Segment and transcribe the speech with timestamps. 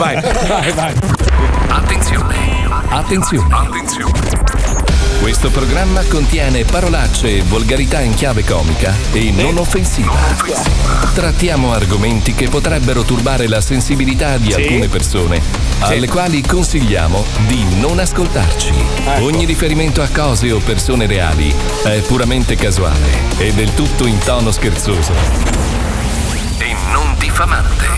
[0.00, 0.18] vai.
[0.48, 0.94] Vai, vai.
[1.68, 2.36] Attenzione.
[2.88, 3.54] Attenzione.
[3.54, 4.12] Attenzione.
[5.20, 10.16] Questo programma contiene parolacce e volgarità in chiave comica e non offensiva.
[11.12, 14.62] Trattiamo argomenti che potrebbero turbare la sensibilità di Sì.
[14.62, 15.42] alcune persone,
[15.80, 18.72] alle quali consigliamo di non ascoltarci.
[19.18, 21.54] Ogni riferimento a cose o persone reali
[21.84, 25.12] è puramente casuale e del tutto in tono scherzoso.
[26.56, 27.88] E non diffamante.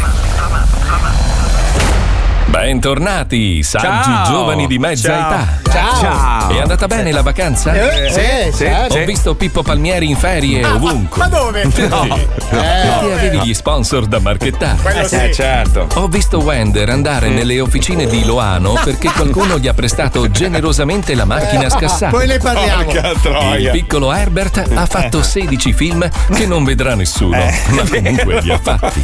[2.52, 4.24] Bentornati, saggi Ciao.
[4.26, 5.32] giovani di mezza Ciao.
[5.32, 5.61] età.
[5.72, 6.00] Ciao.
[6.00, 6.50] Ciao.
[6.50, 7.72] È andata bene la vacanza?
[7.74, 9.04] Eh, sì, sì, Ho sì.
[9.04, 11.18] visto Pippo Palmieri in ferie ovunque.
[11.18, 11.62] ma dove?
[11.68, 11.86] Perché?
[11.88, 12.06] No.
[12.50, 13.12] Perché Eh.
[13.12, 14.76] avevi gli sponsor da marchettare.
[14.82, 15.14] Quello sì.
[15.16, 15.86] Eh, certo.
[15.94, 21.24] Ho visto Wender andare nelle officine di Loano perché qualcuno gli ha prestato generosamente la
[21.24, 22.10] macchina a scassare.
[22.12, 22.84] Poi ne parliamo.
[22.84, 23.56] Porca troia.
[23.56, 27.36] Il piccolo Herbert ha fatto 16 film che non vedrà nessuno,
[27.70, 29.02] ma comunque li ha fatti.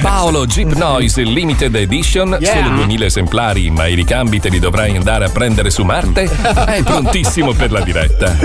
[0.00, 2.62] Paolo Jeep Noise Limited Edition, Yeah.
[2.62, 6.28] solo 2000 esemplari, ma i ricambi te li dovrai andare a prendere su Marte,
[6.74, 8.36] è prontissimo per la diretta.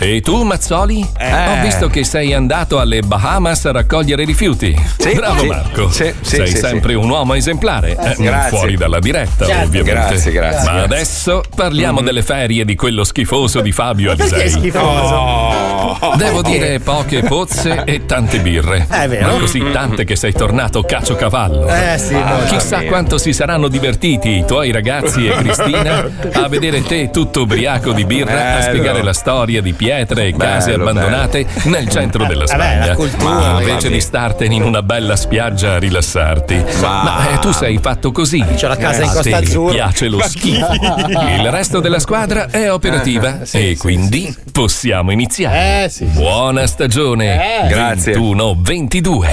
[0.00, 1.06] E tu, Mazzoli?
[1.16, 1.32] Eh.
[1.32, 4.74] Ho visto che sei andato alle Bahamas a raccogliere rifiuti.
[4.98, 5.46] Sì, Bravo sì.
[5.46, 5.88] Marco.
[5.90, 9.66] Sì, sei sempre un uomo esemplare, eh, non fuori dalla diretta, Certo.
[9.66, 10.08] ovviamente.
[10.08, 14.40] Grazie, grazie, Ma adesso parliamo delle ferie di quello schifoso di Fabio Alisei.
[14.40, 15.92] è schifoso?
[16.16, 18.86] Devo dire poche pozze e tante birre.
[18.88, 19.32] È vero.
[19.32, 21.68] Ma così tante che sei tornato cacio cavallo.
[21.68, 26.62] Eh, sì, mamma Chissà quanto si saranno divertiti i tuoi ragazzi e Cristina a vedere
[26.82, 28.62] te tutto ubriaco di birra a Bello.
[28.62, 32.86] spiegare la storia di pietre e case Bello, abbandonate nel centro della Vabbè, Spagna.
[32.86, 33.88] la cultura, Ma invece infatti.
[33.92, 36.64] di startene in una bella spiaggia a rilassarti.
[36.80, 38.38] Ma, eh, tu sei fatto così.
[38.56, 39.72] C'ho la casa in A Costa Azzurra.
[39.72, 40.66] piace lo Ma schifo.
[40.66, 41.12] chi?
[41.40, 45.84] Il resto della squadra è operativa e quindi possiamo iniziare.
[45.84, 46.04] Eh, sì.
[46.04, 47.64] Buona stagione.
[47.64, 47.68] Eh.
[47.68, 48.14] Grazie.
[48.14, 49.28] 21-22.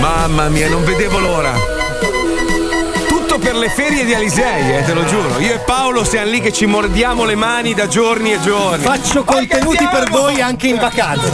[0.00, 1.77] Mamma mia, non vedevo l'ora.
[3.40, 5.38] Per le ferie di Alisei, eh, te lo giuro.
[5.38, 8.82] Io e Paolo siamo lì che ci mordiamo le mani da giorni e giorni.
[8.82, 11.30] Faccio contenuti per voi anche in vacanza.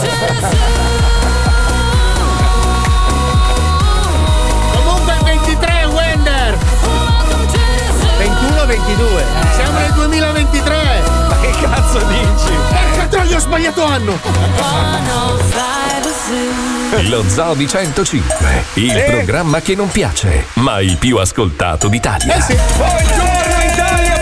[4.75, 6.59] Comunque il 23 Wender.
[8.19, 9.25] 21 22.
[9.55, 11.03] Siamo nel 2023.
[11.29, 12.53] Ma che cazzo dici?
[12.71, 14.19] Porca troia, ho sbagliato anno.
[17.03, 22.37] Lo Zoo di 105, il programma che non piace, ma il più ascoltato d'Italia.
[22.37, 22.57] Eh sì.
[22.77, 24.14] Buongiorno Italia,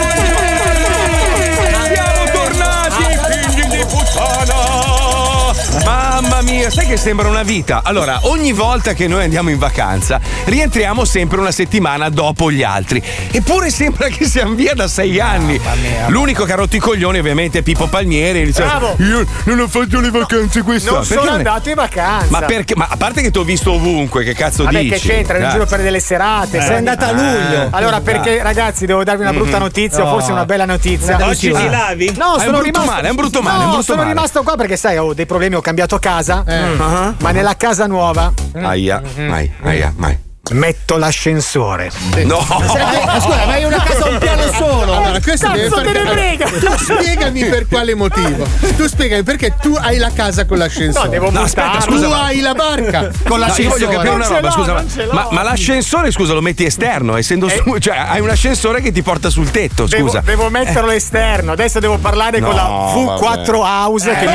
[6.22, 7.81] Mamma mia, sai che sembra una vita?
[7.83, 13.03] Allora, ogni volta che noi andiamo in vacanza, rientriamo sempre una settimana dopo gli altri.
[13.33, 15.61] Eppure sembra che siamo via da sei anni.
[16.06, 18.44] L'unico che ha rotto i coglioni, ovviamente, è Pippo Palmieri.
[18.44, 18.94] Dice, Bravo.
[18.99, 20.99] Io non ho fatto le vacanze quest'anno.
[20.99, 22.27] Non Perché sono non è- andato in vacanza.
[22.31, 22.77] Ma perché?
[22.77, 24.91] Ma a parte che ti ho visto ovunque, che cazzo Vabbè, dici?
[24.91, 25.34] che c'entra?
[25.34, 25.53] Ero in Eh.
[25.55, 26.61] giro per delle serate.
[26.61, 27.66] Sei andata a luglio.
[27.71, 31.16] Allora, perché, ragazzi, devo darvi una brutta notizia, o forse una bella notizia.
[31.27, 32.12] Oggi ti lavi?
[32.16, 32.91] No, è un sono brutto rimasto.
[32.91, 34.09] male, è un brutto male, No, un brutto sono male.
[34.15, 36.11] rimasto qua perché, sai, ho dei problemi, ho cambiato casa.
[36.47, 37.15] Ah.
[37.21, 40.19] Ma nella casa nuova Aia, mai, aia, mai.
[40.52, 41.90] Metto l'ascensore.
[42.24, 42.38] No!
[42.38, 44.92] Eh, scusa, ma hai una casa a un piano solo.
[44.94, 46.46] Allora, questo deve far te ne frega?
[46.46, 48.46] Tu spiegami per quale motivo.
[48.76, 51.04] Tu spiegami perché tu hai la casa con l'ascensore.
[51.06, 53.68] No, devo No, aspetta, scusa, tu ma- hai la barca con No, io l'ascensore.
[53.86, 57.96] voglio capire una roba, scusa, ma, ma l'ascensore, scusa, lo metti esterno, essendo su, cioè
[57.96, 60.20] hai un ascensore che ti porta sul tetto, Devo, scusa.
[60.24, 61.52] devo metterlo esterno.
[61.52, 64.32] Adesso devo parlare con la No, V4 House che mi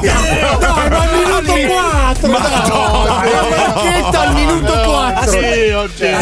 [0.00, 0.12] deve.
[0.50, 2.28] No, ma al minuto 4.
[2.30, 3.22] Madonna.
[3.24, 5.30] La marchetta al minuto 4.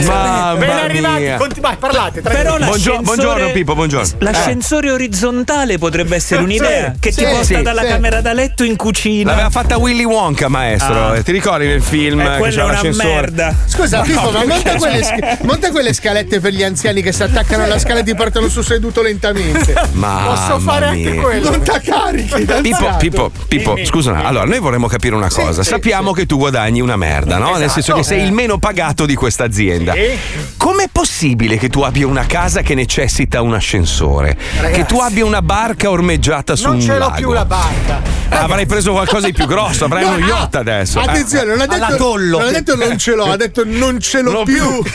[0.06, 1.34] Mamma Ben arrivati.
[1.38, 2.20] Conti- vai, parlate.
[2.20, 2.64] Però minuti.
[2.64, 4.08] Buongio- l'ascensore- buongiorno Pippo, buongiorno.
[4.18, 7.86] L'ascensore orizzontale potrebbe essere un'idea che sì, ti porta sì, dalla sì.
[7.88, 9.30] camera da letto in cucina.
[9.30, 11.08] L'aveva fatta Willy Wonka, maestro.
[11.08, 11.16] Ah.
[11.16, 13.08] Eh, Ti ricordi nel film Eh, che quella c'era è una l'ascensore?
[13.14, 13.54] merda.
[13.66, 17.64] Scusa, Pippo, ma monta quelle, sc- monta quelle scalette per gli anziani che si attaccano
[17.64, 19.74] alla scala e ti portano su seduto lentamente.
[19.92, 21.50] Mamma Posso fare anche quello.
[21.50, 22.44] Non t'accarichi.
[22.62, 25.62] Pippo, Pippo, Pippo, scusa, allora noi vorremmo capire una cosa.
[25.62, 27.56] sì, Sappiamo che tu guadagni una merda, no?
[27.56, 29.94] Nel senso che sei il meno pagato di questa azienda.
[30.56, 34.36] Com'è possibile che tu abbia una casa che necessita un ascensore?
[34.72, 37.14] Che tu abbia una barca ormeggiata su Non un ce l'ho lago?
[37.16, 38.16] più la barca.
[38.30, 41.00] Ah, avrai preso qualcosa di più grosso, avrai uno yacht adesso.
[41.00, 41.04] Eh.
[41.04, 44.32] Attenzione, non ha detto, non ha detto non ce l'ho, ha detto non ce l'ho
[44.32, 44.82] Non più.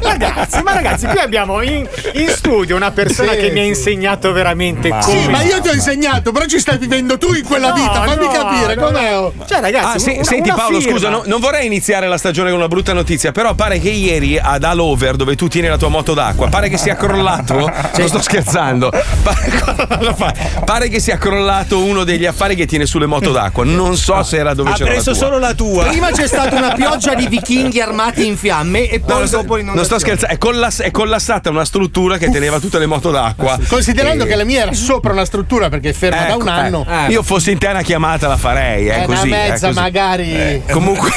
[0.00, 3.68] Ragazzi, ma ragazzi, qui abbiamo in, in studio una persona Sì, che mi ha sì.
[3.68, 5.02] insegnato veramente come.
[5.22, 8.02] Sì, ma io ti ho insegnato, però ci stai vivendo tu in quella No, vita,
[8.02, 9.10] fammi no, capire no, com'è.
[9.12, 9.32] no.
[9.46, 10.92] Cioè, ragazzi, Ah, sì, una- senti una Paolo, firma.
[10.96, 14.38] scusa, no- non vorrei iniziare la stagione con una brutta notizia, però pare che ieri
[14.40, 17.70] ad Halover, dove tu tieni la tua moto d'acqua, pare che sia crollato.
[18.04, 18.90] Non sto scherzando.
[19.22, 20.34] Pare,
[20.64, 23.64] pare che sia crollato uno degli affari che tiene sulle moto d'acqua.
[23.64, 24.90] Non so se era dove Ha c'era.
[24.90, 25.26] preso la tua.
[25.26, 25.84] solo la tua.
[25.86, 29.36] Prima c'è stata una pioggia di vichinghi armati in fiamme e No, poi non sto,
[29.42, 33.10] dopo non sto scherzando, è, collass- è collassata una struttura che teneva tutte le moto
[33.10, 33.58] d'acqua.
[33.68, 36.48] Considerando E- che la mia era sopra una struttura perché è ferma da Ecco, un
[36.48, 36.86] anno.
[36.88, 39.26] eh, Io fossi in te una chiamata la farei, eh, Eh, così.
[39.28, 39.78] una eh, mezza, così.
[39.78, 40.62] magari.
[40.70, 41.10] Comunque,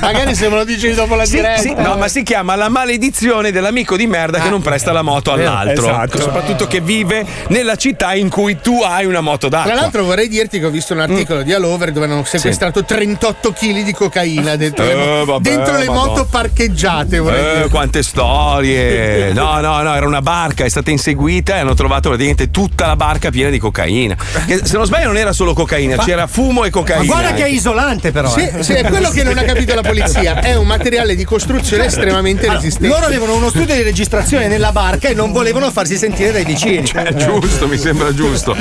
[0.00, 1.60] magari se me lo dici dopo la Sì, diretta.
[1.60, 5.32] sì, no, ma si chiama la maledizione dell'amico di merda che non presta la moto
[5.32, 5.88] all'altro.
[5.88, 6.20] esatto.
[6.20, 9.70] Soprattutto che vive nella città in cui tu hai una moto d'acqua.
[9.72, 13.52] Tra l'altro vorrei dirti che ho visto un articolo di Allover dove hanno sequestrato 38
[13.52, 17.18] kg di cocaina dentro, le, mo- Eh, vabbè, dentro le moto parcheggiate.
[17.18, 17.68] Vorrei Eh, dire.
[17.68, 19.14] quante storie!
[19.36, 22.96] No, no, no, era una barca, è stata inseguita e hanno trovato praticamente tutta la
[22.96, 24.16] barca piena di cocaina.
[24.46, 27.04] Che, se non sbaglio, non era solo cocaina, c'era fumo e cocaina.
[27.04, 28.28] Ma guarda che è isolante però.
[28.30, 28.62] Sì, eh.
[28.62, 30.15] sì, è quello che non ha capito la polizia.
[30.22, 32.88] È un materiale di costruzione estremamente resistente.
[32.88, 36.88] Loro avevano uno studio di registrazione nella barca e non volevano farsi sentire dai vicini.
[36.90, 38.56] È giusto, mi sembra giusto.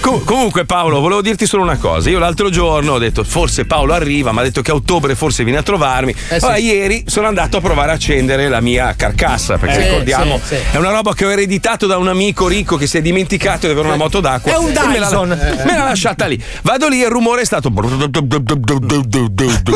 [0.00, 2.08] Com- comunque, Paolo, volevo dirti solo una cosa.
[2.08, 5.42] Io l'altro giorno ho detto, forse Paolo arriva, mi ha detto che a ottobre forse
[5.42, 6.12] viene a trovarmi.
[6.12, 6.44] Eh, sì.
[6.44, 10.54] Allora, ieri sono andato a provare a accendere la mia carcassa, perché Eh, ricordiamo, sì,
[10.54, 10.60] sì.
[10.72, 13.72] è una roba che ho ereditato da un amico ricco che si è dimenticato di
[13.72, 14.52] avere una moto d'acqua.
[14.52, 15.28] È un e me l'ha- Dyson.
[15.28, 16.40] Me l'ha lasciata lì.
[16.62, 17.70] Vado lì e il rumore è stato.
[17.72, 17.98] Con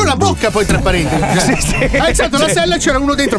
[0.05, 1.16] la bocca poi tra parentesi.
[1.47, 1.97] Sì, sì.
[1.97, 3.39] Ha alzato la sella e c'era uno dentro.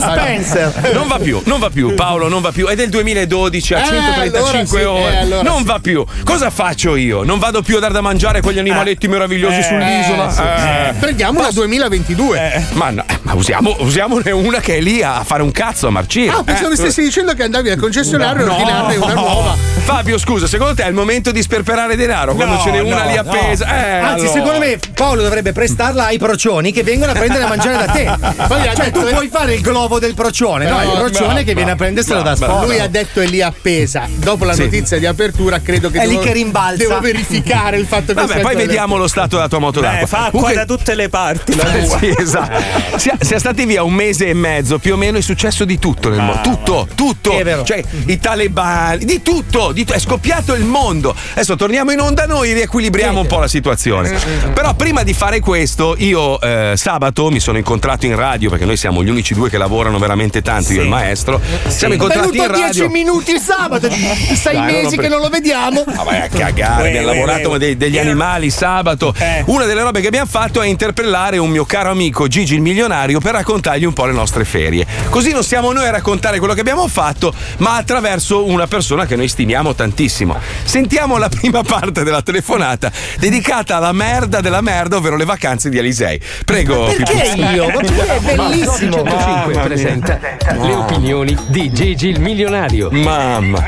[0.00, 0.90] Spencer.
[0.94, 2.66] Non va più, non va più, Paolo, non va più.
[2.66, 5.12] È del 2012 a Eh, 135 allora sì, ore.
[5.12, 6.04] eh, allora non va più.
[6.24, 7.22] Cosa faccio io?
[7.22, 10.88] Non vado più a dar da mangiare quegli animaletti meravigliosi Eh, sull'isola?
[10.88, 10.92] Eh.
[10.94, 12.66] Prendiamo una 2022.
[12.72, 15.90] Ma, no, eh, ma usiamo, usiamone una che è lì a fare un cazzo a
[15.90, 16.30] marcire.
[16.32, 16.70] Ah, pensavo Eh.
[16.70, 19.56] che stessi dicendo che andavi al concessionario e No, ordinarne una nuova.
[19.84, 23.04] Fabio, scusa, secondo te è il momento di sperperare denaro quando No, ce n'è una
[23.04, 23.20] lì no.
[23.22, 23.66] appesa?
[23.66, 24.32] Eh, Anzi, allora.
[24.40, 28.04] secondo me Paolo dovrebbe prestarla ai procioni che vengono a prendere a mangiare da te.
[28.48, 30.76] Poi cioè, tu puoi fare il globo del procione, no?
[30.78, 32.64] No, Il procione no, che viene a prenderselo da sfora.
[32.64, 34.08] Lui ha detto è lì appesa.
[34.12, 34.62] Dopo la Sì.
[34.64, 36.76] notizia di apertura, credo che È lì devo, che rimbalza.
[36.84, 40.00] Devo verificare il fatto che Vabbè, poi vediamo lo stato della tua moto d'acqua.
[40.00, 41.54] Eh, fa acqua Comunque- da tutte le parti.
[41.54, 41.98] la tua.
[41.98, 42.98] Sì, esatto.
[42.98, 46.08] Sia, sia stati via un mese e mezzo, più o meno è successo di tutto
[46.08, 46.40] nel mondo.
[46.42, 47.30] Tutto, tutto.
[47.38, 47.62] È vero.
[47.62, 51.14] Cioè, i talebani, di tutto, di tu- è scoppiato il mondo.
[51.34, 54.18] Adesso torniamo in onda noi, riequilibriamo un po' la situazione.
[54.52, 58.76] Però prima di fare questo, io eh, sabato mi sono incontrato in radio, perché noi
[58.76, 61.40] siamo gli unici due che lavorano veramente tanto, io e il maestro.
[61.68, 62.88] Siamo È incontrati in venuto 10 radio.
[62.90, 65.84] minuti il sabato, sei Dai, non mesi che pre- non lo vediamo.
[65.86, 69.14] Ma vai a cagare, abbiamo lavorato come dei- degli Era- animali sabato.
[69.18, 69.42] Eh.
[69.46, 73.18] Una delle robe che abbiamo fatto è interpellare un mio caro amico Gigi il milionario
[73.20, 74.86] per raccontargli un po' le nostre ferie.
[75.08, 79.16] Così non siamo noi a raccontare quello che abbiamo fatto, ma attraverso una persona che
[79.16, 80.38] noi stimiamo tantissimo.
[80.64, 85.78] Sentiamo la prima parte della telefonata dedicata alla merda della merda, ovvero le vacanze di
[85.78, 86.20] Alisei.
[86.44, 86.84] Prego.
[86.84, 87.66] Perché io?
[87.66, 88.92] Ma perché è bellissimo.
[88.92, 90.18] 105 presenta
[90.50, 92.90] le opinioni di Gigi il milionario.
[92.90, 93.64] Mamma.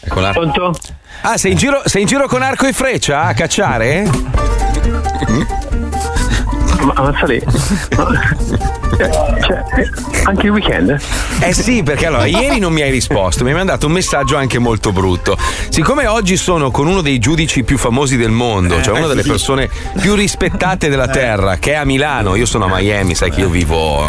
[0.00, 0.30] Eccola.
[0.30, 0.74] Pronto?
[1.22, 4.08] Ah, sei in, giro, sei in giro con arco e freccia a cacciare?
[5.26, 5.65] Lì.
[6.86, 8.36] Ma-
[8.98, 9.10] eh,
[9.42, 9.90] cioè, eh,
[10.24, 10.96] anche il weekend?
[11.40, 14.58] Eh sì, perché allora ieri non mi hai risposto, mi hai mandato un messaggio anche
[14.58, 15.36] molto brutto.
[15.68, 19.68] Siccome oggi sono con uno dei giudici più famosi del mondo, cioè una delle persone
[20.00, 23.48] più rispettate della terra, che è a Milano, io sono a Miami, sai che io
[23.48, 24.04] vivo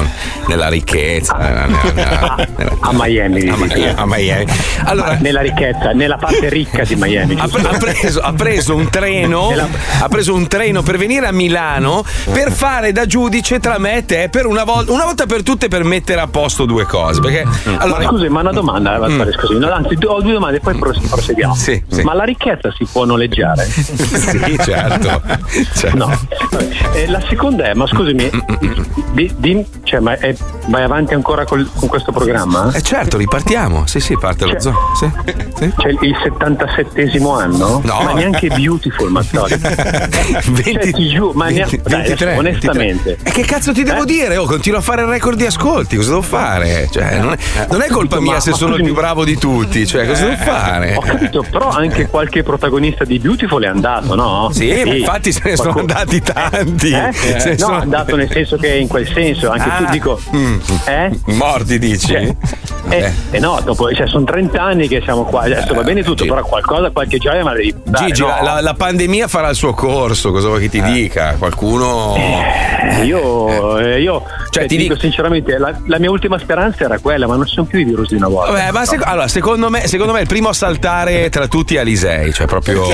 [0.48, 1.36] nella ricchezza.
[1.38, 3.94] nella- nella- nella- A Miami, a, eh.
[3.96, 4.46] a Miami.
[4.86, 7.36] Allora, Nella ricchezza, nella parte ricca di Miami.
[7.40, 9.50] ha, pre- ha preso, ha preso un treno
[10.00, 14.06] ha preso un treno per venire a Milano per fare da giudice tra me e
[14.06, 17.46] te per una volta una volta per tutte per mettere a posto due cose perché
[17.78, 19.22] allora ma scusi, ma una domanda, Mm.
[19.22, 19.32] mm.
[19.32, 21.56] scusi, no, anzi, ho due domande, poi pros- proseguiamo.
[21.56, 22.02] Sì, sì.
[22.04, 23.64] Ma la ricchezza si può noleggiare?
[23.72, 25.22] sì certo,
[25.76, 25.98] certo.
[25.98, 26.20] No.
[26.94, 28.30] E la seconda è, ma scusami,
[29.14, 30.36] di- di- cioè, ma è-
[30.68, 32.72] vai avanti ancora col- con questo programma?
[32.74, 33.86] Eh certo, ripartiamo.
[33.88, 34.74] Sì, sì, parte lo Cioè- zoo.
[34.96, 35.10] Sì,
[35.56, 35.74] sì.
[35.78, 37.82] Cioè il 77esimo anno?
[37.84, 38.02] No.
[38.04, 39.56] Ma neanche Beautiful, Mazzoli.
[39.58, 42.16] 20 Cioè, ti giuro, ma neanche- dai,
[42.60, 43.18] 23, onestamente.
[43.24, 44.06] E che cazzo ti devo Eh?
[44.06, 44.38] dire?
[44.38, 46.88] Oh, continuo a fare il record di ascolti, cosa devo fare?
[46.92, 49.38] Cioè, non, è, non è colpa Ma- mia se ma sono il più bravo di
[49.38, 50.96] tutti, cioè, cosa devo fare?
[50.96, 54.50] Ho capito, però anche qualche protagonista di Beautiful è andato, no?
[54.52, 56.90] Sì, ma infatti se ne sono andati tanti.
[56.92, 57.12] Eh?
[57.12, 60.20] Ne No, sono- è andato nel senso che in quel senso, anche Ah, tu dico,
[60.86, 61.10] eh?
[61.26, 62.08] Morti dici?
[62.08, 62.36] Cioè,
[62.90, 66.26] eh, eh no, dopo, cioè, sono 30 anni che siamo qua, adesso va bene tutto,
[66.26, 68.28] però qualcosa, qualche gioia me la devi dare, Gigi, no?
[68.28, 71.36] la, la- la pandemia farà il suo corso, cosa vuoi che ti dica?
[71.38, 72.16] Qualcuno.
[73.00, 76.84] Eh, Io, eh, io Cioè, eh, ti dico dico- sinceramente, la, la mia ultima speranza
[76.86, 78.52] era quella, ma non ci sono più i virus di una volta.
[78.52, 81.80] Vabbè, ma sec- allora, secondo me, secondo me il primo a saltare tra tutti è
[81.80, 82.86] Alisei, cioè proprio,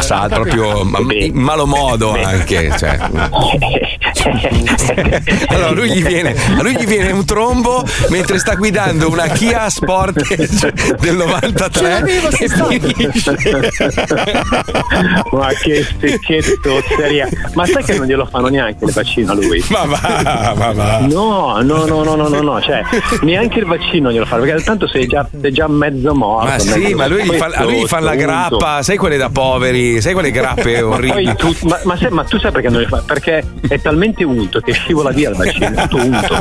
[0.00, 2.70] sa- proprio ma- in malo modo anche.
[2.76, 2.98] Cioè.
[5.48, 9.68] Allora, lui gli viene, a lui gli viene un trombo mentre sta guidando una Kia
[9.70, 12.04] Sportage del 93
[12.38, 13.36] e finisce.
[15.32, 17.28] ma che stecchetto seria.
[17.54, 19.62] Ma sai che non glielo fanno neanche il vaccino a lui?
[19.70, 20.98] Ma va, ma va.
[21.00, 22.82] No, no, no, no, no, no, no, cioè
[23.22, 26.46] neanche il vaccino glielo fanno, perché tanto sei già, sei già mezzo morto.
[26.48, 30.12] Ma sì, ma lui gli fa, lui fanno la grappa, sai quelle da poveri, sai
[30.12, 31.34] quelle grappe Ma, orribili.
[31.34, 33.02] poi tu, ma, ma sai- ma tu sai perché non le fa?
[33.06, 36.34] Perché è talmente unto che scivola via il vaccino, tutto unto.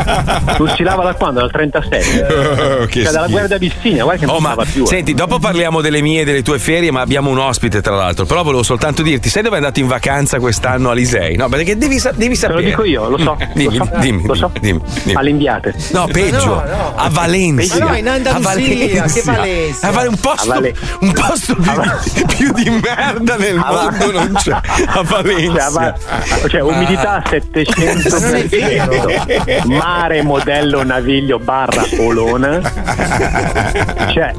[0.58, 1.40] Non si lava da quando?
[1.42, 2.28] Dal 37?
[2.80, 3.30] Oh, cioè dalla schifo.
[3.32, 4.84] guerra d'Abissinia, guarda che non Oh, si ma più.
[4.84, 4.88] eh.
[4.88, 8.26] senti, dopo parliamo delle mie e delle tue ferie, ma abbiamo un ospite tra l'altro.
[8.26, 11.36] Però volevo soltanto dirti, sai dove è andato in vacanza quest'anno Alisei?
[11.36, 12.62] No, perché devi, sa- devi Te sapere.
[12.62, 13.38] lo dico io, lo so.
[13.54, 14.52] Dimmi, lo so, dimmi, lo so.
[14.60, 15.16] dimmi, dimmi.
[15.18, 15.74] All'inviate.
[15.92, 16.62] No, peggio.
[16.96, 17.80] A Valencia.
[17.80, 19.04] Ma no, in Andalusia, A Valencia.
[19.04, 19.88] che Valencia?
[19.88, 24.34] A Vale- un posto, A Vale- un posto più, più di merda nel mondo non
[24.38, 24.52] c'è.
[24.52, 25.70] A Cioè, a Valencia.
[25.70, 25.94] Va-
[26.48, 32.60] cioè, umidità 700%, mare modello naviglio barra olona,
[34.12, 34.34] cioè,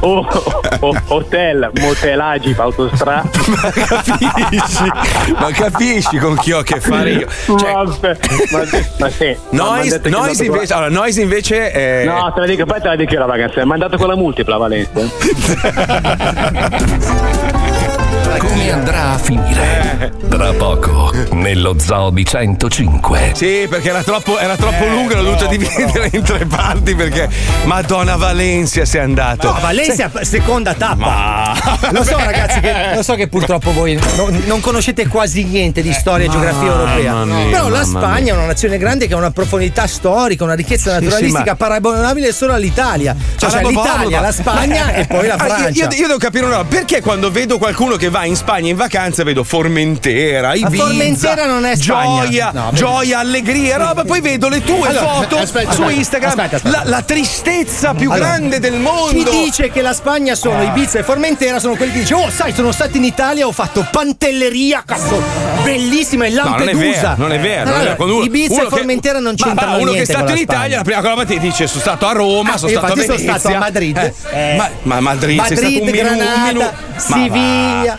[0.00, 0.26] o-
[0.80, 3.22] o- hotel, motelaggi, autostrada.
[3.32, 4.90] capisci?
[5.38, 7.28] Ma capisci con chi ho a che fare io?
[7.46, 8.18] Cioè, Vabbè,
[8.50, 8.58] ma,
[8.98, 12.04] ma sì, ma Noise, Noise invece, allora, Noise invece è.
[12.04, 13.54] No, te la dico, poi te la dico io la vacanza.
[13.56, 14.56] Mi ha mandato con la multipla
[18.38, 20.12] Come andrà a finire?
[20.28, 23.32] Tra poco, nello Zoo di 105.
[23.34, 27.28] Sì, perché era troppo, era troppo lunga, l'ho dovuta dividere in tre parti perché
[27.64, 29.52] Madonna Valencia sei andato.
[29.52, 31.52] No, Valencia, seconda tappa.
[31.90, 35.92] Lo so, ragazzi, che, lo so che purtroppo voi non, non conoscete quasi niente di
[35.92, 37.24] storia e geografia europea.
[37.24, 38.32] Mia, Però la Spagna mia.
[38.32, 41.56] è una nazione grande che ha una profondità storica, una ricchezza Sì, naturalistica sì, ma-
[41.56, 43.14] paragonabile solo all'Italia.
[43.36, 45.84] Cioè, Arabo l'Italia, ma- la Spagna e poi la Ah, io- Francia.
[45.84, 48.76] Io, io devo capire una roba, perché quando vedo qualcuno che va in Spagna in
[48.76, 52.22] vacanza vedo Formentera, Ibiza, Formentera non è Spagna.
[52.24, 56.56] gioia, No, gioia, allegria, roba, poi vedo le tue Allora, foto aspetta, su Instagram, aspetta,
[56.56, 56.82] aspetta.
[56.84, 59.30] La, la tristezza più Allora, grande del mondo.
[59.30, 62.52] Chi dice che la Spagna sono Ibiza e Formentera sono quelli che dice Oh sai
[62.52, 65.22] sono stato in Italia ho fatto pantelleria cazzo
[65.62, 67.70] bellissima No, è Lampedusa vero, non è vero.
[67.70, 68.04] non è vero.
[68.04, 70.38] Uno- Ibiza uno e Formentera che, non c'entrano ma uno che è niente stato in
[70.38, 72.88] Italia, la prima cosa che ti dice sono stato a Roma, Ah, sono stato a
[72.90, 73.38] infatti sono Venezia.
[73.38, 74.12] stato a Madrid.
[74.32, 76.72] Eh, ma, ma Madrid, sei stato un Madrid, Granada, minuto.
[76.96, 77.98] Siviglia,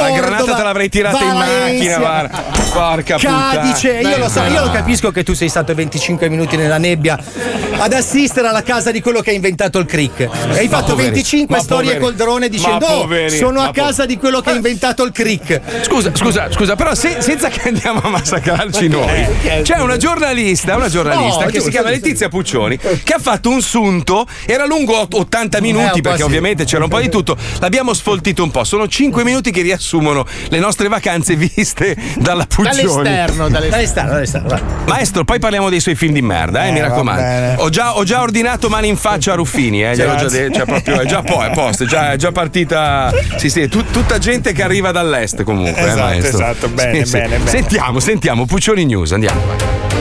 [0.00, 0.08] va.
[0.08, 2.42] La granata Cordova, te l'avrei tirata in Valencia, macchina, guarda.
[2.72, 3.50] Porca puttana.
[3.54, 6.78] Cadice, io Dai, lo so, io lo capisco che tu sei stato 25 minuti nella
[6.78, 7.18] nebbia
[7.78, 10.20] ad assistere alla casa di quello che ha inventato il crick.
[10.20, 10.28] E
[10.58, 14.04] hai fatto poveri, 25 ma storie poveri, col drone dicendo "Oh, poveri, sono a casa
[14.06, 15.60] di quello che ha inventato il crick.
[15.82, 19.26] Scusa, scusa, scusa, però se- senza che andiamo a massacrarci noi,
[19.62, 22.04] c'è una giornalista, una giornalista No, che si giusto, chiama giusto.
[22.06, 26.22] Letizia Puccioni, che ha fatto un sunto, era lungo ot- 80 minuti Eh, perché sì.
[26.24, 30.26] ovviamente c'era un po' di tutto, l'abbiamo sfoltito un po', sono 5 minuti che riassumono
[30.48, 32.82] le nostre vacanze viste dalla Puccioni.
[33.02, 34.10] Dall'esterno, dall'esterno.
[34.10, 34.84] Dall'esterno, dall'esterno.
[34.86, 37.62] Maestro, poi parliamo dei suoi film di merda, eh, mi va raccomando.
[37.62, 40.66] Ho già, ho già ordinato mani in faccia a Ruffini, eh, gliel'ho già detto, cioè
[40.66, 43.12] proprio, è già poi, è posto, è già, è già partita.
[43.36, 46.28] Sì, sì, tut- tutta gente che arriva dall'est comunque, eh, Esatto, maestro.
[46.38, 47.12] esatto, bene, Sì, sì.
[47.12, 47.50] bene, bene.
[47.50, 49.40] Sentiamo, sentiamo, Puccioni News, andiamo.
[49.46, 49.97] vai.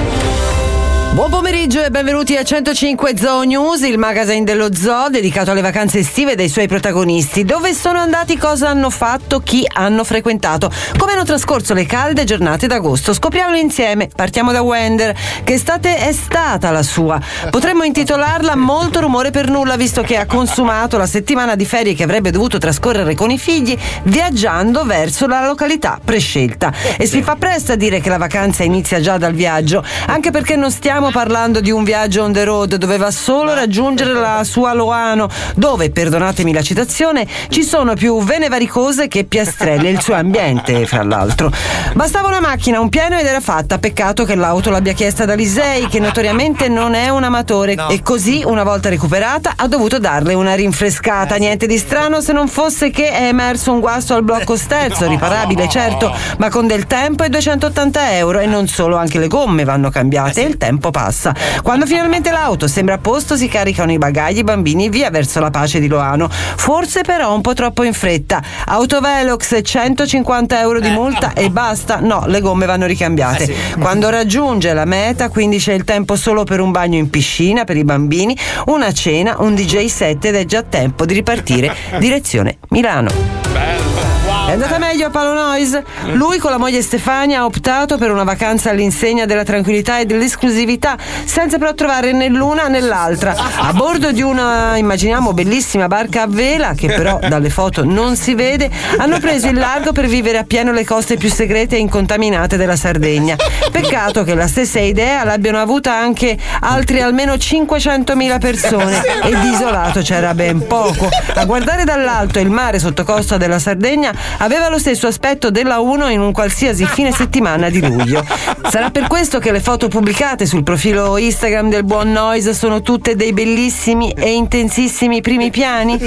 [1.17, 5.97] Buon pomeriggio e benvenuti a 105 Zoo News, il magazine dello zoo dedicato alle vacanze
[5.97, 7.43] estive dei suoi protagonisti.
[7.43, 12.67] Dove sono andati, cosa hanno fatto, chi hanno frequentato, come hanno trascorso le calde giornate
[12.67, 13.15] d'agosto.
[13.15, 14.09] Scopriamolo insieme.
[14.15, 15.15] Partiamo da Wender.
[15.43, 17.19] Che estate è stata la sua?
[17.49, 22.03] Potremmo intitolarla Molto rumore per nulla, visto che ha consumato la settimana di ferie che
[22.03, 26.71] avrebbe dovuto trascorrere con i figli viaggiando verso la località prescelta.
[26.95, 30.55] E si fa presto a dire che la vacanza inizia già dal viaggio, anche perché
[30.55, 35.29] non stiamo parlando di un viaggio on the road, doveva solo raggiungere la sua Loano,
[35.55, 41.03] dove, perdonatemi la citazione, ci sono più vene varicose che piastrelle, il suo ambiente, fra
[41.03, 41.51] l'altro.
[41.93, 43.77] Bastava una macchina, un pieno ed era fatta.
[43.77, 47.75] Peccato che l'auto l'abbia chiesta da Lisei, che notoriamente non è un amatore.
[47.89, 51.35] E così, una volta recuperata, ha dovuto darle una rinfrescata.
[51.35, 55.67] Niente di strano se non fosse che è emerso un guasto al blocco sterzo, riparabile,
[55.69, 58.39] certo, ma con del tempo e 280 euro.
[58.39, 61.31] E non solo, anche le gomme vanno cambiate e il tempo passa.
[61.61, 65.39] Quando finalmente l'auto sembra a posto, si caricano i bagagli, i bambini e via verso
[65.39, 66.27] la pace di Loano.
[66.27, 68.41] Forse però un po' troppo in fretta.
[68.65, 71.99] Autovelox 150 euro di multa e basta.
[72.01, 73.53] No, le gomme vanno ricambiate.
[73.79, 77.77] Quando raggiunge la meta, quindi c'è il tempo solo per un bagno in piscina per
[77.77, 78.35] i bambini,
[78.65, 84.06] una cena, un DJ set ed è già tempo di ripartire direzione Milano.
[84.47, 85.83] È andata meglio a Palo Noise?
[86.13, 90.97] Lui con la moglie Stefania ha optato per una vacanza all'insegna della tranquillità e dell'esclusività,
[91.25, 93.35] senza però trovare né l'una né l'altra.
[93.35, 98.35] A bordo di una, immaginiamo, bellissima barca a vela, che però dalle foto non si
[98.35, 102.77] vede, hanno preso il largo per vivere appieno le coste più segrete e incontaminate della
[102.77, 103.35] Sardegna.
[103.69, 109.99] Peccato che la stessa idea l'abbiano avuta anche altri almeno 500.000 persone e di isolato
[109.99, 111.09] c'era ben poco.
[111.33, 116.09] A guardare dall'alto il mare sotto costa della Sardegna aveva lo stesso aspetto della 1
[116.09, 118.25] in un qualsiasi fine settimana di luglio.
[118.69, 123.15] Sarà per questo che le foto pubblicate sul profilo Instagram del buon Noise sono tutte
[123.15, 125.99] dei bellissimi e intensissimi primi piani?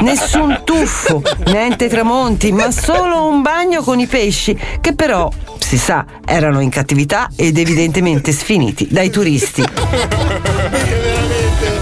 [0.00, 6.04] Nessun tuffo, niente tramonti, ma solo un bagno con i pesci che però, si sa,
[6.24, 9.64] erano in cattività ed evidentemente sfiniti dai turisti.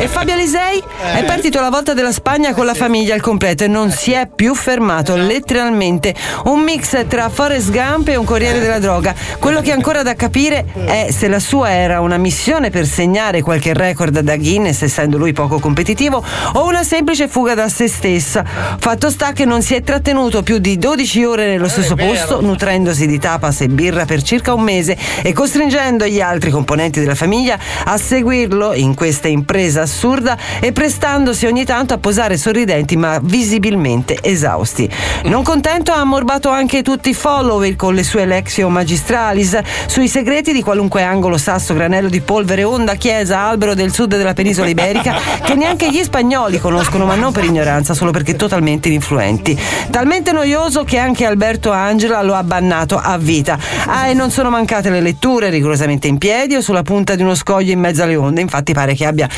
[0.00, 0.81] E Fabio Alisei
[1.17, 4.28] è partito alla volta della Spagna con la famiglia al completo e non si è
[4.33, 6.14] più fermato, letteralmente.
[6.45, 9.12] Un mix tra Forrest Gump e un corriere della droga.
[9.40, 13.43] Quello che è ancora da capire è se la sua era una missione per segnare
[13.43, 18.45] qualche record da Guinness, essendo lui poco competitivo, o una semplice fuga da se stessa.
[18.78, 23.09] Fatto sta che non si è trattenuto più di 12 ore nello stesso posto, nutrendosi
[23.09, 27.59] di tapas e birra per circa un mese e costringendo gli altri componenti della famiglia
[27.83, 34.18] a seguirlo in questa impresa assurda e prestandosi ogni tanto a posare sorridenti ma visibilmente
[34.21, 34.88] esausti.
[35.25, 40.52] Non contento ha ammorbato anche tutti i follower con le sue Lexio Magistralis sui segreti
[40.52, 45.16] di qualunque angolo, sasso, granello di polvere, onda, chiesa, albero del sud della penisola iberica
[45.42, 49.59] che neanche gli spagnoli conoscono ma non per ignoranza, solo perché totalmente influenti.
[49.90, 53.59] Talmente noioso che anche Alberto Angela lo ha bannato a vita.
[53.87, 57.35] Ah, e non sono mancate le letture rigorosamente in piedi o sulla punta di uno
[57.35, 59.28] scoglio in mezzo alle onde, infatti pare che abbia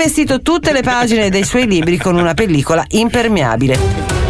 [0.00, 4.29] rivestito tutte le pagine dei suoi libri con una pellicola impermeabile.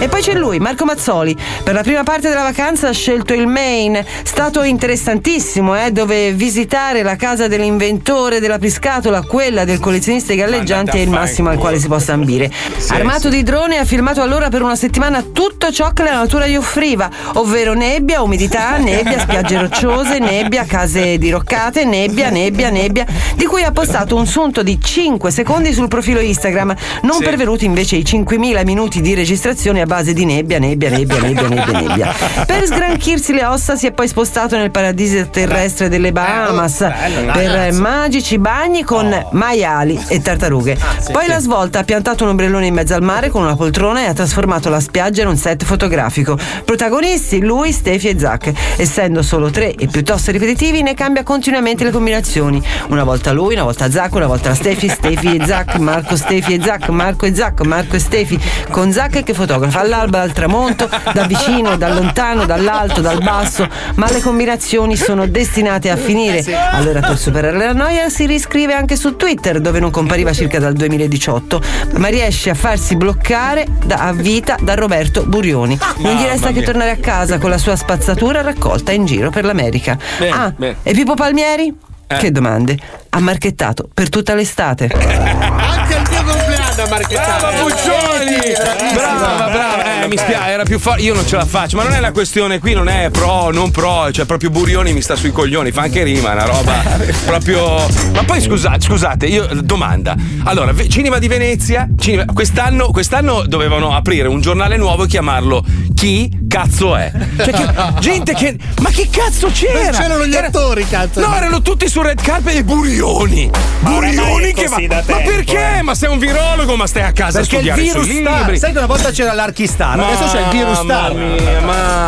[0.00, 1.36] E poi c'è lui, Marco Mazzoli.
[1.64, 7.02] Per la prima parte della vacanza ha scelto il Maine, stato interessantissimo, eh, dove visitare
[7.02, 11.80] la casa dell'inventore della priscatola, quella del collezionista di galleggianti, è il massimo al quale
[11.80, 12.48] si possa ambire.
[12.90, 16.54] Armato di drone ha filmato allora per una settimana tutto ciò che la natura gli
[16.54, 23.64] offriva, ovvero nebbia, umidità, nebbia, spiagge rocciose, nebbia, case diroccate, nebbia, nebbia, nebbia, di cui
[23.64, 28.64] ha postato un sunto di 5 secondi sul profilo Instagram, non pervenuti invece i 5.000
[28.64, 32.14] minuti di registrazione base di nebbia, nebbia, nebbia, nebbia, nebbia, nebbia.
[32.46, 36.86] Per sgranchirsi le ossa si è poi spostato nel paradiso terrestre delle Bahamas
[37.32, 40.78] per magici bagni con maiali e tartarughe.
[41.10, 44.04] Poi la svolta ha piantato un ombrellone in mezzo al mare con una poltrona e
[44.04, 46.38] ha trasformato la spiaggia in un set fotografico.
[46.64, 48.52] Protagonisti lui, Stefi e Zac.
[48.76, 52.62] Essendo solo tre e piuttosto ripetitivi, ne cambia continuamente le combinazioni.
[52.88, 56.60] Una volta lui, una volta Zac, una volta Stefi, Stefi e Zac, Marco, Stefi e
[56.62, 58.38] Zac, Marco e Zac, Marco e Stefi,
[58.70, 64.10] con Zac che fotografa all'alba, al tramonto, da vicino, da lontano, dall'alto, dal basso, ma
[64.10, 66.44] le combinazioni sono destinate a finire.
[66.72, 70.74] Allora per superare la noia si riscrive anche su Twitter, dove non compariva circa dal
[70.74, 71.62] 2018,
[71.96, 75.78] ma riesce a farsi bloccare da, a vita da Roberto Burioni.
[75.98, 79.44] Non gli resta che tornare a casa con la sua spazzatura raccolta in giro per
[79.44, 79.98] l'America.
[80.30, 81.74] Ah, e Pippo Palmieri?
[82.06, 82.78] Che domande?
[83.10, 84.88] Ha marchettato per tutta l'estate.
[84.96, 87.46] Anche il mio compleanno ha marchettato.
[87.46, 88.94] Brava Puccioni!
[88.94, 89.82] Brava, brava.
[89.84, 91.02] Eh, mi spiace, era più forte.
[91.02, 93.70] Io non ce la faccio, ma non è la questione qui, non è pro, non
[93.70, 96.82] pro, cioè proprio Burioni mi sta sui coglioni, fa anche rima, una roba
[97.26, 97.86] proprio.
[98.12, 100.14] Ma poi scusate, scusate, io domanda.
[100.44, 106.30] Allora, Cinema di Venezia, cinema- quest'anno, quest'anno dovevano aprire un giornale nuovo e chiamarlo Chi
[106.48, 107.10] cazzo è?
[107.36, 107.66] Cioè, che-
[108.00, 108.56] gente che.
[108.80, 109.82] Ma che cazzo c'era?
[109.82, 111.20] Non c'erano gli Era- attori, cazzo.
[111.20, 113.50] No, erano tutti sul red carpet e Burioni.
[113.80, 114.76] Burioni che va.
[114.78, 115.80] Ma tempo, perché?
[115.82, 118.58] Ma sei un virologo, ma stai a casa Perché a il studiare virus sui libri.
[118.58, 121.14] sai che una volta c'era l'Archistar, adesso c'è il virus star.
[121.14, 121.60] mia,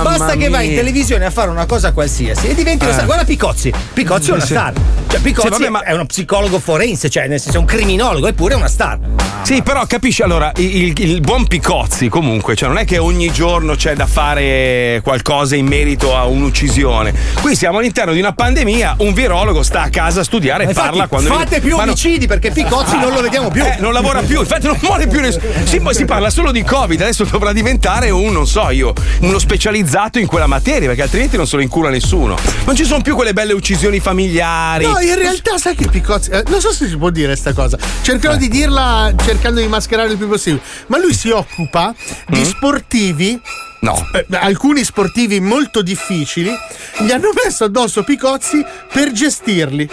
[0.02, 2.94] Basta che vai in televisione a fare una cosa qualsiasi e diventi una Eh.
[2.94, 3.06] star.
[3.06, 4.72] Guarda Picozzi, Picozzi è una star.
[5.08, 8.26] Cioè Picozzi Sì, vabbè, ma- è uno psicologo forense, cioè nel senso è un criminologo,
[8.28, 8.98] eppure è una star.
[9.42, 13.74] Sì, però capisci allora, il, il- buon Picozzi comunque, cioè non è che ogni giorno
[13.74, 17.12] c'è da fare qualcosa in merito a un'uccisione.
[17.40, 21.08] Qui siamo all'interno di una pandemia, un virologo sta a casa a studiare e parla
[21.08, 23.64] quando fate viene- più Ma no- omicidi perché Picozzi non lo vediamo più.
[23.64, 25.44] Eh, non lavora più, infatti non muore più nessuno.
[25.64, 27.78] Si, poi si parla solo di Covid, adesso dovrà diventare
[28.10, 31.88] un, non so io, uno specializzato in quella materia, perché altrimenti non se lo incura
[31.90, 32.36] nessuno.
[32.64, 34.84] Non ci sono più quelle belle uccisioni familiari.
[34.84, 36.30] No, in realtà sai che Picozzi.
[36.30, 37.78] eh, non so se si può dire sta cosa.
[38.02, 40.62] Cercherò di dirla cercando di mascherare il più possibile.
[40.86, 41.94] Ma lui si occupa
[42.28, 43.40] di sportivi.
[43.82, 43.96] No.
[44.12, 46.52] eh, alcuni sportivi molto difficili
[46.98, 48.62] gli hanno messo addosso Picozzi
[48.92, 49.88] per gestirli.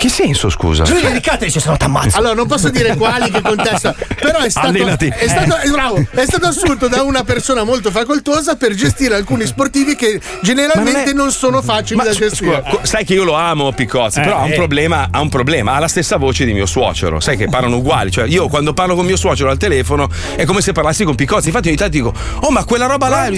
[0.00, 0.82] Che senso, scusa?
[0.84, 2.16] Giulio Delicate dice: Se no t'ammazzo.
[2.16, 6.24] Allora, non posso dire quali che contesto, però è stato, è, stato, eh, bravo, è
[6.24, 11.60] stato assunto da una persona molto facoltosa per gestire alcuni sportivi che generalmente non, sono
[11.60, 12.62] facili Ma da scusa, gestire.
[12.66, 14.54] co- sai che io lo amo Picozzi, Eh, però ha un, eh.
[14.54, 18.10] problema, ha un problema, ha la stessa voce di mio suocero, sai che parlano uguali,
[18.10, 21.48] cioè io quando parlo con mio suocero al telefono è come se parlassi con Picozzi,
[21.48, 23.28] infatti ogni tanto dico "Oh, ma quella roba là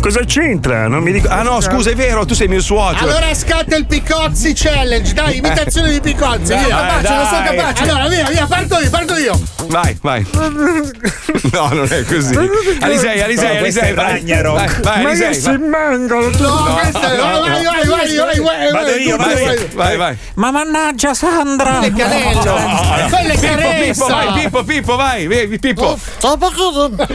[0.00, 0.86] Cosa c'entra?
[0.86, 1.26] Non mi dico.
[1.28, 3.10] Ah no, scusa, è vero, tu sei mio suocero.
[3.10, 6.52] Allora scatta il Picozzi Challenge, dai, imitazione di Picozzi.
[6.52, 6.76] Dai, via.
[6.76, 7.82] dai, capace, non sono capace.
[7.82, 9.40] Allora, via, via, parto io, parto io.
[9.68, 10.26] Vai, vai.
[11.52, 12.34] No, non è così.
[12.80, 13.94] Alisei, Alisei, questo Alisei.
[13.94, 14.56] Ragnarok.
[14.56, 15.58] Vai, vai, Ma Alisei, che si vai.
[15.58, 17.16] mangiano No, No, questa è.
[17.16, 17.70] no, vai, vai, no.
[17.70, 19.44] vai, vai, vai, vai, Vado vai, io, tu, vado io.
[19.44, 19.68] vai.
[19.74, 20.18] Vai, vai.
[20.34, 21.78] Ma mannaggia Sandra!
[21.78, 22.54] Quelle canello.
[23.10, 25.98] Quelle Pippo, Pippo, vai, Pippo, Pippo, vai, vai, Pippo.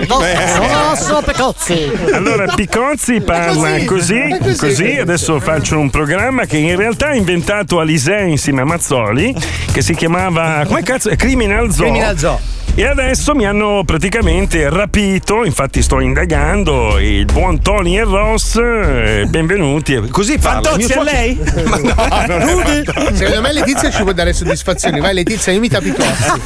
[0.10, 1.92] No, sono Picozzi.
[2.14, 4.98] Allora, Picozzi parla così, così.
[5.00, 9.36] Adesso faccio un programma che in realtà ha inventato Alisei insieme a Mazzoli,
[9.74, 10.64] che si chiamava.
[10.66, 11.12] Come cazzo?
[11.18, 11.84] Criminal Zoo.
[11.84, 12.40] Criminal Zoo.
[12.76, 18.56] E adesso mi hanno praticamente rapito, infatti sto indagando il buon Tony e Ross.
[18.56, 20.00] eh, benvenuti.
[20.10, 20.70] Così parla.
[20.70, 21.38] Fantozzi a lei?
[21.68, 22.86] Ma no, Rudy.
[23.16, 25.02] Secondo me Letizia ci può dare soddisfazioni.
[25.02, 26.42] Vai Letizia, imita Picozzi.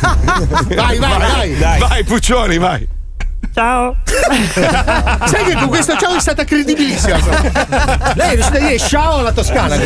[0.74, 1.54] Vai, vai, vai.
[1.54, 2.88] Vai, vai, Puccioni, vai.
[3.54, 3.98] Ciao.
[5.26, 7.20] Sai che con questo ciao è stata credibilissima.
[8.16, 9.78] Lei è riuscita a dire ciao alla toscana.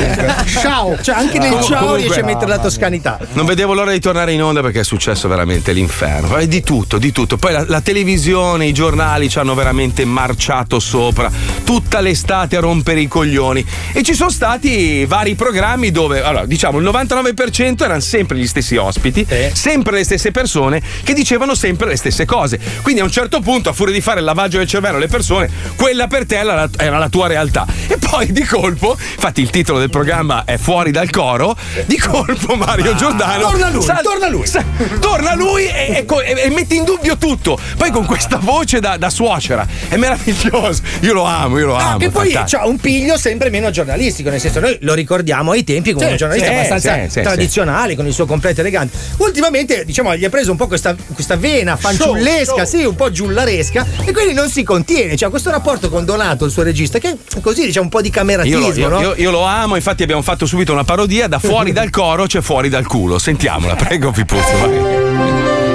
[0.46, 0.98] Ciao.
[1.02, 3.20] Cioè, anche nel ciao comunque- riesce a mettere la toscanità.
[3.34, 6.38] Non vedevo l'ora di tornare in onda perché è successo veramente l'inferno.
[6.38, 7.36] È di tutto, di tutto.
[7.36, 11.30] Poi la, la televisione, i giornali ci hanno veramente marciato sopra
[11.66, 13.66] tutta l'estate a rompere i coglioni.
[13.92, 18.78] E ci sono stati vari programmi dove, allora, diciamo, il 99% erano sempre gli stessi
[18.78, 22.58] ospiti, sempre le stesse persone che dicevano sempre le stesse cose.
[22.82, 25.50] Quindi a un certo punto, a furia di fare il lavaggio del cervello alle persone,
[25.76, 27.65] quella per te era la, era la tua realtà.
[27.88, 32.56] E poi di colpo, infatti il titolo del programma è Fuori dal coro, di colpo
[32.56, 33.41] Mario Giordano.
[33.50, 34.46] Torna lui, sal- torna lui.
[34.48, 34.63] sa-
[35.00, 37.58] torna lui e, e e- e mette in dubbio tutto.
[37.78, 39.65] Poi con questa voce da, da suocera.
[39.88, 40.82] È meraviglioso.
[41.02, 41.98] Io lo amo, io lo No, amo.
[41.98, 45.91] che poi c'ha un piglio sempre meno giornalistico, nel senso noi lo ricordiamo ai tempi
[45.93, 48.98] come Sì, un giornalista sì, abbastanza sì, tradizionale, con il suo completo elegante.
[49.17, 53.12] Ultimamente, diciamo, gli ha preso un po' questa, questa vena fanciullesca, sì, un po'
[53.48, 55.16] giullaresca, e quindi non si contiene.
[55.16, 58.08] C'ha questo rapporto con Donato, il suo regista, che è così, diciamo, un po' di
[58.08, 59.02] Io cameratismo, lo, io- no?
[59.02, 62.42] io- io lo amo, infatti abbiamo fatto subito una parodia da fuori dal coro c'è
[62.42, 63.18] fuori dal culo.
[63.18, 64.58] Sentiamola, prego Pipuzzo.
[64.60, 65.67] vai.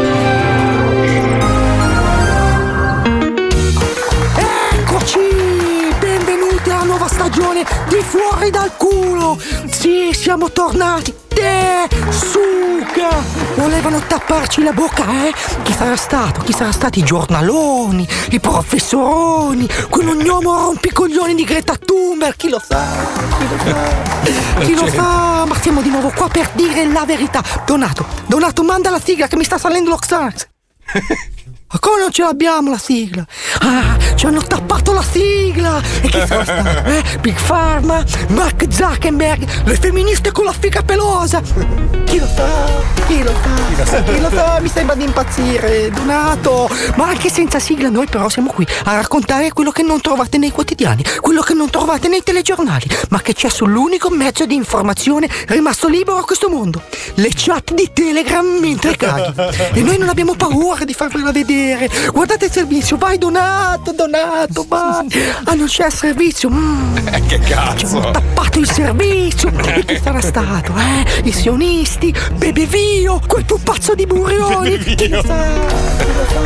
[7.92, 9.38] Di Fuori dal culo.
[9.70, 11.14] Sì, siamo tornati.
[11.28, 13.22] Te, suca!
[13.54, 15.34] Volevano tapparci la bocca, eh?
[15.62, 16.40] Chi sarà stato?
[16.40, 22.34] Chi sarà stati i giornaloni, i professoroni, quell'ognomo rompicoglioni di Greta Thunberg?
[22.36, 22.82] Chi lo sa?
[23.38, 24.60] Chi lo sa?
[24.64, 25.44] Chi lo sa?
[25.44, 27.42] Ma siamo di nuovo qua per dire la verità.
[27.66, 30.48] Donato, Donato, manda la sigla che mi sta salendo lo Xanax.
[31.72, 33.24] Ma come non ce l'abbiamo la sigla?
[33.60, 35.80] Ah, ci hanno tappato la sigla!
[36.02, 36.68] E chi sarà stato?
[36.84, 37.02] Eh?
[37.20, 41.40] Big Pharma, Mark Zuckerberg, le femministe con la fica pelosa!
[42.04, 42.46] Chi lo sa?
[43.06, 44.02] Chi lo sa?
[44.02, 44.58] Chi lo sa?
[44.60, 46.68] Mi sembra di impazzire, Donato!
[46.96, 50.50] Ma anche senza sigla noi però siamo qui a raccontare quello che non trovate nei
[50.50, 55.88] quotidiani, quello che non trovate nei telegiornali, ma che c'è sull'unico mezzo di informazione rimasto
[55.88, 56.82] libero a questo mondo.
[57.14, 59.32] Le chat di Telegram mentre caghi.
[59.72, 61.60] E noi non abbiamo paura di farvela vedere.
[62.12, 65.06] Guardate il servizio, vai Donato, Donato, vai.
[65.44, 66.50] Ah, non c'è il servizio.
[66.50, 66.96] Mm.
[67.28, 68.10] che cazzo?
[68.10, 69.50] Tappato il servizio!
[69.64, 71.20] E chi sarà stato, eh?
[71.28, 74.78] I sionisti, Bebe Vio, quel pupazzo di Burioni!
[74.78, 75.44] Chi lo sa?
[75.98, 76.40] Chi lo sa?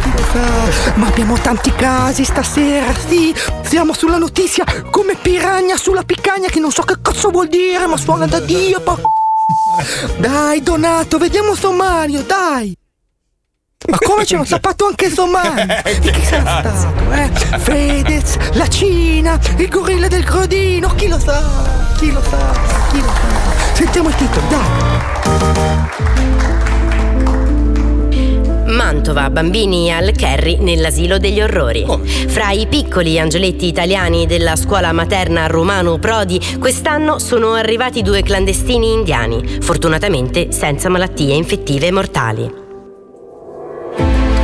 [0.00, 0.92] Chi lo sa?
[0.96, 3.34] Ma abbiamo tanti casi stasera, sì!
[3.62, 7.96] Siamo sulla notizia come piragna sulla piccagna che non so che cazzo vuol dire, ma
[7.96, 9.00] suona da Dio, por-
[10.18, 12.74] Dai Donato, vediamo sommario, dai!
[13.88, 15.64] Ma come ci hanno tappato anche il sommario?
[16.00, 17.30] Di chi sarà stato, eh?
[17.58, 21.42] Fedez, la Cina, il gorilla del Grodino, chi lo sa?
[21.96, 22.52] Chi lo sa?
[22.90, 23.74] Chi lo sa?
[23.74, 25.98] Sentiamo il titolo, dai!
[28.66, 31.84] Mantova, bambini al Kerry nell'asilo degli orrori.
[32.28, 38.92] Fra i piccoli angioletti italiani della scuola materna Romano Prodi, quest'anno sono arrivati due clandestini
[38.92, 42.59] indiani, fortunatamente senza malattie infettive mortali.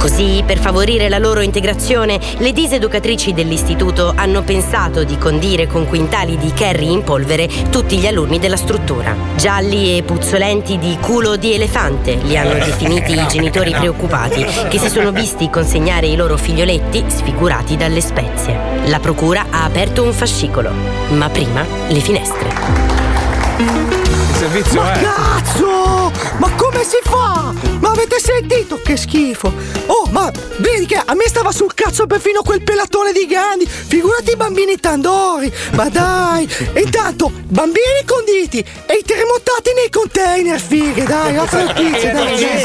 [0.06, 6.38] Così, per favorire la loro integrazione, le diseducatrici dell'istituto hanno pensato di condire con quintali
[6.38, 9.16] di curry in polvere tutti gli alunni della struttura.
[9.34, 14.88] Gialli e puzzolenti di culo di elefante li hanno definiti i genitori preoccupati che si
[14.88, 18.56] sono visti consegnare i loro figlioletti sfigurati dalle spezie.
[18.84, 20.70] La procura ha aperto un fascicolo,
[21.14, 23.95] ma prima le finestre.
[24.36, 25.02] Servizio Ma è?
[25.02, 26.12] cazzo!
[26.36, 27.54] Ma come si fa?
[27.80, 28.78] Ma avete sentito?
[28.84, 29.50] Che schifo!
[29.86, 33.66] Oh, ma vedi che a me stava sul cazzo perfino quel pelatone di Gandhi!
[33.66, 35.50] Figurati i bambini tandori!
[35.72, 36.46] Ma dai!
[36.74, 42.64] E intanto, bambini conditi e i terremotati nei container, fighe, dai, offre notizie, dai!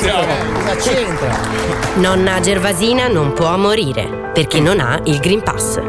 [1.95, 5.79] Nonna Gervasina non può morire perché non ha il Green Pass.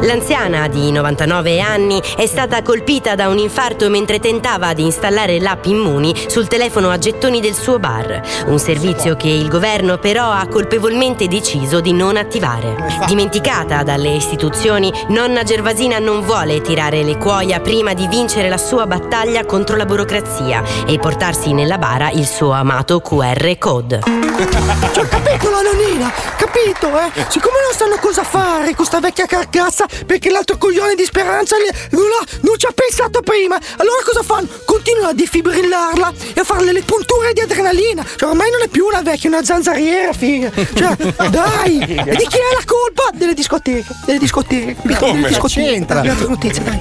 [0.00, 5.64] L'anziana di 99 anni è stata colpita da un infarto mentre tentava di installare l'app
[5.66, 10.46] Immuni sul telefono a gettoni del suo bar, un servizio che il governo però ha
[10.48, 12.76] colpevolmente deciso di non attivare.
[13.06, 18.86] Dimenticata dalle istituzioni, nonna Gervasina non vuole tirare le cuoia prima di vincere la sua
[18.86, 24.00] battaglia contro la burocrazia e portarsi nella bara il suo amato QR code.
[24.92, 26.12] Cioè, capito la nonnina?
[26.36, 27.10] Capito, eh?
[27.28, 31.74] Siccome non sanno cosa fare con sta vecchia carcazza perché l'altro coglione di speranza le-
[31.90, 34.46] non, ha- non ci ha pensato prima, allora cosa fanno?
[34.64, 38.04] Continuano a defibrillarla e a farle le punture di adrenalina.
[38.16, 40.50] Cioè, ormai non è più una vecchia, una zanzariera, figa.
[40.50, 40.96] Cioè,
[41.28, 41.78] dai!
[41.80, 43.10] E di chi è la colpa?
[43.14, 43.94] Delle discoteche.
[44.04, 44.76] Delle discoteche.
[44.98, 45.30] Come?
[45.46, 46.00] C'entra.
[46.00, 46.80] Abbiate notizie, dai.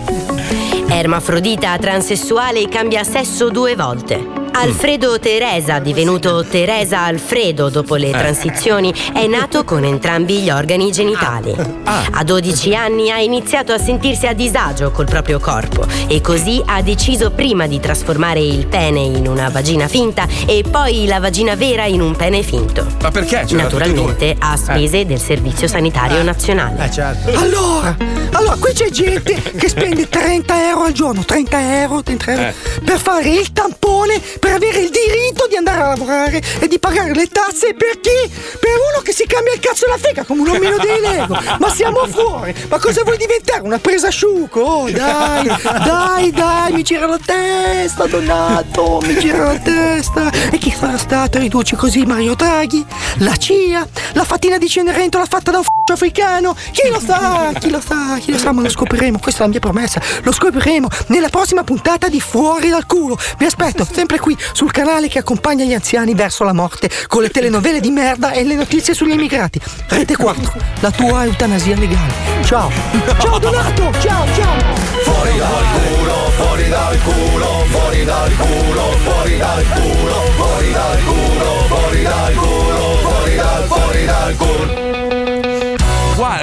[0.90, 4.37] Ermafrodita transessuale cambia sesso due volte.
[4.60, 11.56] Alfredo Teresa, divenuto Teresa Alfredo dopo le transizioni, è nato con entrambi gli organi genitali.
[11.84, 16.82] A 12 anni ha iniziato a sentirsi a disagio col proprio corpo e così ha
[16.82, 21.86] deciso prima di trasformare il pene in una vagina finta e poi la vagina vera
[21.86, 22.84] in un pene finto.
[23.00, 23.46] Ma perché?
[23.46, 26.84] Ce l'ha Naturalmente a spese del Servizio Sanitario Nazionale.
[26.84, 27.38] Eh, certo.
[27.38, 27.96] Allora,
[28.32, 33.00] allora, qui c'è gente che spende 30 euro al giorno, 30 euro, 30 euro, per
[33.00, 37.28] fare il tampone, per avere il diritto di andare a lavorare e di pagare le
[37.28, 38.30] tasse per chi?
[38.60, 41.38] Per uno che si cambia il cazzo e la figa come un omino dei Lego.
[41.60, 42.54] Ma siamo fuori!
[42.70, 43.62] Ma cosa vuoi diventare?
[43.62, 44.62] Una presa asciugo?
[44.62, 50.32] Oh, dai, dai, dai, mi gira la testa, Donato, mi gira la testa.
[50.52, 52.86] E chi sarà stato a ridurci così Mario Draghi?
[53.20, 53.88] La CIA?
[54.14, 56.56] La fattina di Cenerentola fatta da un f***o africano?
[56.72, 57.52] Chi lo sa?
[57.58, 58.18] Chi lo sa?
[58.20, 58.52] Chi lo sa?
[58.52, 60.02] Ma lo scopriremo, questa è la mia promessa.
[60.22, 63.18] Lo scopriremo nella prossima puntata di Fuori dal culo.
[63.38, 67.30] Vi aspetto sempre qui sul canale che accompagna gli anziani verso la morte con le
[67.30, 69.60] telenovele di merda e le notizie sugli immigrati.
[69.88, 72.14] Rete 4, la tua eutanasia legale.
[72.44, 72.72] Ciao.
[73.20, 74.76] Ciao Donato, ciao, ciao.
[75.04, 81.66] Fuori dal culo, fuori dal culo, fuori dal culo, fuori dal culo, fuori dal culo,
[81.68, 84.77] fuori dal culo, fuori dal, fuori dal culo.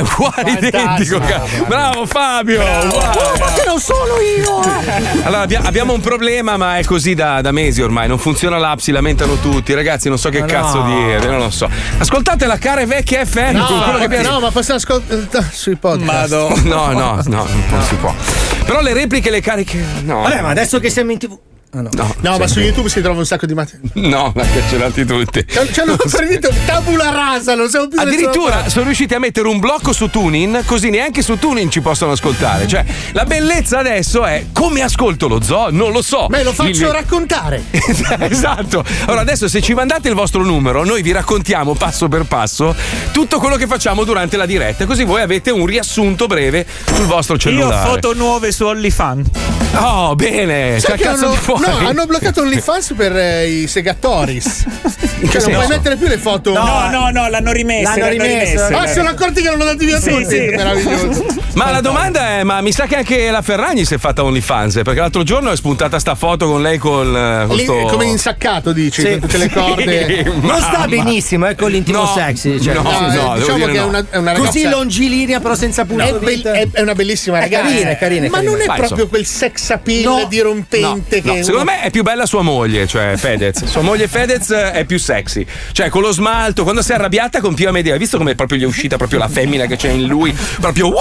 [0.01, 1.21] Uguale, uguale identico.
[1.67, 2.61] Bravo Fabio.
[2.61, 2.87] uguale.
[3.19, 5.23] Oh, ma che non sono io, eh.
[5.25, 8.09] Allora abbia- abbiamo un problema, ma è così da, da mesi ormai.
[8.09, 9.73] Non funziona l'app, si lamentano tutti.
[9.75, 10.87] Ragazzi, non so che Ma cazzo no.
[10.95, 11.69] dire, non lo so.
[11.99, 13.57] Ascoltate la cara e vecchia FM.
[13.57, 14.29] No, che piace.
[14.29, 16.33] no, ma possiamo ascoltare sui podcast.
[16.65, 18.15] No, no, no, non si può.
[18.65, 19.83] Però le repliche, le cariche.
[20.05, 20.23] No.
[20.23, 21.39] Vabbè, ma adesso che siamo in tv.
[21.77, 21.89] Ah, no.
[21.93, 23.89] No, No, ma su YouTube si trova un sacco di materia.
[24.15, 25.45] No, ma cancellati tutti.
[25.73, 29.93] Ci hanno servito tabula rasa, non siamo più Addirittura sono riusciti a mettere un blocco
[29.93, 32.67] su Tunin, così neanche su Tunin ci possono ascoltare.
[32.69, 35.71] Cioè, la bellezza adesso è come ascolto lo zoo?
[35.71, 36.27] Non lo so.
[36.29, 37.63] Me lo faccio Il- raccontare.
[38.21, 38.85] esatto.
[39.07, 42.75] Allora, adesso se ci mandate il vostro numero, noi vi raccontiamo passo per passo
[43.13, 47.35] tutto quello che facciamo durante la diretta, così voi avete un riassunto breve sul vostro
[47.35, 47.89] Io cellulare.
[47.89, 49.29] ho foto nuove su OnlyFans.
[49.77, 50.79] Oh, bene.
[50.79, 51.63] Sai che cazzo hanno, di fuori.
[51.67, 54.65] No, hanno bloccato OnlyFans per eh, i segatoris.
[55.31, 56.53] Cioè, non puoi mettere più le foto.
[56.53, 57.83] No, no, no, l'hanno rimesse.
[57.99, 58.63] L'hanno rimesse.
[58.75, 60.25] Ah, si sono accorti che erano andati via Sì, tutti.
[60.27, 60.39] sì.
[60.55, 61.25] Meraviglioso.
[61.55, 64.81] Ma la domanda è: ma mi sa che anche la Ferragni si è fatta OnlyFans?
[64.85, 67.15] Perché l'altro giorno è spuntata sta foto con lei col.
[67.17, 69.11] eh, con Lì, sto- come insaccato, dici, Sì.
[69.13, 69.83] con tutte le corde.
[70.25, 72.61] Sì, Non sta benissimo, eh, con l'intimo No, sexy.
[72.61, 73.87] Cioè, no, nel senso- no, diciamo che è no.
[73.87, 74.51] una, è una ragazza.
[74.53, 76.03] Così longilinea, però senza punto.
[76.05, 77.65] è, be- è- è una bellissima È ragazza.
[77.65, 78.53] carina, è carina, è Ma carina.
[78.53, 80.27] non è proprio quel sex appeal No.
[80.29, 83.65] dirompente No, che no, Secondo me è più bella sua moglie, cioè Fedez.
[83.67, 85.47] Sua moglie Fedez è più sexy.
[85.71, 88.59] Cioè, con lo smalto, quando si è arrabbiata con Pio Amedeo, hai visto come proprio
[88.59, 90.37] gli è uscita proprio la femmina che c'è in lui?
[90.59, 90.97] Proprio wow!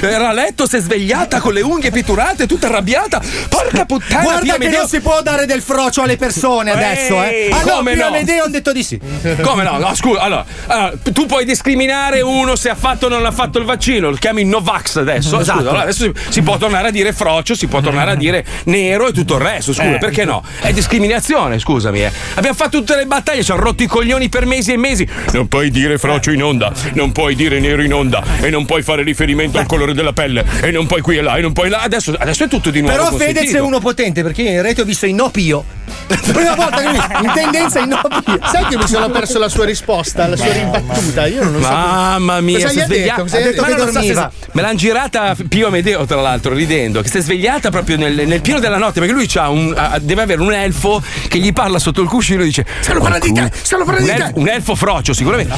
[0.00, 3.20] Era a letto, si è svegliata con le unghie pitturate, tutta arrabbiata.
[3.48, 7.48] Porca puttana, Guarda che non si può dare del frocio alle persone adesso, eh.
[7.52, 8.06] Allora, come no?
[8.06, 8.98] Amedeo hanno detto di sì.
[9.42, 9.78] Come no?
[9.78, 13.58] No, scusa, allora, allora, tu puoi discriminare uno se ha fatto o non ha fatto
[13.58, 15.40] il vaccino, lo chiami Novax adesso.
[15.40, 15.58] Esatto.
[15.58, 18.44] Scusa, allora adesso si, si può tornare a dire frocio, si può tornare a dire
[18.64, 19.98] nero e tutto il resto, scusa, Eh.
[19.98, 20.42] perché no?
[20.60, 22.02] È discriminazione, scusami.
[22.02, 22.12] eh.
[22.34, 25.06] Abbiamo fatto tutte le battaglie, ci hanno rotto i coglioni per mesi e mesi.
[25.32, 28.82] Non puoi dire frocio in onda, non puoi dire nero in onda e non puoi
[28.82, 31.68] fare riferimento al colore della pelle e non puoi qui e là e non puoi
[31.68, 31.80] là.
[31.80, 32.96] Adesso, adesso è tutto di nuovo.
[32.96, 33.66] Però Fedez è consentito.
[33.66, 35.64] uno potente perché io in rete ho visto i no Pio.
[36.08, 38.38] La prima volta che visto in tendenza i no Pio.
[38.50, 41.26] Sai che mi sono perso la sua risposta, la sua ribattuta?
[41.26, 41.68] Io non lo so.
[41.68, 43.22] Mamma mia, Cosa gli ha detto?
[43.22, 43.62] Cosa ha detto?
[43.62, 47.00] Che so se- me l'hanno girata Pio Amedeo, tra l'altro, ridendo.
[47.02, 49.00] Che si è svegliata proprio nel, nel pieno della notte.
[49.00, 52.42] Perché lui c'ha un, ha- deve avere un elfo che gli parla sotto il cuscino
[52.42, 55.12] e dice: Stanno parlando di te, stanno parlando un di elfo, te." un elfo frocio,
[55.12, 55.54] sicuramente.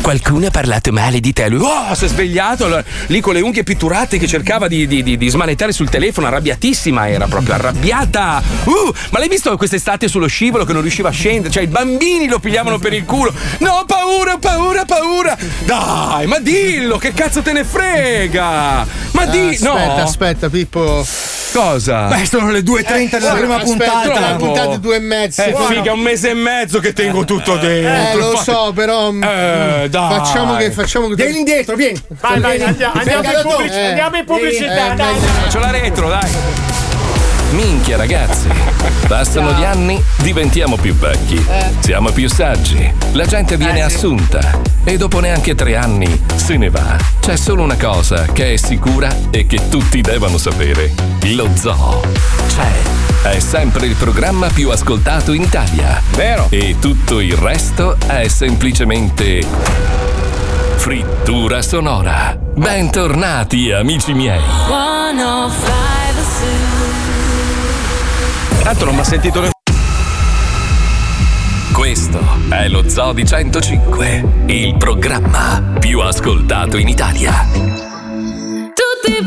[0.00, 1.48] Qualcuno ha parlato male di te.
[1.48, 5.02] Lui oh, si è svegliato allora, lì con le unghie pitturate che cercava di, di,
[5.02, 6.26] di- di smanettare sul telefono.
[6.28, 8.42] Arrabbiatissima era proprio arrabbiata.
[8.64, 11.50] Uh, ma l'hai visto quest'estate sullo scivolo che non riusciva a scendere?
[11.52, 13.32] Cioè, i bambini lo pigliavano per il culo.
[13.58, 15.36] No, ho paura, paura, paura.
[15.64, 18.86] Dai, ma dillo, che cazzo te ne frega?
[19.12, 19.48] Ma di.
[19.48, 20.02] aspetta, no.
[20.02, 21.04] aspetta, Pippo.
[21.52, 22.06] Cosa?
[22.06, 24.20] Beh, sono le 2.30 della prima aspetta, puntata.
[24.20, 25.42] La puntata due e mezzo.
[25.42, 25.66] Eh, Buono.
[25.66, 28.18] figa, un mese e mezzo che tengo tutto Eh, dentro.
[28.30, 29.10] lo Fa- so, però.
[29.10, 30.14] mm, Eh, dai.
[30.16, 30.70] Facciamo che.
[30.70, 31.16] Facciamo che.
[31.16, 32.00] Vieni indietro, vieni.
[32.20, 33.86] Vai, vai, andiamo, andiamo, pubblici- Eh.
[33.88, 35.14] andiamo in pubblicità, Eh, dai.
[35.14, 35.26] meglio.
[35.26, 36.30] Faccio la retro, dai.
[37.52, 38.46] Minchia ragazzi,
[39.08, 41.44] passano gli anni, diventiamo più vecchi,
[41.80, 46.96] siamo più saggi, la gente viene assunta e dopo neanche tre anni se ne va.
[47.18, 50.92] C'è solo una cosa che è sicura e che tutti devono sapere.
[51.32, 52.00] Lo zoo
[52.54, 53.28] c'è.
[53.30, 56.00] È sempre il programma più ascoltato in Italia.
[56.12, 56.46] Vero.
[56.50, 59.44] E tutto il resto è semplicemente
[60.80, 62.34] frittura sonora.
[62.54, 64.40] Bentornati amici miei.
[68.62, 69.52] Tanto non mi ha sentito nessuno.
[71.74, 77.46] Questo è lo Zoo di 105, il programma più ascoltato in Italia.
[77.52, 79.22] Tutti i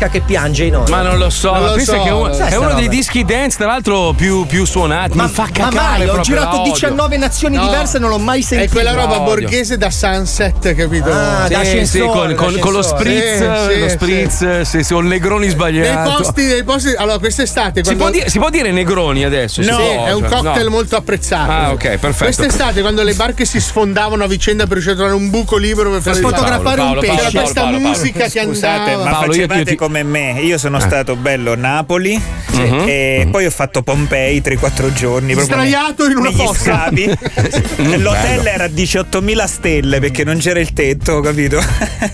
[0.00, 0.90] scoloresca che piange in onda.
[0.90, 3.66] Ma non lo so, ma pensa che è uno, è uno dei dischi dance, tra
[3.66, 5.16] l'altro, più, più suonati.
[5.16, 5.74] Ma, mi fa ma cacare.
[5.74, 6.72] mai, ho girato la odio.
[6.72, 7.64] 19 nazioni No.
[7.64, 8.72] diverse e non l'ho mai È sentito.
[8.72, 9.24] quella roba Odio.
[9.40, 11.10] borghese da sunset, capito?
[11.10, 14.92] Ah, da Sì, sì, con, con- con lo spritz, Sì, sì, lo spritz, sì, sì,
[14.94, 16.16] un negroni Nei sbagliato.
[16.22, 16.94] posti, nei posti.
[16.96, 17.80] Allora, quest'estate.
[17.80, 19.60] Si quando- può, dire, si può dire negroni adesso?
[19.62, 20.70] No, si è un cioè, cocktail no.
[20.70, 21.50] molto apprezzato.
[21.50, 22.24] Ah, ok, perfetto.
[22.24, 25.90] Quest'estate, quando le barche si sfondavano a vicenda per riuscire a trovare un buco libero
[25.90, 27.06] per, fare il fotografare un pesce.
[27.10, 27.88] C'era Paolo, questa Paolo, Paolo.
[27.88, 29.04] musica che Scusate, andava.
[29.04, 30.40] ma Paolo, facevate io ti- come me.
[30.40, 30.58] Io Eh.
[30.58, 32.20] sono stato bello Napoli
[32.52, 32.84] Mhm.
[32.86, 35.34] e poi ho fatto Pompei 3-4 giorni.
[35.34, 36.88] Sdraiato in una fossa.
[37.96, 41.62] L'hotel era a 18.000 stelle perché non c'era il tetto, capito?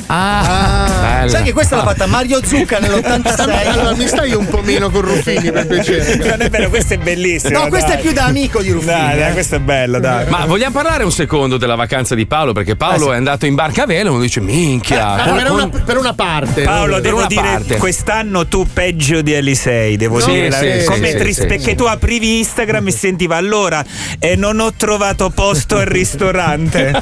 [0.07, 1.31] Ah, bella.
[1.31, 3.67] Sai che questa l'ha fatta Mario Zucca nell'86?
[3.67, 6.17] Allora, mi stai un po' meno con Ruffini per piacere.
[6.17, 7.59] non è vero, questo è bellissimo.
[7.59, 7.99] No, questo dai.
[7.99, 8.93] è più da amico di Ruffini.
[8.93, 9.33] Dai, dai, eh.
[9.33, 10.27] questo è bello, dai.
[10.29, 12.53] Ma vogliamo parlare un secondo della vacanza di Paolo?
[12.53, 15.15] Perché Paolo è andato in barca a vela e uno dice: Minchia.
[15.15, 16.63] Ah, con- per, con- una, per una parte.
[16.63, 17.77] Paolo, devo dire, parte.
[17.77, 21.75] quest'anno tu peggio di Elisei, devo Sì, sì, come sì, triste, sì, perché sì.
[21.75, 23.85] tu aprivi Instagram e sentiva allora
[24.19, 26.93] e non ho trovato posto al ristorante.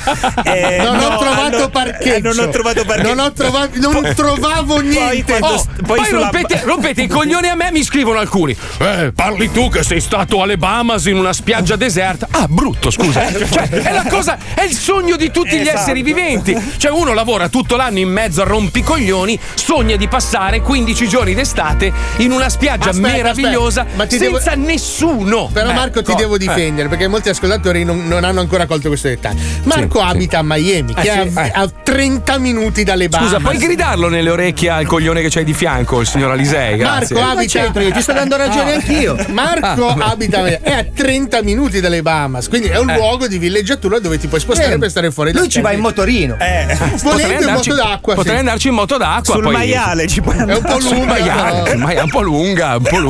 [0.44, 2.14] Eh, non no, ho trovato allora- parcheggio.
[2.14, 3.14] eh, non ho trovato parcheggio.
[3.14, 5.38] Non, ho trovato, non trovavo niente.
[5.38, 8.56] quando Oh, st- poi poi sulla- rompete, rompete i coglioni a me, mi scrivono alcuni.
[8.78, 12.26] Eh, parli tu che sei stato alle Bahamas in una spiaggia deserta.
[12.30, 13.22] Ah, brutto, scusa.
[13.32, 15.78] Cioè, è la cosa, è il sogno di tutti gli Esatto.
[15.78, 16.56] esseri viventi.
[16.76, 21.92] Cioè, uno lavora tutto l'anno in mezzo a rompicoglioni, sogna di passare 15 giorni d'estate
[22.18, 25.50] in una spiaggia Aspetta, meravigliosa aspetta, ma senza devo- nessuno.
[25.52, 26.38] Però Eh, Marco ti devo eh.
[26.38, 29.40] difendere perché molti ascoltatori non, non hanno ancora colto questo dettaglio.
[29.64, 30.10] Marco Sì, sì.
[30.12, 33.28] abita a Miami, che Eh, sì, è a, a 30 minuti dalle Bahamas.
[33.30, 36.76] Scusa, puoi gridarlo nelle orecchie al coglione che c'hai di fianco, il signor Alisei?
[36.76, 37.14] Grazie.
[37.16, 38.74] Marco Ma abita c'entro io, ti sto dando ragione Ah.
[38.74, 39.16] anch'io.
[39.28, 42.96] Marco Ah, abita a Miami, è a 30 minuti dalle Bahamas, quindi è un Eh.
[42.96, 45.32] luogo di villeggiatura dove ti puoi spostare Eh, per stare fuori.
[45.32, 46.36] Lui ci va in motorino.
[46.38, 48.14] Eh, Potrei Volendo in andarci- moto d'acqua.
[48.14, 48.40] Potrei sì.
[48.40, 49.34] andarci in moto d'acqua.
[49.34, 49.52] sul poi...
[49.52, 50.58] maiale ci puoi È andare.
[50.58, 51.06] un po' Sul lunga.
[51.12, 53.02] maiale, è un po' lunga, un po' lunga.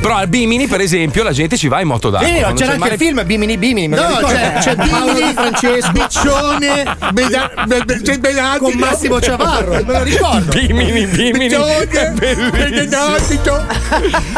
[0.00, 2.28] Però al Bimini, per esempio, la gente ci va in moto d'acqua.
[2.28, 3.94] Sì, quando c'era c'è anche mare- il film Bimini Bimini.
[3.94, 9.82] No, c'è, c'è Bimini, Francesco Biccione, Beda- Be- Be- c'è Benati con Massimo Ciavarro, me
[9.84, 10.52] lo ricordo.
[10.52, 11.48] Bimini, Bimini.
[11.48, 12.12] Biccione.
[12.14, 13.40] Benati,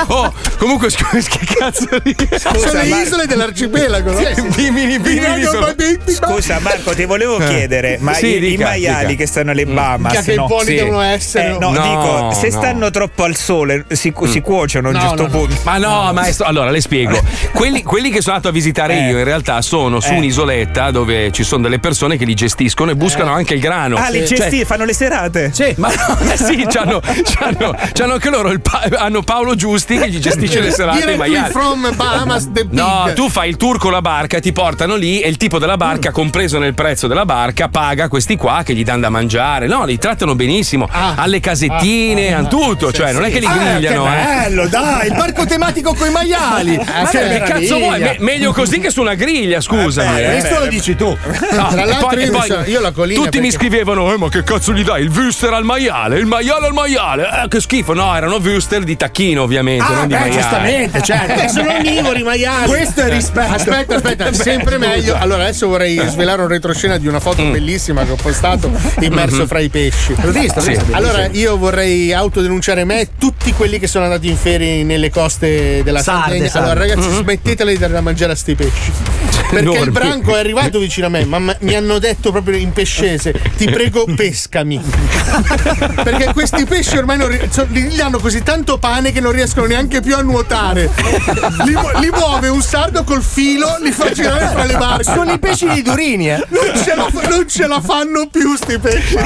[0.06, 2.14] Oh, comunque, scusa, che cazzo di.
[2.38, 4.18] Sono le isole dell'arcipelago, no?
[4.54, 5.42] Bimini, Bimini.
[5.44, 5.68] sono-
[6.06, 7.46] Scusa Marco, ti volevo Eh.
[7.46, 9.18] chiedere, ma Sì, i, i dica, maiali dica.
[9.22, 10.46] che stanno alle Bahamas, che no?
[10.46, 10.74] buoni Sì.
[10.74, 11.54] devono essere.
[11.54, 12.58] Eh, no, No, dico, se no.
[12.58, 15.38] stanno troppo al sole si, si cuociono a un No, certo no, no.
[15.46, 15.60] punto.
[15.64, 17.18] Ma no, maestro, allora le spiego.
[17.52, 19.08] Quelli, quelli che sono andato a visitare Eh.
[19.10, 20.16] io in realtà sono su Eh.
[20.16, 23.96] un'isoletta dove ci sono delle persone che li gestiscono e buscano anche il grano.
[23.96, 25.50] Ah, li Cioè, gesti- fanno le serate?
[25.52, 25.74] Sì.
[25.76, 30.08] Ma no, eh sì, c'hanno, c'hanno, c'hanno anche loro il pa- hanno Paolo Giusti che
[30.08, 31.50] gli gestisce le serate ai maiali.
[31.52, 32.72] from Bahamas the Pig.
[32.72, 35.76] No, tu fai il tour con la barca, ti portano lì e il tipo della
[35.76, 39.66] barca, compreso nel prezzo della barca, paga questi qua che gli danno da mangiare.
[39.66, 40.88] No, li trattano benissimo.
[40.90, 41.14] Ah.
[41.16, 42.92] Alle casettine, hanno tutto.
[42.92, 44.24] Cioè, non è che li Ah, grigliano, che eh.
[44.24, 46.76] bello, dai, il parco tematico con i maiali.
[46.76, 48.00] Ma che che cazzo vuoi?
[48.00, 50.20] Me- meglio così che su una griglia, scusami.
[50.20, 50.30] eh.
[50.30, 51.06] Questo lo dici tu.
[51.52, 54.12] No, Tra l'altro poi- io mi poi so- io la collina Tutti mi perché- scrivevano:
[54.12, 55.02] Eh, ma che cazzo gli dai?
[55.02, 57.22] Il Wüster al maiale, il maiale al maiale.
[57.44, 57.92] Eh, che schifo.
[57.94, 60.40] No, erano Wüster di tacchino, ovviamente, Ah, non di beh, maiale.
[60.40, 61.40] giustamente, certo.
[61.40, 62.66] Eh, sono onnivori i maiali.
[62.68, 63.52] Questo è rispetto.
[63.54, 65.16] Aspetta, aspetta, sempre meglio.
[65.16, 68.70] Allora, adesso vorrei svelare un retroscena di una foto bellissima che ho postato
[69.00, 70.14] immerso fra i pesci.
[70.20, 70.78] L'ho visto, Sì.
[70.92, 75.82] Allora, io vorrei autodenunciare me e tutti quelli che sono andati in ferie nelle coste
[75.82, 76.48] della Sarde, Sardegna.
[76.48, 76.70] sarde.
[76.70, 78.92] Allora, ragazzi, smettetela di dare da mangiare a sti pesci.
[79.50, 79.82] Perché enormi.
[79.84, 83.68] il branco è arrivato vicino a me, ma mi hanno detto proprio in pescese: ti
[83.68, 84.80] prego, pescami.
[86.02, 89.32] Perché questi pesci ormai non ri- so- li, li hanno così tanto pane che non
[89.32, 90.90] riescono neanche più a nuotare.
[91.64, 95.04] Li, mu- li muove un sardo col filo, li fa girare fra le barche.
[95.04, 96.44] Sono i pesci di Durini, eh.
[96.48, 99.16] Non ce, la, fa- non ce la fanno più sti pesci.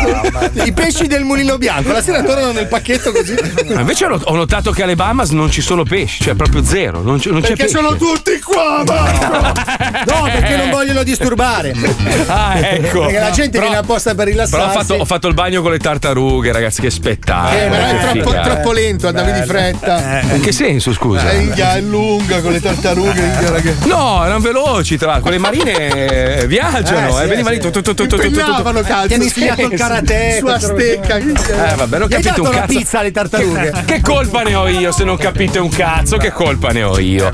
[0.65, 1.93] I pesci del mulino bianco.
[1.93, 3.35] La sera tornano nel pacchetto così.
[3.75, 7.03] Ma invece ho ho notato che alle Bahamas non ci sono pesci, cioè proprio zero.
[7.03, 7.77] Non, c'è- non c'è Perché pesce.
[7.79, 9.63] sono tutti qua, Marco!
[10.15, 11.73] No, perché non vogliono disturbare.
[12.27, 13.01] Ah, ecco.
[13.01, 14.57] Perché la gente Però- viene apposta per rilassarsi.
[14.57, 17.59] Però ho fatto, ho fatto il bagno con le tartarughe, ragazzi, che spettacolo.
[17.59, 18.49] Eh, ma è troppo, figata.
[18.55, 20.21] troppo lento, andavi di fretta.
[20.21, 21.31] In che senso, scusa?
[21.31, 23.21] Eh, Inghia, è lunga con le tartarughe.
[23.21, 23.73] inghia, raga.
[23.85, 25.23] No, erano veloci, tra l'altro.
[25.25, 27.43] Quelle marine eh, viaggiano, Eh, eh, sì.
[27.43, 28.27] lì.
[28.27, 29.07] Impegnavano calcio.
[29.09, 30.37] Ti hanno insegnato il karate.
[30.39, 31.17] Sua stecca.
[31.17, 32.67] Eh, vabbè, non ho capito un la cazzo.
[32.79, 33.73] pizza alle tartarughe.
[33.85, 36.17] Che colpa ne ho io se non capite un cazzo?
[36.17, 37.31] Che colpa ne ho io?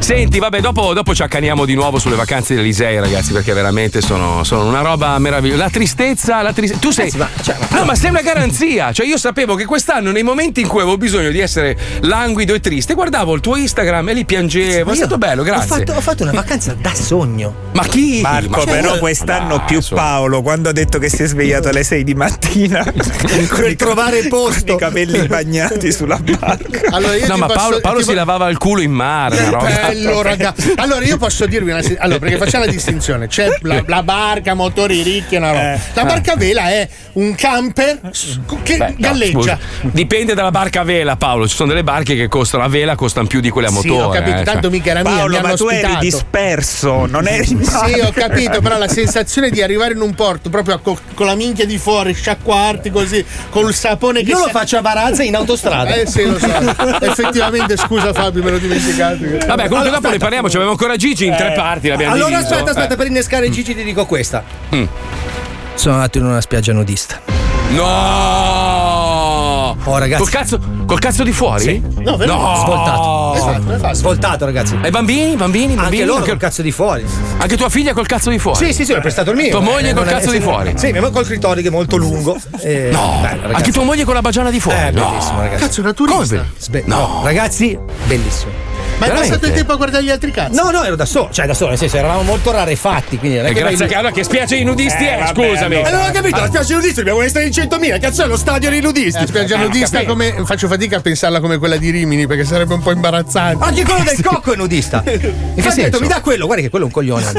[0.00, 4.44] Senti, vabbè, dopo, dopo ci accaniamo di nuovo sulle vacanze dell'Elisei, ragazzi, perché veramente sono,
[4.44, 5.64] sono una roba meravigliosa.
[5.64, 6.80] La tristezza, la tristezza.
[6.80, 7.12] Tu sei.
[7.14, 8.92] no, ma sei una garanzia.
[8.92, 12.60] Cioè, io sapevo che quest'anno, nei momenti in cui avevo bisogno di essere languido e
[12.60, 14.92] triste, guardavo il tuo Instagram e lì piangevo.
[14.92, 15.66] È stato bello, Ho grazie.
[15.78, 17.54] fatto, ho fatto una vacanza da sogno.
[17.72, 18.20] Ma chi?
[18.22, 19.80] Marco, Ma- però quest'anno dai, più.
[19.94, 22.84] Paolo, quando ha detto che si è svegliato alle 6 di mattina,
[23.48, 24.74] quel trovare posto.
[24.74, 26.80] I capelli bagnati sulla barca.
[26.90, 28.92] Allora io No, ti ma posso- Paolo, Paolo ti si po- lavava il culo in
[28.92, 29.48] mare.
[29.50, 29.68] roba.
[29.68, 30.54] Bello, raga.
[30.76, 31.80] Allora, io posso dirvi una.
[31.98, 35.78] Allora, perché facciamo la distinzione: c'è la, la barca, motori ricchi, una roba.
[35.94, 38.00] La barca a vela è un camper
[38.62, 39.32] che Beh, no, galleggia.
[39.38, 39.58] scusa.
[39.82, 41.46] Dipende dalla barca a vela, Paolo.
[41.48, 44.02] Ci sono delle barche che costano a vela, costano più di quelle a Sì, motore.
[44.02, 44.70] ho capito, eh, tanto cioè.
[44.70, 46.04] mica era mia, Paolo, mi ma tu eri ospitato.
[46.04, 48.06] disperso, non eri in Sì, barca.
[48.06, 51.64] ho capito, però la sensazione di arrivare in un porto proprio co- con la minchia
[51.66, 55.94] di fuori, sciacquarti così, col sapone che Io lo faccio a Varazza in autostrada.
[55.94, 56.48] Eh sì, lo so.
[57.10, 59.18] Effettivamente, scusa Fabio, me l'ho dimenticato.
[59.46, 60.48] Vabbè, comunque dopo ne parliamo.
[60.48, 61.88] Ci avevamo ancora Gigi in tre parti.
[61.88, 62.54] L'abbiamo Allora diviso.
[62.54, 62.96] aspetta, aspetta, Eh.
[62.96, 64.42] per innescare Gigi ti dico questa.
[64.74, 64.84] Mm.
[65.74, 67.20] Sono andato in una spiaggia nudista.
[67.70, 68.89] No!
[69.84, 70.22] Oh ragazzi.
[70.22, 71.80] Col cazzo, col cazzo di fuori?
[71.98, 72.34] No, vero?
[72.36, 72.54] No!
[72.56, 73.34] Svoltato.
[73.34, 73.94] Esatto, esatto.
[73.94, 74.78] Svoltato, ragazzi.
[74.82, 76.02] E bambini, bambini, bambini?
[76.02, 77.04] Anche loro col cazzo di fuori.
[77.38, 78.64] Anche tua figlia col cazzo di fuori?
[78.66, 79.50] Sì, sì, sì, ho prestato il mio.
[79.50, 80.72] Tua moglie Eh, col non è- cazzo di sì, fuori?
[80.76, 82.36] Sì, mia moglie col clitoride che è molto lungo.
[82.60, 83.54] Eh, No, bello, ragazzi.
[83.54, 84.78] anche tua moglie con la bagiana di fuori?
[84.78, 85.08] Eh, No.
[85.10, 85.62] bellissimo, ragazzi.
[85.62, 86.36] Cazzo, una turista.
[86.36, 86.50] Come?
[86.58, 87.20] Sbe- no.
[87.24, 88.52] ragazzi, bellissimo.
[89.00, 90.54] Ma hai passato il tempo a guardare gli altri cazzi?
[90.54, 93.46] No, no, ero da solo, cioè da solo, nel senso eravamo molto rarefatti, quindi non
[93.46, 95.76] è E che grazie a allora che spiaggia di nudisti Eh, vabbè, scusami.
[95.80, 98.68] Eh, non ho capito, la spiaggia nudisti dobbiamo essere in 100.000, cazzo è lo stadio
[98.70, 99.20] dei nudisti.
[99.20, 102.74] La spiaggia Eh, nudista come faccio fatica a pensarla come quella di Rimini perché sarebbe
[102.74, 103.64] un po' imbarazzante.
[103.64, 105.02] Anche quello del cocco è nudista.
[105.06, 107.24] Infatti ho detto, mi dà quello, guarda che quello è un coglione.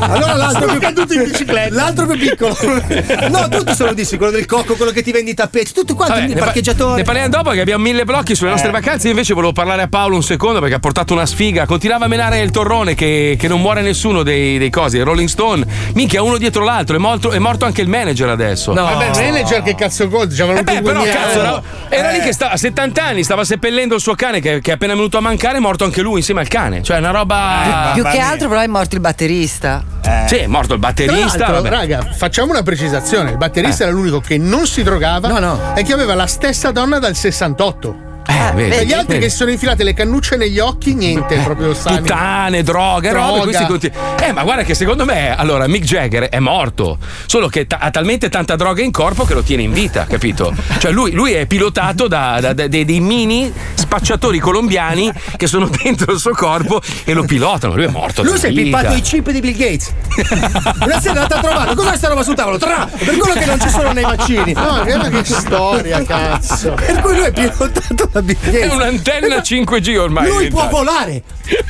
[0.00, 1.74] allora l'altro più caduto in bicicletta.
[1.74, 2.56] L'altro più piccolo.
[3.36, 6.18] No, tutti sono nudisti, quello del cocco, quello che ti vendi i tappeti, tutto quanto,
[6.18, 6.96] il parcheggiatore.
[6.96, 9.06] ne parliamo dopo che abbiamo mille blocchi sulle nostre vacanze.
[9.06, 11.64] Io invece volevo parlare a Paolo un secondo perché ha portato una sfiga.
[11.64, 15.00] Continuava a menare il torrone che, che non muore nessuno dei, dei cosi.
[15.00, 15.64] Rolling Stone,
[15.94, 16.96] minchia, uno dietro l'altro.
[16.96, 18.72] È morto, è morto anche il manager adesso.
[18.72, 18.82] No.
[18.82, 21.50] Vabbè, il manager che cazzo gold, ci avevano Eh beh, però 2000 cazzo, euro.
[21.50, 21.62] no?
[21.88, 24.74] era lì che stava a 70 anni, stava seppellendo il suo cane che, che è
[24.74, 26.82] appena venuto a mancare, è morto anche lui insieme al cane.
[26.82, 27.90] Cioè, una roba.
[27.94, 29.84] Più che altro, però, è morto il batterista.
[30.26, 31.60] Sì, è morto il batterista.
[31.68, 33.86] raga, facciamo una precisazione: il batterista Eh.
[33.88, 35.74] era l'unico che non si drogava No, no.
[35.76, 38.05] e che aveva la stessa donna dal 68.
[38.28, 39.24] Eh, vedi, E gli altri vedi.
[39.24, 41.98] che si sono infilate le cannucce negli occhi, niente, proprio sani.
[42.00, 43.42] Puttane, droga, robe, Droga.
[43.42, 43.92] questi conti-
[44.24, 47.90] Eh, ma guarda che secondo me, allora, Mick Jagger è morto, solo che ta- ha
[47.90, 50.52] talmente tanta droga in corpo che lo tiene in vita, capito?
[50.78, 55.68] Cioè lui, lui è pilotato da, da- da- dei, dei mini spacciatori colombiani che sono
[55.82, 57.74] dentro il suo corpo e lo pilotano.
[57.74, 58.22] Lui è morto.
[58.24, 59.92] Lui si è pippato i chip di Bill Gates.
[60.82, 61.74] Una sera è andata a trovarlo.
[61.74, 62.58] Cos'è questa roba sul tavolo?
[62.58, 62.88] Tra!
[62.92, 64.52] Per quello che non ci sono nei vaccini.
[64.52, 66.72] No, guarda che storia, cazzo.
[66.72, 68.72] Per cui lui è pilotato È Gates.
[68.72, 70.28] un'antenna 5G ormai.
[70.28, 71.22] Lui può volare.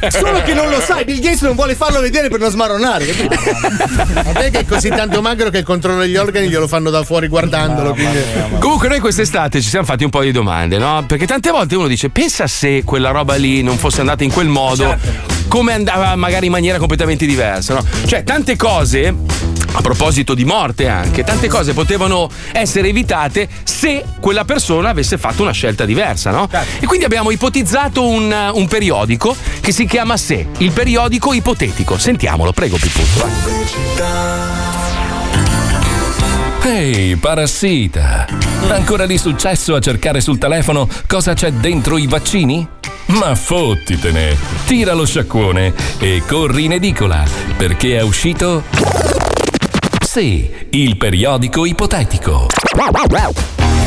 [0.09, 1.05] Solo che non lo sai.
[1.05, 3.07] Bill Gates non vuole farlo vedere per non smaronare.
[4.25, 7.29] Vabbè che è così tanto magro che il controllo degli organi glielo fanno da fuori
[7.29, 7.93] guardandolo.
[7.93, 8.19] quindi-
[8.59, 11.05] Comunque noi quest'estate ci siamo fatti un po' di domande, no?
[11.07, 14.49] Perché tante volte uno dice, pensa se quella roba lì non fosse andata in quel
[14.49, 14.97] modo,
[15.49, 17.85] come andava magari in maniera completamente diversa, no?
[18.07, 19.15] Cioè tante cose,
[19.73, 25.43] a proposito di morte anche, tante cose potevano essere evitate se quella persona avesse fatto
[25.43, 26.49] una scelta diversa, no?
[26.81, 31.99] E quindi abbiamo ipotizzato un, un periodico che si chiama Se, il periodico ipotetico.
[31.99, 34.66] Sentiamolo, prego Pippuccio.
[36.67, 38.27] Ehi, parassita!
[38.67, 42.67] Ancora di successo a cercare sul telefono cosa c'è dentro i vaccini?
[43.07, 44.37] Ma fottitene!
[44.67, 47.23] Tira lo sciacquone e corri in edicola,
[47.57, 48.65] perché è uscito.
[50.05, 52.49] Sì, il periodico ipotetico.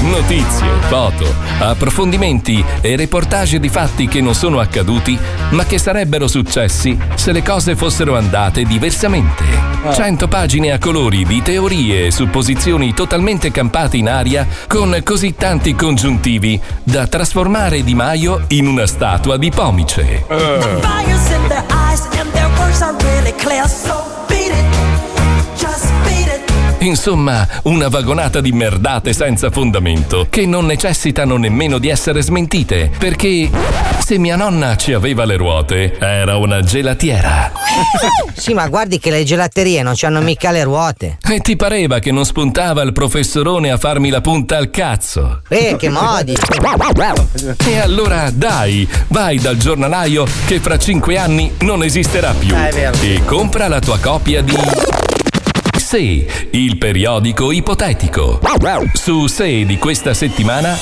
[0.02, 5.20] Notizie, foto, approfondimenti e reportage di fatti che non sono accaduti,
[5.52, 9.44] ma che sarebbero successi se le cose fossero andate diversamente.
[9.92, 15.76] Cento pagine a colori di teorie e supposizioni totalmente campate in aria con così tanti
[15.76, 20.26] congiuntivi da trasformare Di Maio in una statua di pomice.
[20.28, 21.30] Fires
[26.80, 33.50] Insomma, una vagonata di merdate senza fondamento, che non necessitano nemmeno di essere smentite, perché
[34.00, 37.52] se mia nonna ci aveva le ruote, era una gelatiera.
[38.40, 41.18] Sì, ma guardi che le gelaterie non hanno mica le ruote.
[41.30, 45.42] E ti pareva che non spuntava il professorone a farmi la punta al cazzo?
[45.50, 46.36] Eh, che modi!
[47.68, 52.56] E allora dai, vai dal giornalaio che fra cinque anni non esisterà più.
[52.56, 52.98] Vero.
[53.02, 54.56] E compra la tua copia di.
[55.90, 58.40] Sì, il periodico ipotetico.
[58.94, 60.78] Su Sì di questa settimana.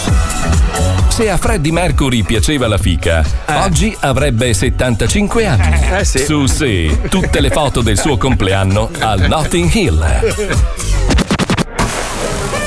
[1.07, 3.23] Se a Freddie Mercury piaceva la fica,
[3.63, 5.79] oggi avrebbe 75 anni.
[5.97, 6.25] Eh sì.
[6.25, 10.05] Su Sì, tutte le foto del suo compleanno al Notting Hill.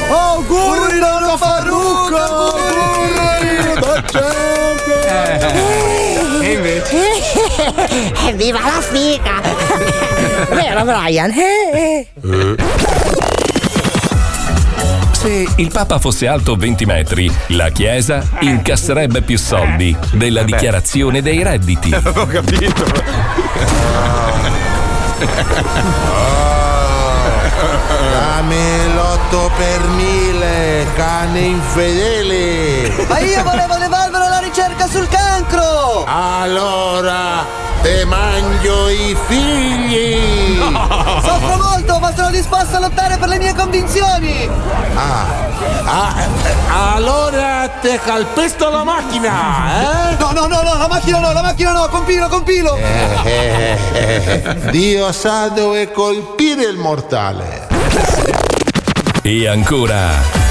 [0.08, 2.16] Auguri Nonno Farrucco!
[2.16, 4.02] Auguri da
[6.50, 6.96] E invece?
[8.34, 9.40] Viva la figa!
[10.50, 11.30] Vero, Brian?
[11.30, 12.56] Eh, eh.
[15.12, 21.44] Se il Papa fosse alto 20 metri, la Chiesa incasserebbe più soldi della dichiarazione dei
[21.44, 21.94] redditi.
[21.94, 22.84] Ho capito.
[27.60, 33.04] Dammi l'otto per mille, cane infedele!
[33.06, 36.04] Ma io volevo levarvelo la ricerca sul cancro!
[36.06, 37.44] Allora,
[37.82, 40.58] te mangio i figli!
[40.60, 44.48] Soffro molto, ma sono disposto a lottare per le mie convinzioni!
[44.94, 45.26] Ah,
[45.84, 50.16] ah, eh, allora te calpesto la macchina, eh?
[50.18, 52.76] No, no, no, no, la macchina no, la macchina no, compilo, compilo!
[52.76, 57.68] Eh, eh, eh, Dio sa dove colpire il mortale.
[59.22, 60.49] E ancora.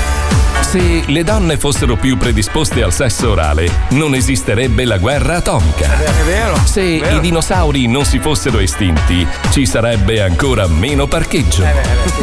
[0.69, 5.97] Se le donne fossero più predisposte al sesso orale, non esisterebbe la guerra atomica.
[5.97, 6.55] È vero.
[6.63, 11.63] Se i dinosauri non si fossero estinti, ci sarebbe ancora meno parcheggio.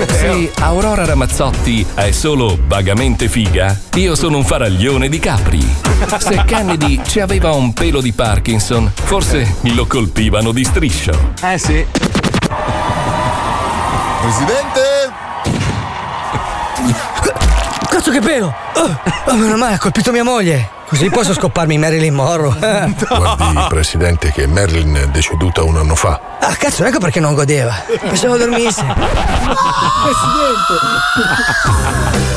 [0.07, 5.67] Se Aurora Ramazzotti è solo vagamente figa, io sono un faraglione di capri.
[6.17, 11.33] Se Kennedy ci aveva un pelo di Parkinson, forse lo colpivano di striscio.
[11.43, 11.85] Eh sì.
[14.21, 14.96] Presidente!
[18.07, 18.55] Cazzo che pelo!
[18.75, 20.71] Oh, oh, meno male, ha colpito mia moglie.
[20.87, 22.55] Così posso scopparmi Marilyn Monroe.
[23.09, 26.21] Guardi, presidente, che Marilyn è deceduta un anno fa.
[26.39, 27.75] Ah, cazzo, ecco perché non godeva.
[28.01, 28.85] Pensavo dormisse.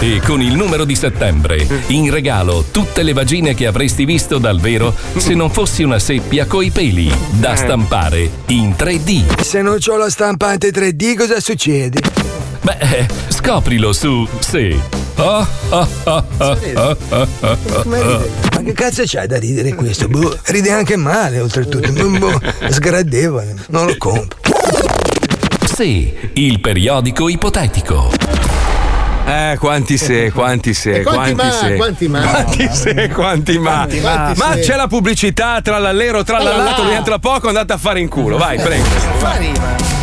[0.01, 4.61] E con il numero di settembre, in regalo tutte le vagine che avresti visto dal
[4.61, 9.41] vero se non fossi una seppia coi peli, da stampare in 3D.
[9.41, 11.99] Se non ho la stampante 3D, cosa succede?
[12.61, 14.98] Beh, eh, scoprilo su Sì.
[15.21, 18.17] Oh, oh, oh, oh, oh, oh, oh, Come oh.
[18.17, 18.29] ride?
[18.53, 20.07] Ma che cazzo c'hai da ridere questo?
[20.07, 21.91] Boh, ride anche male, oltretutto.
[21.91, 22.39] Boh, boh,
[22.69, 24.37] sgradevole, non lo compro.
[25.75, 28.11] Sì, il periodico ipotetico.
[29.25, 31.75] Eh, quanti se, quanti se, E quanti ma, se.
[31.75, 32.21] quanti ma.
[32.21, 33.71] Quanti se, quanti ma.
[33.71, 34.33] Quanti ma.
[34.35, 34.61] Ma se.
[34.61, 36.89] c'è la pubblicità, trallallero, trallallato, Trallallà.
[36.89, 38.37] rientra poco, andate a fare in culo.
[38.37, 39.98] Vai, prego.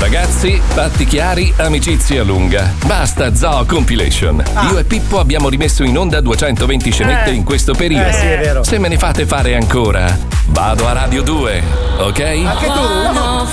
[0.00, 2.72] Ragazzi, patti chiari, amicizia lunga.
[2.86, 4.42] Basta Zoo Compilation.
[4.70, 7.34] Io e Pippo abbiamo rimesso in onda 220 scenette Eh.
[7.34, 8.08] in questo periodo.
[8.08, 8.64] Eh, sì, è vero.
[8.64, 11.62] Se me ne fate fare ancora, vado a Radio 2,
[11.98, 12.20] ok?
[12.20, 13.48] Anche tu?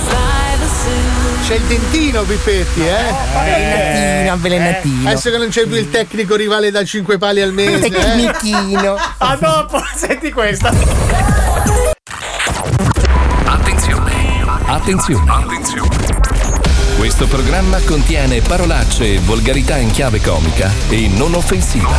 [1.46, 2.94] C'è il dentino, Pippetti, eh?
[3.34, 5.08] Avvelenatino, avvelenatino.
[5.10, 7.86] Adesso che non c'è più il tecnico rivale da 5 pali al mese.
[7.86, 7.90] eh?
[7.90, 8.96] Tecnichino.
[9.18, 10.72] A dopo, senti questa.
[13.44, 14.12] Attenzione.
[14.66, 15.30] Attenzione.
[15.30, 16.07] Attenzione.
[16.98, 21.94] Questo programma contiene parolacce e volgarità in chiave comica e non offensiva.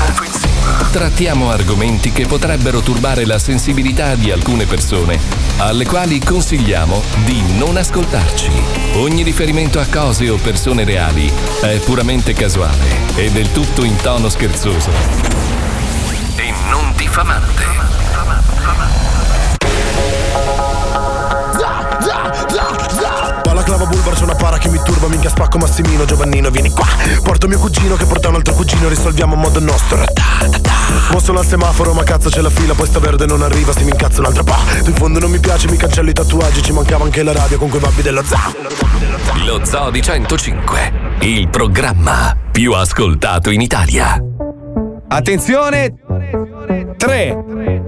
[0.91, 5.17] Trattiamo argomenti che potrebbero turbare la sensibilità di alcune persone,
[5.59, 8.51] alle quali consigliamo di non ascoltarci.
[8.95, 11.31] Ogni riferimento a cose o persone reali
[11.61, 14.91] è puramente casuale e del tutto in tono scherzoso.
[16.35, 17.63] E non diffamante.
[23.99, 26.87] Bulbar c'è una para che mi turba Minchia spacco Massimino Giovannino vieni qua
[27.21, 30.03] Porto mio cugino che porta un altro cugino Risolviamo a modo nostro
[31.11, 33.83] Mo sono al semaforo ma cazzo c'è la fila Poi sta verde non arriva se
[33.83, 36.71] mi incazzo un'altra pa Tu in fondo non mi piace mi cancello i tatuaggi Ci
[36.71, 38.53] mancava anche la radio con quei babbi dello za
[39.45, 44.21] Lo Zoo di 105, il programma più ascoltato in Italia.
[45.07, 45.93] Attenzione.
[46.97, 47.43] 3,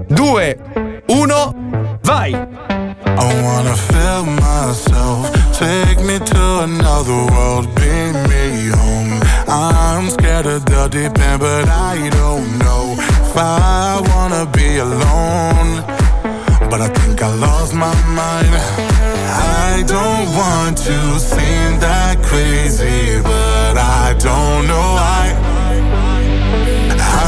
[0.08, 0.58] 2,
[1.06, 1.54] 1,
[2.02, 2.81] vai.
[3.18, 5.30] I wanna feel myself.
[5.52, 7.72] Take me to another world.
[7.74, 9.20] Bring me home.
[9.48, 15.84] I'm scared of the deep end, but I don't know if I wanna be alone.
[16.70, 18.54] But I think I lost my mind.
[19.68, 25.24] I don't want to seem that crazy, but I don't know why.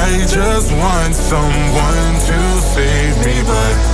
[0.07, 2.39] I just want someone to
[2.73, 3.94] save me, but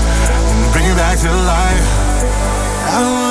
[0.94, 3.29] back to life.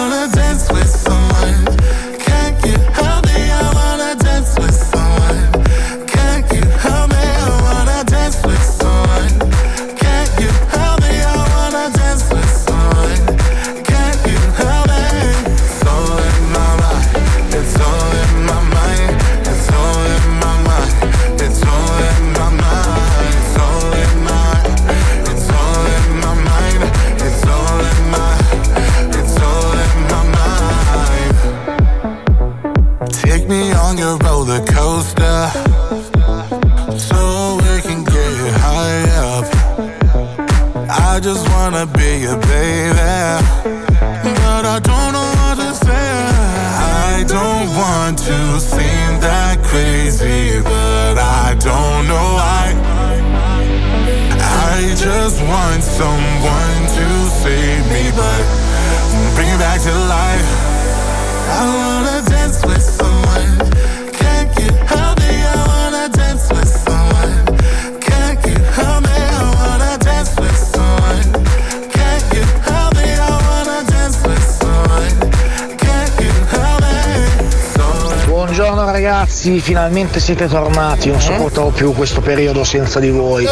[79.50, 83.48] Ragazzi, finalmente siete tornati, non sopportavo più questo periodo senza di voi.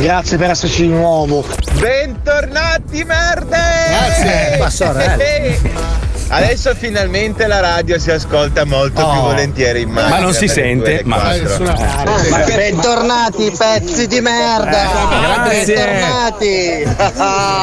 [0.00, 1.44] Grazie per esserci di nuovo.
[1.78, 3.58] Bentornati merde!
[3.88, 4.58] Grazie.
[4.58, 5.16] Ma sorella.
[6.30, 10.16] Adesso finalmente la radio si ascolta molto più volentieri in macchina.
[10.16, 11.64] Ma non si sente, il 2 ma- 4.
[11.64, 14.86] Ma bentornati pezzi di merda!
[15.20, 15.74] Grazie.
[15.74, 17.56] Bentornati!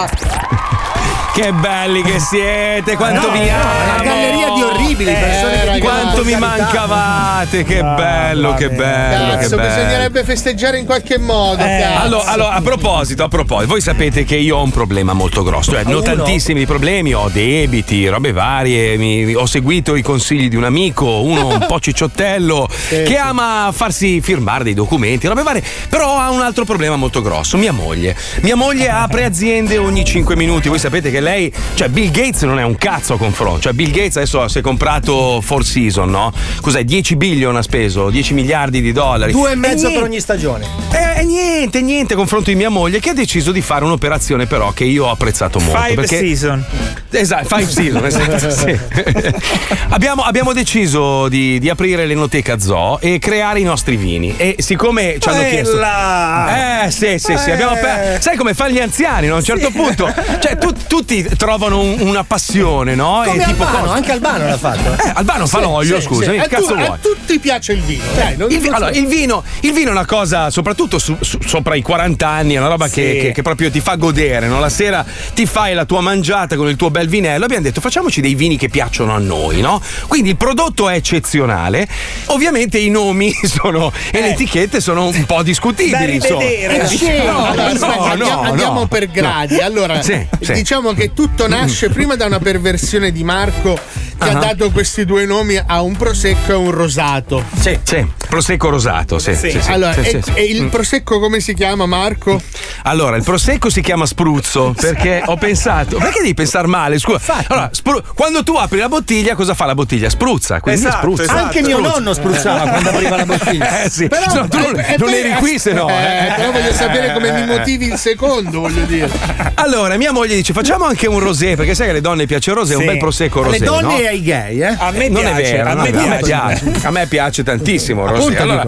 [1.36, 3.93] Che belli che siete, quanto No, vi amo!
[3.93, 9.42] una galleria di orribili persone che dicono Quanto mi mancavate, che bello, che bello, che
[9.42, 9.76] Cazzo, bello.
[9.76, 11.58] bisognerebbe festeggiare in qualche modo.
[11.64, 12.00] cazzo.
[12.02, 15.72] Allora, allora, a proposito, a proposito, voi sapete che io ho un problema molto grosso,
[15.72, 20.56] cioè, ne ho tantissimi problemi, ho debiti, robe varie, mi- ho seguito i consigli di
[20.56, 26.18] un amico, uno un po' cicciottello, che ama farsi firmare dei documenti, robe varie, però
[26.18, 28.16] ha un altro problema molto grosso, mia moglie.
[28.42, 32.60] Mia moglie apre aziende ogni 5 minuti, voi sapete che lei, cioè Bill Gates non
[32.60, 36.34] è un cazzo a confronto, cioè Bill Gates adesso si è comprato Four Season, no?
[36.62, 36.84] Cos'è?
[36.84, 39.32] 10 billion ha speso, 10 miliardi di dollari.
[39.32, 40.66] Due e mezzo per niente- ogni stagione.
[40.92, 44.72] eh, niente, niente a confronto di mia moglie che ha deciso di fare un'operazione però
[44.74, 45.80] che io ho apprezzato molto.
[45.82, 46.18] Five perché...
[46.18, 46.64] season.
[47.10, 48.78] Esatto, five season, esatto, sì.
[49.90, 54.34] abbiamo, abbiamo deciso di, di aprire l'enoteca zoo e creare i nostri vini.
[54.36, 56.46] E siccome ci hanno Quella!
[56.50, 56.86] chiesto.
[56.86, 57.52] Eh, sì, sì, sì.
[57.52, 59.36] abbiamo aper- Sai come fanno gli anziani, no?
[59.36, 60.14] A un certo punto.
[60.40, 63.22] Cioè, tu- tutti trovano un- una passione, no?
[63.26, 64.64] Come e tipo Albano, cosa- anche Albano l'ha fatto.
[64.74, 66.41] Eh, Albano fa Sì, scusami, sì.
[66.43, 66.88] che cazzo tu- vuoi?
[66.88, 68.03] A tutti piace il vino.
[68.16, 71.18] Dai, non- Il, non so- allora, il vino, il vino è una cosa, soprattutto su-
[71.20, 73.20] su- sopra i 40 anni, è una roba che, Sì.
[73.28, 74.47] che- che proprio ti fa godere.
[74.47, 74.59] no?
[74.59, 77.43] La sera ti fai la tua mangiata con il tuo bel vinello.
[77.45, 79.82] Abbiamo detto facciamoci dei vini che piacciono a noi, no?
[80.07, 81.88] Quindi il prodotto è eccezionale.
[82.28, 85.91] Ovviamente i nomi sono, e le etichette sono un po' discutibili.
[85.91, 86.39] Da insomma.
[86.41, 86.82] rivedere.
[86.84, 89.59] Eh, sì, No, no, no, andiamo, andiamo per gradi.
[89.59, 93.74] Allora, Sì, diciamo che tutto nasce prima da una perversione di Marco
[94.18, 94.39] che ha Ah.
[94.56, 97.43] Dato questi due nomi a un prosecco e un rosato.
[97.60, 99.36] Sì, sì, prosecco rosato, sì.
[99.36, 100.32] sì, sì, allora, sì, e, sì, sì.
[100.34, 100.68] e il Mm.
[100.70, 102.41] prosecco come si chiama, Marco?
[102.84, 106.97] Allora, il prosecco si chiama spruzzo perché ho pensato, perché devi pensare male?
[106.99, 107.43] Scusa.
[107.47, 110.10] Allora, spru- quando tu apri la bottiglia, cosa fa la bottiglia?
[110.10, 111.24] Spruzza, quindi Esatto, spruzza.
[111.24, 111.39] esatto.
[111.39, 111.93] Anche mio Spruzza.
[111.93, 113.84] nonno spruzzava quando apriva la bottiglia.
[113.84, 115.89] Eh sì, Però- no, tu non, eh, eh, non eri qui se no.
[115.89, 115.93] Eh,
[116.28, 116.34] eh.
[116.36, 117.45] però voglio sapere come mi Eh.
[117.58, 119.10] motivi il secondo, voglio dire.
[119.56, 122.56] Allora, mia moglie dice: facciamo anche un rosé, perché sai che alle donne piace il
[122.56, 122.80] rosé, Sì.
[122.80, 123.60] un bel prosecco rosé.
[123.60, 123.97] donne no?
[123.97, 124.76] e ai gay, eh?
[124.78, 126.72] A me non piace, è vero, a me è vero, piace.
[126.84, 128.06] A me piace tantissimo.
[128.06, 128.68] Appunto, Allora,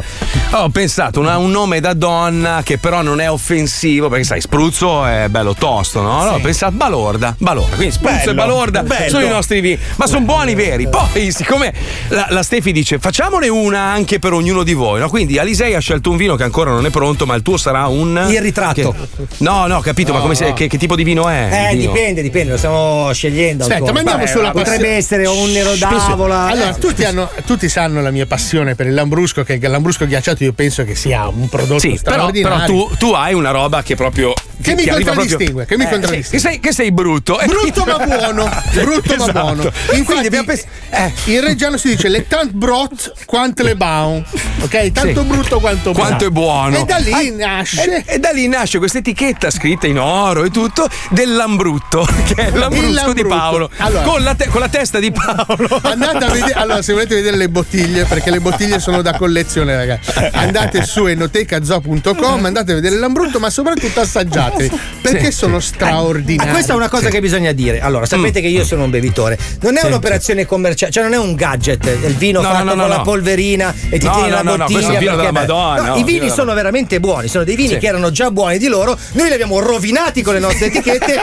[0.52, 5.06] ho pensato una- un nome da donna che però non è offensivo, perché sai, spruzzo
[5.06, 6.20] è bello tosto, no?
[6.22, 7.76] Allora ho pensato balorda, balorda.
[7.76, 9.10] Quindi spruzzo Bello, e balorda bello.
[9.10, 10.88] sono i nostri vini, ma sono buoni veri.
[10.88, 11.74] Poi, siccome
[12.10, 15.10] la, la Stefi dice facciamone una anche per ognuno di voi, no?
[15.10, 17.88] Quindi Alisei ha scelto un vino che ancora non è pronto, ma il tuo sarà
[17.88, 18.26] un.
[18.30, 18.92] Il ritratto.
[18.92, 21.70] Che- No, no, capito, ma come se- che, che tipo di vino è?
[21.72, 23.64] Eh, dipende, dipende, lo stiamo scegliendo.
[23.64, 24.04] Aspetta, ancora.
[24.04, 26.46] ma andiamo sulla Potrebbe essere un Spesso- d'avola.
[26.48, 26.80] Allora, eh.
[26.80, 30.54] tutti, hanno- tutti sanno la mia passione per il lambrusco, che il lambrusco ghiacciato io
[30.54, 32.66] penso che sia un prodotto Sì, però, straordinario.
[32.66, 34.34] però tu, tu hai una roba che proprio.
[34.60, 36.24] Che mi ti arriva contraddistingue, che mi Eh, contraddistingue.
[36.24, 37.40] sì, Che sei, che sei brutto.
[37.48, 39.32] Brutto ma buono, brutto ma Esatto.
[39.40, 39.62] buono.
[39.86, 41.14] Quindi Infatti, abbiamo pens- eh.
[41.26, 44.24] in reggiano si dice le tant brot quanto le baun,
[44.62, 44.92] ok?
[44.92, 45.28] Tanto Sì.
[45.28, 46.08] brutto quanto buono.
[46.08, 46.76] Quanto è buono.
[46.76, 50.44] E da lì Ah, nasce E, e da lì nasce questa etichetta scritta in oro
[50.44, 53.28] e tutto del Lambrutto, che è il Lambrusco di Lambrutto.
[53.28, 53.70] Paolo.
[53.78, 54.02] Allora.
[54.04, 55.57] con, la te- con la testa di Paolo.
[55.84, 59.76] Andate a vedere, allora se volete vedere le bottiglie, perché le bottiglie sono da collezione,
[59.76, 60.12] ragazzi.
[60.34, 64.70] Andate su enotecazo.com, andate a vedere l'ambrutto, ma soprattutto assaggiate,
[65.02, 66.50] perché sono straordinari.
[66.50, 67.80] Ah, questa è una cosa che bisogna dire.
[67.82, 69.38] Allora, sapete che io sono un bevitore.
[69.62, 69.80] Non è Mm.
[69.80, 69.86] Sì.
[69.94, 71.86] un'operazione commerciale, cioè non è un gadget.
[71.86, 74.58] Il vino No, fatto no, no, con la polverina e ti tieni la no, no,
[74.58, 74.80] bottiglia.
[74.80, 75.40] questo è vino perché della.
[75.40, 77.78] Madonna, I vini sono veramente buoni, sono dei vini Sì.
[77.78, 78.98] che erano già buoni di loro.
[79.14, 81.22] Noi li abbiamo rovinati con le nostre etichette,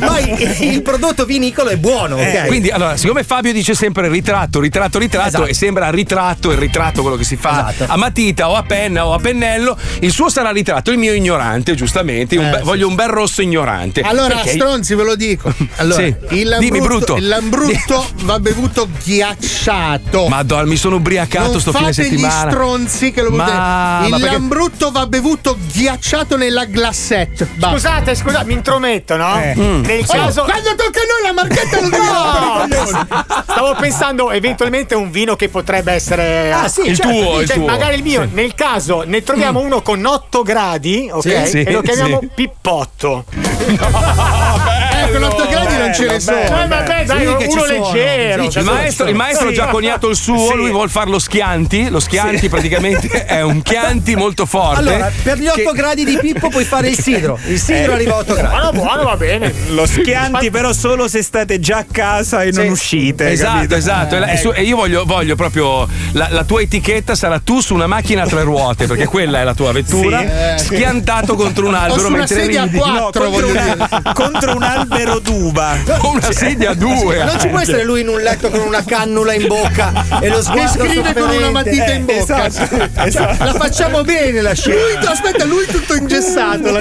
[0.00, 2.20] ma il, il prodotto vinicolo è buono, ok?
[2.22, 5.46] Eh, Quindi, allora, siccome Fabio dice sempre ritratto, ritratto, ritratto, Esatto.
[5.46, 7.92] e sembra ritratto il ritratto quello che si fa Esatto.
[7.92, 11.74] a matita o a penna o a pennello, il suo sarà ritratto, il mio ignorante,
[11.74, 14.00] giustamente, un, be- voglio, voglio un bel rosso ignorante.
[14.00, 15.52] Allora, Perché- stronzi, ve lo dico.
[15.76, 16.14] Allora, Sì.
[16.30, 17.16] il Dimmi, lambrutto, brutto.
[17.16, 20.28] il lambrutto va bevuto ghiacciato.
[20.28, 22.44] Madonna, mi sono ubriacato non sto fine fate settimana.
[22.46, 24.02] gli stronzi che lo Ma-.
[24.04, 27.46] Il ma perché- lambrutto va bevuto ghiacciato nella glassette.
[27.54, 27.76] Basta.
[27.76, 29.34] Scusate, scusate, mi intrometto, no?
[29.36, 29.80] Mm.
[29.84, 30.42] Nel Oh, caso.
[30.42, 31.88] quando tocca a noi la marchetta non
[33.56, 37.12] No, Stavo pensando eventualmente un vino che potrebbe essere Ah, sì, Il certo.
[37.12, 37.66] tuo, il Cioè, tuo.
[37.66, 38.30] magari il mio, Sì.
[38.32, 41.22] nel caso ne troviamo uno con 8 gradi, ok?
[41.44, 42.30] Sì, sì, e lo chiamiamo sì.
[42.34, 43.26] Pippotto.
[43.28, 43.78] Eh,
[45.08, 46.38] con 8 gradi non ce ne sono.
[46.40, 48.42] Eh, vabbè, dai, Sì, uno leggero.
[48.44, 49.54] Sì, ci Il maestro, il maestro ha Sì.
[49.56, 50.54] già coniato il suo, Sì.
[50.56, 51.88] lui vuol fare lo Schianti.
[51.88, 54.78] Lo Schianti praticamente è un Chianti molto forte.
[54.80, 57.38] Allora, per gli 8 che- gradi di Pippo puoi fare il sidro.
[57.46, 57.94] Il sidro Eh.
[57.94, 58.48] arriva a 8 gradi.
[58.54, 59.52] Buono, buono, va bene.
[59.68, 63.30] Lo schianti, però, solo se state già a casa e non uscite.
[63.30, 63.74] Esatto, capito?
[63.76, 64.14] esatto.
[64.16, 67.86] E la- e io voglio, voglio proprio la, la tua etichetta sarà tu su una
[67.86, 70.64] macchina a tre ruote, perché quella è la tua vettura, Sì.
[70.66, 72.76] schiantato contro un O albero su una mentre sedia a ridi.
[72.78, 73.76] quattro, No, contro, dire.
[74.14, 74.88] contro un albero
[75.20, 75.76] d'uva.
[76.00, 77.24] O una sedia a due.
[77.24, 80.36] Non ci può essere lui in un letto con una cannula in bocca e lo
[80.36, 82.46] Che sguardo scrive con una matita in Eh, bocca.
[82.46, 83.10] esatto.
[83.10, 84.76] Cioè, La facciamo bene la scena.
[84.80, 86.70] Lui, aspetta, lui tutto ingessato.
[86.70, 86.80] la-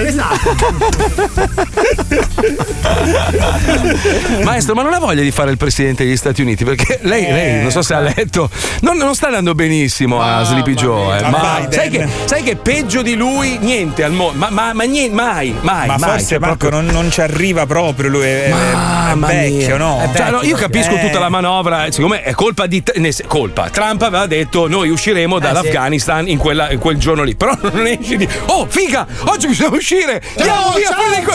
[4.44, 6.64] Maestro, ma non ha voglia di fare il presidente degli Stati Uniti?
[6.64, 7.32] Perché lei, Eh.
[7.32, 8.50] lei, non so se ha letto,
[8.82, 11.18] non, non sta andando benissimo a Sleepy Joe.
[11.20, 14.38] eh, ma sai che, sai che peggio di lui niente al mondo.
[14.38, 15.88] Ma, ma, ma niente, mai, mai.
[15.88, 16.10] Ma mai.
[16.10, 20.10] forse Cioè, Marco non, non ci arriva proprio, lui è, è- è vecchio, no?
[20.16, 21.00] Cioè, no, io capisco Eh.
[21.02, 22.84] tutta la manovra, siccome è colpa di
[23.28, 23.70] colpa.
[23.70, 27.36] Trump aveva detto noi usciremo Eh, dall'Afghanistan in, quella- in quel giorno lì.
[27.36, 28.28] Però non esci di.
[28.48, 29.06] Oh, figa!
[29.26, 30.22] Oggi bisogna uscire!
[30.38, 30.88] Andiamo via!
[30.90, 31.26] ciao, prendi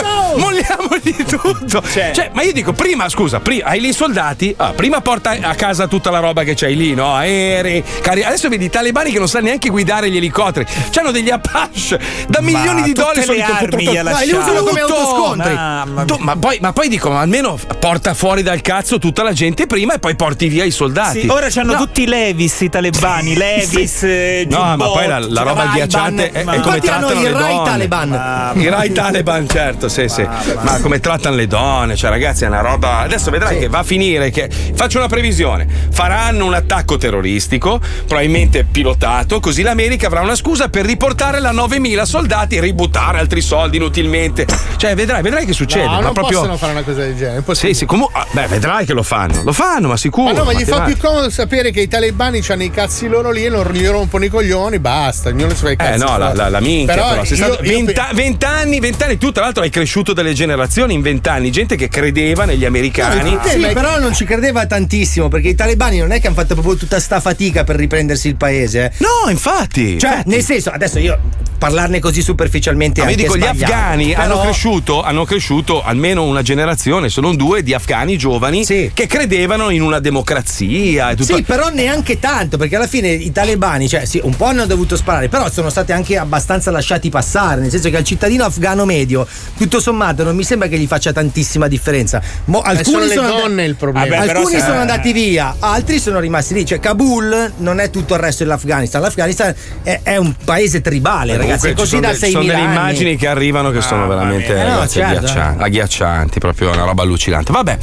[0.53, 0.77] ciao!
[0.85, 1.81] Molliamogli tutto!
[1.87, 5.55] Cioè, ma io dico, prima, scusa, pri- hai lì i soldati, ah, prima porta a
[5.55, 7.13] casa tutta la roba che c'hai lì, no?
[7.13, 10.65] Aerei, carri- Adesso vedi i talebani che non sanno neanche guidare gli elicotteri.
[10.91, 13.23] C'hanno degli Apache da milioni di dollari.
[13.23, 16.05] sono armi tutto- Ma li usano come autoscontri.
[16.05, 19.67] Tu- ma, poi, ma poi dico, ma almeno porta fuori dal cazzo tutta la gente
[19.67, 21.21] prima e poi porti via i soldati.
[21.21, 21.77] Sì, ora c'hanno No.
[21.79, 26.31] tutti i Levis, i talebani, Levis, eh, No, ma poi la, la roba Ray-Ban, agghiacciante
[26.31, 27.61] è, è ma- come trattano i Rai.
[27.63, 28.51] Taliban.
[28.55, 30.25] I Rai Taliban, certo, sì, sì.
[30.61, 32.99] Ma come trattano le donne, cioè ragazzi è una roba.
[32.99, 34.49] Adesso vedrai che va a finire che.
[34.75, 35.67] Faccio una previsione.
[35.91, 42.05] Faranno un attacco terroristico, probabilmente pilotato, così l'America avrà una scusa per riportare la 9000
[42.05, 44.45] soldati e ributtare altri soldi inutilmente.
[44.77, 45.85] Cioè, vedrai, vedrai che succede.
[45.85, 46.39] No, ma non proprio.
[46.39, 47.43] possono fare una cosa del genere.
[47.55, 48.19] Sì, sì, comunque.
[48.19, 49.41] ah, Beh, vedrai che lo fanno.
[49.43, 50.33] Lo fanno, ma sicuro.
[50.33, 53.31] Ma no, ma gli fa più comodo sapere che i talebani hanno i cazzi loro
[53.31, 55.93] lì e non gli rompono i coglioni, basta, ognuno si fa i cazzi.
[55.93, 58.79] Eh no, la, la, la minchia, però, Però sei io- stato io- 20, 20 anni,
[58.79, 62.45] 20 anni, tu tra l'altro hai cresciuto delle generazioni in 20 anni, gente che credeva
[62.45, 63.37] negli americani.
[63.45, 66.75] Sì, però non ci credeva tantissimo perché i talebani non è che hanno fatto proprio
[66.75, 68.85] tutta sta fatica per riprendersi il paese.
[68.85, 68.91] eh.
[68.97, 69.97] No, infatti.
[69.99, 71.19] Cioè, nel senso, adesso io
[71.57, 76.41] parlarne così superficialmente Ma anche dico, gli afghani però- hanno, cresciuto, hanno cresciuto almeno una
[76.41, 81.35] generazione, sono due di afghani giovani che credevano in una democrazia e tutto.
[81.35, 84.95] Sì, però neanche tanto, perché alla fine i talebani, cioè sì, un po' hanno dovuto
[84.95, 89.25] sparare, però sono stati anche abbastanza lasciati passare, nel senso che al cittadino afghano medio,
[89.57, 92.21] tutto sommato, non mi sembra che gli faccia tantissima differenza.
[92.45, 94.17] Mo- Eh, sono alcuni le sono, donne il problema.
[94.17, 96.65] Vabbè, alcuni sono andati via, altri sono rimasti lì.
[96.65, 99.01] Cioè, Kabul non è tutto il resto dell'Afghanistan.
[99.01, 99.53] L'Afghanistan
[99.83, 101.43] è, è un paese tribale, ragazzi.
[101.45, 104.07] Comunque È ci così sono, da de- 6.000 sono delle immagini che arrivano che sono
[104.07, 104.53] veramente.
[104.55, 105.17] Eh, no, certo.
[105.17, 107.51] agghiaccianti, agghiaccianti, proprio una roba allucinante.
[107.51, 107.77] Vabbè,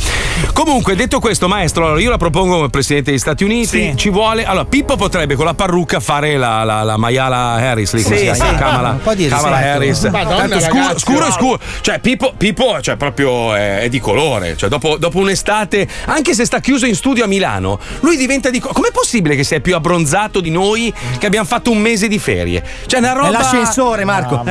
[0.53, 3.67] comunque detto questo, maestro, allora io la propongo come presidente degli Stati Uniti.
[3.67, 3.93] Sì.
[3.97, 4.45] Ci vuole.
[4.45, 8.27] Allora, Pippo potrebbe con la parrucca fare la, la, la Mayala Harris, lì, come Sì,
[8.27, 8.51] si chiama?
[8.51, 8.57] sì.
[8.57, 9.57] Kamala, di Kamala.
[9.57, 10.03] Harris.
[10.05, 11.31] Madonna, Tanto scuro, ragazzi, scuro, wow.
[11.31, 11.59] scuro.
[11.81, 14.57] Cioè, Pippo, Pippo cioè, proprio è, è di colore.
[14.57, 18.59] Cioè, dopo, dopo un'estate, anche se sta chiuso in studio a Milano, lui diventa di
[18.59, 18.79] colore.
[18.81, 22.63] Com'è possibile che sei più abbronzato di noi che abbiamo fatto un mese di ferie?
[22.87, 23.29] Cioè, una roba.
[23.29, 24.45] È l'ascensore, Marco.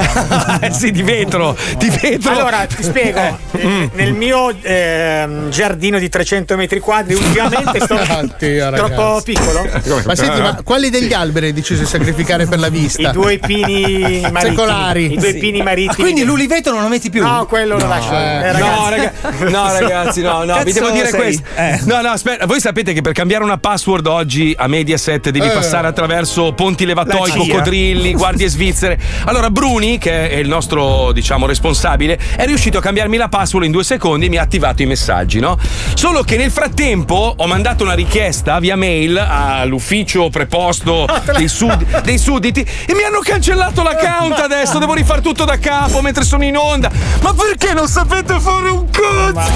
[0.61, 2.31] Eh sì, di vetro, di vetro.
[2.31, 3.39] Allora, ti spiego.
[3.51, 9.23] Eh, Nel mio ehm, giardino di 300 metri quadri, ultimamente sto Oddio, troppo ragazzi.
[9.33, 9.69] piccolo.
[10.05, 13.09] Ma senti, ma quali degli alberi hai deciso di sacrificare per la vista?
[13.09, 14.55] I due pini marittimi.
[14.55, 15.13] Secolari.
[15.13, 15.37] I due Sì.
[15.37, 15.95] pini Ah, marittimi.
[16.03, 17.21] quindi l'uliveto non lo metti più?
[17.23, 18.13] No, quello lo lascio.
[18.13, 19.21] Eh, No, ragazzi.
[19.31, 21.19] raga- no, ragazzi, no, no, vi devo dire sei?
[21.19, 21.43] questo.
[21.55, 21.79] Eh.
[21.85, 25.49] No, no, aspetta, voi sapete che per cambiare una password oggi a Mediaset devi Eh.
[25.51, 28.99] passare attraverso ponti levatoi, coccodrilli, guardie svizzere.
[29.25, 33.71] Allora, Bruni, che è il nostro, diciamo, responsabile, è riuscito a cambiarmi la password in
[33.71, 35.57] due secondi e mi ha attivato i messaggi, no?
[35.93, 41.05] Solo che nel frattempo ho mandato una richiesta via mail all'ufficio preposto
[41.35, 44.77] dei, sud- dei sudditi e mi hanno cancellato l'account adesso.
[44.79, 46.89] Devo rifare tutto da capo mentre sono in onda.
[47.21, 49.51] Ma perché non sapete fare un cazzo?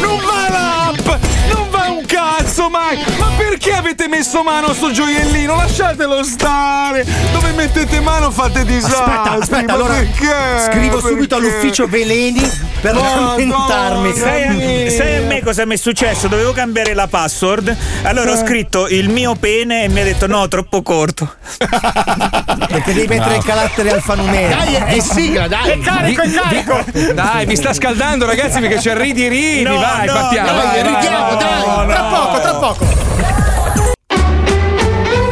[0.00, 1.06] Non va l'app!
[1.52, 1.69] Non
[2.10, 2.98] cazzo mai!
[3.18, 5.54] Ma perché avete messo mano a sto gioiellino?
[5.54, 7.06] Lasciatelo stare!
[7.32, 9.12] Dove mettete mano fate disastri!
[9.12, 10.70] Aspetta, aspetta, allora perché?
[10.70, 11.52] scrivo subito Perché?
[11.52, 14.14] all'ufficio veleni per Madonna, lamentarmi.
[14.14, 16.28] Sai, sai a me cosa mi è successo?
[16.28, 17.76] Dovevo cambiare la password.
[18.02, 21.36] Allora ho scritto il mio pene e mi ha detto no, troppo corto.
[21.58, 24.58] Perché devi mettere il carattere alfanumerico.
[24.58, 25.70] Dai, è, è sigla, dai.
[25.70, 27.12] È carico, è carico.
[27.12, 29.62] Dai, mi sta scaldando, ragazzi, perché c'è ridi ridi.
[29.62, 30.50] No, vai, no, partiamo.
[30.50, 31.99] no, vai, vai, ridiamo, dai.
[32.00, 32.86] Tra poco, tra poco.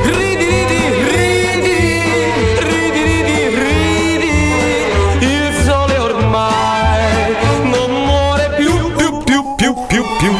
[0.05, 1.79] Ridi, ridi, ridi,
[2.61, 5.25] ridi, ridi, ridi.
[5.25, 10.33] Il sole ormai non muore più, più, più, più, più, più.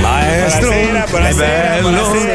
[0.00, 2.29] Maestro, Buonasera, buonasera, è bello, buonasera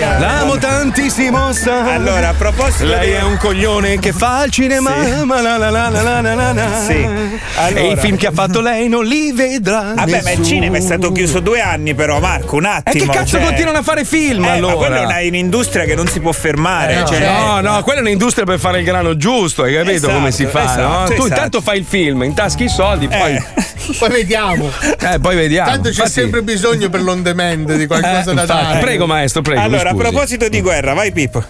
[1.46, 1.93] costa.
[1.93, 2.86] Allora, a proposito.
[2.86, 5.04] Lei è un coglione che fa il cinema.
[5.04, 5.24] Sì.
[5.26, 7.08] Ma la la la la la la Sì.
[7.56, 7.80] Allora.
[7.80, 9.91] E i film che ha fatto lei non li vedrà.
[9.91, 10.24] Ah, Vabbè, nessuno.
[10.24, 13.04] ma il cinema è stato chiuso due anni, però, Marco, un attimo.
[13.04, 13.46] E che cazzo cioè...
[13.46, 14.43] continuano a fare film?
[14.43, 14.74] Eh, allora?
[14.74, 16.93] Ma quella è una, un'industria che non si può fermare.
[16.93, 17.06] Eh, no.
[17.06, 17.20] Cioè...
[17.20, 20.46] no, no, quella è un'industria per fare il grano giusto, hai capito esatto, come si
[20.46, 20.64] fa?
[20.64, 20.88] Esatto, no?
[20.88, 21.06] esatto.
[21.06, 21.28] Tu esatto.
[21.28, 23.36] intanto fai il film, intaschi i soldi, poi.
[23.36, 23.74] Eh.
[24.00, 24.72] Poi vediamo.
[25.00, 25.70] Eh, poi vediamo.
[25.70, 26.12] Tanto c'è Infatti...
[26.12, 28.80] sempre bisogno per l'on demand di qualcosa eh, da dare.
[28.80, 29.62] Prego, maestro, prego.
[29.62, 31.45] Allora, a proposito di guerra, vai Pippo.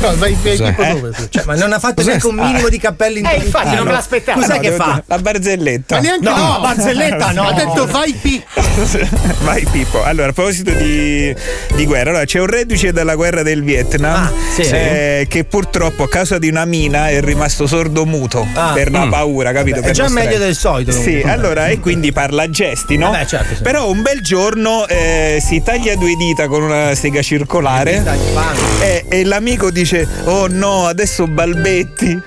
[0.00, 0.74] No, vai, vai Eh?
[0.94, 1.10] dove?
[1.30, 2.06] Cioè, ma non ha fatto Cos'è?
[2.08, 4.40] neanche un minimo di cappelli in Eh, infatti, non me l'aspettavo.
[4.40, 5.02] Cos'è No, che fa?
[5.06, 5.94] La barzelletta.
[5.96, 7.42] Ma neanche No, no, barzelletta no.
[7.48, 8.42] Ha detto vai P.
[9.42, 10.02] Vai Pippo.
[10.02, 11.34] Allora, a proposito di,
[11.74, 14.62] di guerra, allora, c'è un reduce dalla guerra del Vietnam Ah, sì.
[14.62, 18.72] eh, che purtroppo a causa di una mina è rimasto sordo-muto Ah.
[18.74, 19.78] per la paura, capito?
[19.78, 20.92] È Per già meglio del solito.
[20.92, 21.30] Sì, comunque.
[21.30, 23.10] allora e quindi parla a gesti, no?
[23.10, 23.62] Vabbè, certo, sì.
[23.62, 28.58] Però un bel giorno eh, si taglia due dita con una sega circolare fanno.
[28.82, 32.20] e, e l'amico dice: Oh no, adesso balbetti.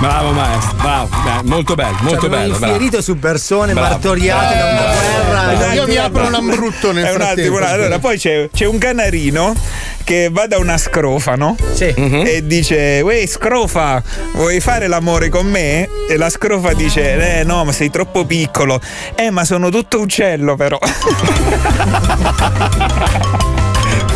[0.00, 2.58] Bravo maestro, bravo, Beh, molto bello, Cioè, molto avevo bello.
[2.58, 2.72] bravo.
[2.72, 3.88] infierito su persone Bravo.
[3.88, 4.80] martoriate da una
[5.54, 5.72] guerra.
[5.74, 7.56] Io mi apro un ambrutto nel È un frattempo.
[7.58, 9.54] attimo, allora poi c'è, c'è un canarino
[10.02, 11.54] che va da una scrofa, no?
[11.72, 11.94] Sì.
[11.96, 12.24] Mhm.
[12.26, 14.02] E dice: Uè, scrofa,
[14.34, 15.88] vuoi fare l'amore con me?
[16.08, 18.80] E la scrofa dice: Eh, no, ma sei troppo piccolo.
[19.14, 20.78] Eh, ma sono tutto uccello, però.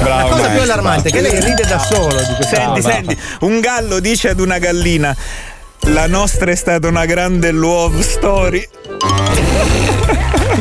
[0.09, 2.93] La cosa più allarmante è che lei ride da solo di questa Senti, roba.
[2.93, 5.15] senti, un gallo dice ad una gallina:
[5.89, 8.69] La nostra è stata una grande love story.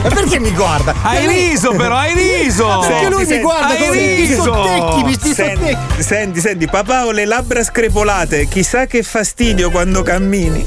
[0.02, 0.94] Ma perché mi guarda?
[1.02, 2.80] Hai riso però, hai riso!
[2.80, 4.44] Perché lui mi senti, guarda hai mi riso!
[4.44, 10.04] sottecchi, mi sti Senti, senti, senti, papà ho le labbra screpolate, chissà che fastidio quando
[10.04, 10.66] cammini.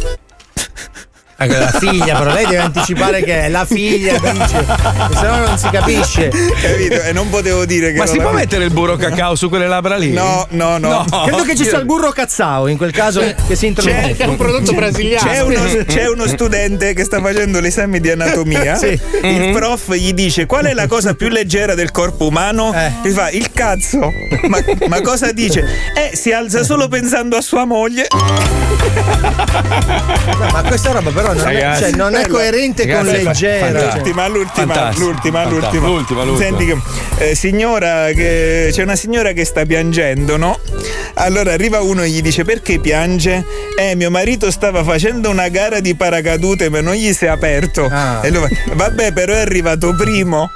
[1.41, 4.67] Ecco, la figlia, però lei deve anticipare che è la figlia, dice.
[5.15, 6.31] Se no non si capisce.
[6.61, 7.01] Capito?
[7.01, 9.97] E non potevo dire che Ma si può mettere il burro cacao su quelle labbra
[9.97, 10.11] lì?
[10.11, 11.05] No, no, no.
[11.27, 14.17] Credo che ci sia il burro cazzao in quel caso che si introduce.
[14.17, 15.31] È un prodotto brasiliano.
[15.31, 18.75] C'è uno, c'è uno studente che sta facendo l'esame di anatomia.
[18.75, 19.01] Sì.
[19.23, 22.75] Il prof gli dice: Qual è la cosa più leggera del corpo umano?
[22.75, 22.91] Eh.
[23.05, 24.11] Gli fa il cazzo.
[24.49, 24.59] Ma,
[24.89, 25.65] ma cosa dice?
[25.95, 28.09] Eh, si alza solo pensando a sua moglie.
[30.53, 33.73] Ma questa roba però non, è, Ragazzi, cioè, non è coerente Ragazzi, con è cioè.
[33.73, 35.87] L'ultima, l'ultima, Fantastico, l'ultima, l'ultima.
[35.87, 36.49] L'ultima, l'ultima.
[36.49, 40.59] Senti che eh, signora che c'è una signora che sta piangendo, no?
[41.15, 43.45] Allora arriva uno e gli dice perché piange?
[43.77, 47.89] Eh, mio marito stava facendo una gara di paracadute ma non gli si è aperto.
[47.91, 48.21] Ah.
[48.23, 50.51] E lui vabbè, però è arrivato primo.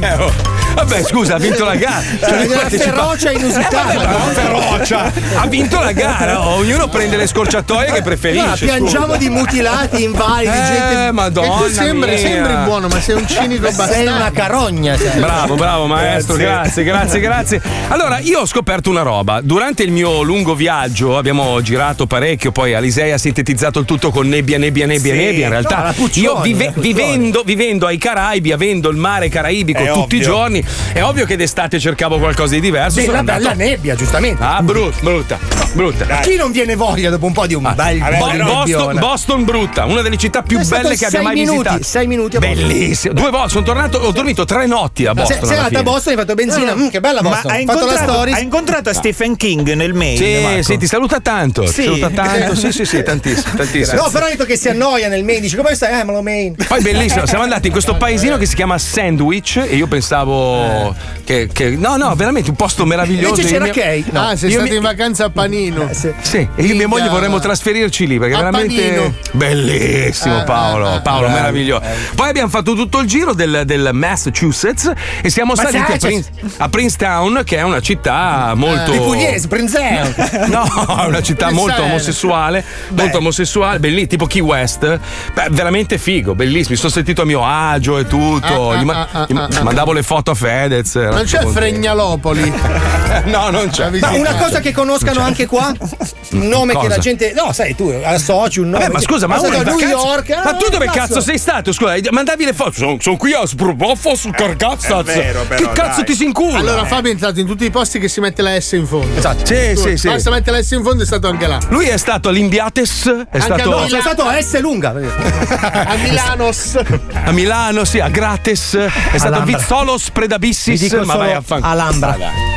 [0.00, 0.32] Eh, oh.
[0.74, 2.02] Vabbè, scusa, ha vinto la gara.
[2.20, 3.92] Cioè, una ferocia inusitata.
[3.92, 5.12] Eh, vabbè, ferocia.
[5.36, 6.46] Ha vinto la gara.
[6.48, 8.42] Ognuno prende le scorciatoie che preferisce.
[8.44, 9.16] Allora, piangiamo scusa.
[9.18, 11.12] di mutilati, invalidi, Eh, gente.
[11.12, 14.10] madonna tu sembri, sembri buono, ma sei un cinico Sei bastardo.
[14.10, 15.20] una carogna, sei.
[15.20, 17.62] Bravo, bravo maestro, grazie, grazie, grazie.
[17.88, 19.40] Allora, io ho scoperto una roba.
[19.42, 24.28] Durante il mio lungo viaggio abbiamo girato parecchio, poi Alisei ha sintetizzato il tutto con
[24.28, 25.18] nebbia, nebbia, nebbia, Sì.
[25.18, 25.44] nebbia.
[25.44, 29.80] In realtà, No, la Puccioni, io vive- vivendo, vivendo ai Caraibi, avendo il mare caraibico
[29.82, 30.32] È tutti i ovvio.
[30.32, 32.98] giorni, è ovvio che d'estate cercavo qualcosa di diverso.
[32.98, 34.42] Sì, sono la andato- bella nebbia, giustamente.
[34.42, 35.38] Ah, brutta, brutta,
[35.72, 36.06] brutta.
[36.08, 38.98] A chi non viene voglia dopo un po' di un bel po' di però Boston?
[38.98, 41.82] Boston brutta, una delle città più È belle che abbia mai minuti, visitato.
[41.84, 42.56] sei minuti a Boston.
[42.68, 43.14] Bellissimo.
[43.14, 45.38] Due volte sono tornato, ho dormito tre notti a Ma Boston.
[45.38, 45.82] sei, sei andata a.
[45.82, 46.74] Boston, hai fatto benzina.
[46.74, 47.50] Mm, che bella Ma Boston.
[47.50, 48.32] hai Hai fatto la incontrato, story.
[48.32, 50.18] hai incontrato a Stephen King nel mail?
[50.18, 50.62] Sì, Marco?
[50.62, 51.66] sì, ti saluta tanto.
[51.66, 51.74] Sì.
[51.74, 52.54] Ti saluta tanto.
[52.64, 54.02] Sì, sì, sì, tantissimo, tantissimo.
[54.02, 56.00] No, però ha detto che si annoia nel main, dice come stai?
[56.00, 56.54] Eh, me lo main.
[56.54, 61.48] Poi bellissimo, siamo andati in questo paesino che si chiama Sandwich e io pensavo che,
[61.52, 63.40] che- no, no, veramente un posto meraviglioso.
[63.40, 64.04] Invece c'era mia- Kay.
[64.12, 65.88] Ah, sei Io stato mi- in vacanza a Panino.
[65.92, 66.06] Sì,
[66.54, 69.14] e io e mia moglie vorremmo trasferirci lì perché A veramente Panino.
[69.32, 71.82] bellissimo Eh, Paolo, eh, Paolo eh, meraviglioso.
[72.14, 74.90] Poi abbiamo fatto tutto il giro del, del Massachusetts
[75.22, 76.28] e siamo saliti a, Massachusetts.
[76.38, 80.12] Prin- a Princetown che è una città molto Di pugliese, Prinzeo.
[80.54, 80.64] No,
[81.02, 84.98] è una città molto omosessuale, molto omosessuale, bellissimo, tipo Key West.
[85.32, 86.70] Beh, veramente figo, bellissimo.
[86.70, 88.70] Mi sono sentito a mio agio e tutto.
[88.72, 89.62] Ah, Gli ah, ma- ah, gli ah, ah.
[89.62, 90.96] mandavo le foto a Fedez.
[90.96, 91.46] Non c'è.
[91.46, 92.52] Fregnalopoli.
[93.26, 93.90] no, non c'è.
[93.90, 95.72] Ma una cosa che conoscano anche qua?
[96.34, 96.88] Un nome che Cosa?
[96.88, 97.32] la gente.
[97.32, 98.82] No, sai, tu associ un nome.
[98.86, 100.28] Vabbè, ma scusa, ma Sono uno New vacanza- York.
[100.30, 100.98] Ma ah, tu dove cazzo.
[100.98, 101.70] cazzo sei stato?
[101.72, 102.72] Scusa, mandavi le foto.
[102.72, 105.06] Sono, sono qui a Sproboffo sul Carcazzaz.
[105.06, 106.04] è vero, Che cazzo dai.
[106.06, 106.58] ti si incula?
[106.58, 109.16] Allora Fabio è entrato in tutti i posti che si mette la S in fondo.
[109.16, 109.46] Esatto.
[109.46, 110.08] Sì, sì, sì.
[110.08, 111.60] Basta mettere la S in fondo è stato anche là.
[111.68, 114.90] Lui è stato all'Imbiates, è Anche stato sono stato a S lunga.
[114.94, 116.78] A Milanos.
[117.24, 119.56] a Milano, sì, a Grates, è stato a Alhambra.
[119.58, 121.72] Vizzolos Predabissis, ma vai a fanculo.
[121.72, 122.16] Alhambra.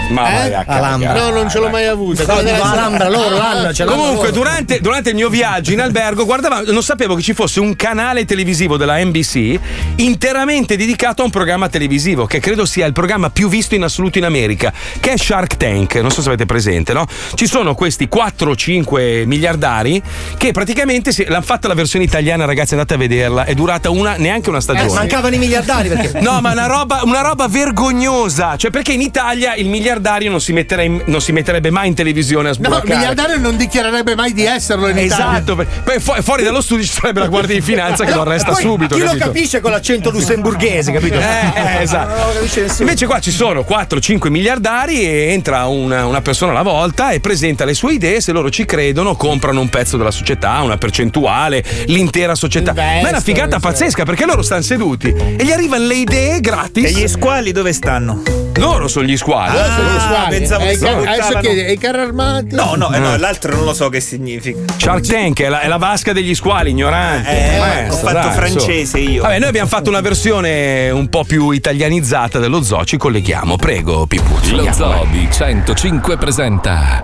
[0.09, 0.53] Ma vai Eh?
[0.53, 0.77] a cagare.
[0.85, 1.13] Alhambra.
[1.13, 2.23] No, non ce l'ho mai avuta.
[2.25, 4.31] No, dico Alhambra, loro l'hanno, Comunque, loro.
[4.31, 8.23] durante, durante il mio viaggio in albergo, guardava, non sapevo che ci fosse un canale
[8.25, 9.59] televisivo della NBC
[9.97, 14.17] interamente dedicato a un programma televisivo, che credo sia il programma più visto in assoluto
[14.17, 15.95] in America, che è Shark Tank.
[15.95, 17.05] Non so se avete presente, no?
[17.33, 20.01] Ci sono questi 4 o 5 miliardari
[20.37, 23.43] che praticamente si- l'hanno fatta la versione italiana, ragazzi, andate a vederla.
[23.45, 24.93] È durata una, neanche una Eh, stagione.
[24.93, 26.19] mancavano i miliardari perché.
[26.21, 28.55] No, ma una roba, una roba vergognosa.
[28.57, 32.49] Cioè, perché in Italia il miliardario non si, mettere- non si metterebbe mai in televisione
[32.49, 35.39] a No, il miliardario non dichiarerebbe mai di esserlo in Italia.
[35.39, 38.51] Esatto, poi fu- fuori dallo studio ci sarebbe la guardia di finanza che lo arresta
[38.51, 38.93] Poi subito.
[38.95, 39.25] Chi lo capito?
[39.25, 41.15] capisce con l'accento lussemburghese, capito?
[41.17, 41.21] Eh,
[41.55, 42.33] eh, esatto.
[42.33, 42.65] Lo nessuno.
[42.81, 47.65] Invece qua ci sono 4-5 miliardari e entra una, una persona alla volta e presenta
[47.65, 52.35] le sue idee, se loro ci credono comprano un pezzo della società, una percentuale, l'intera
[52.35, 52.73] società.
[52.73, 56.85] Ma è una figata pazzesca perché loro stanno seduti e gli arrivano le idee gratis.
[56.85, 58.21] E gli squali dove stanno?
[58.55, 59.53] Loro sono gli squali.
[59.53, 60.29] Loro sono gli Ah, squali.
[60.39, 62.55] pensavo Eh, che car- buttavano- adesso chiede, e i carri armati?
[62.55, 63.17] No, no, eh, no, Eh.
[63.19, 64.57] l'altro non lo so che significa.
[64.77, 67.29] Shark Tank è la, è la vasca degli squali, ignorante.
[67.55, 69.21] Eh, Maestro, ho fatto dai, francese io.
[69.21, 73.57] Vabbè, noi abbiamo fatto una versione un po' più italianizzata dello zoo, ci colleghiamo.
[73.57, 74.55] Prego, Pipuzzo.
[74.55, 77.03] Lo Zoo di 105 presenta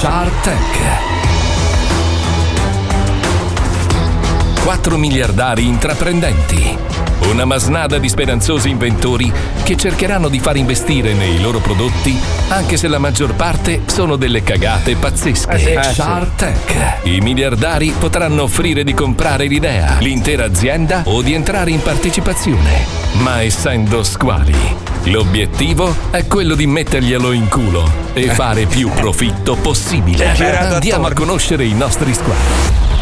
[0.00, 1.23] Shark Tank.
[4.64, 6.74] 4 miliardari intraprendenti.
[7.30, 9.30] Una masnada di speranzosi inventori
[9.62, 14.42] che cercheranno di far investire nei loro prodotti, anche se la maggior parte sono delle
[14.42, 15.50] cagate pazzesche.
[15.50, 15.74] Eh.
[15.74, 15.82] Eh.
[15.82, 17.04] Shark Tank.
[17.04, 22.86] I miliardari potranno offrire di comprare l'idea, l'intera azienda o di entrare in partecipazione.
[23.18, 24.56] Ma essendo squali,
[25.04, 30.34] l'obiettivo è quello di metterglielo in culo e fare più profitto possibile.
[30.56, 32.92] Andiamo a conoscere i nostri squali.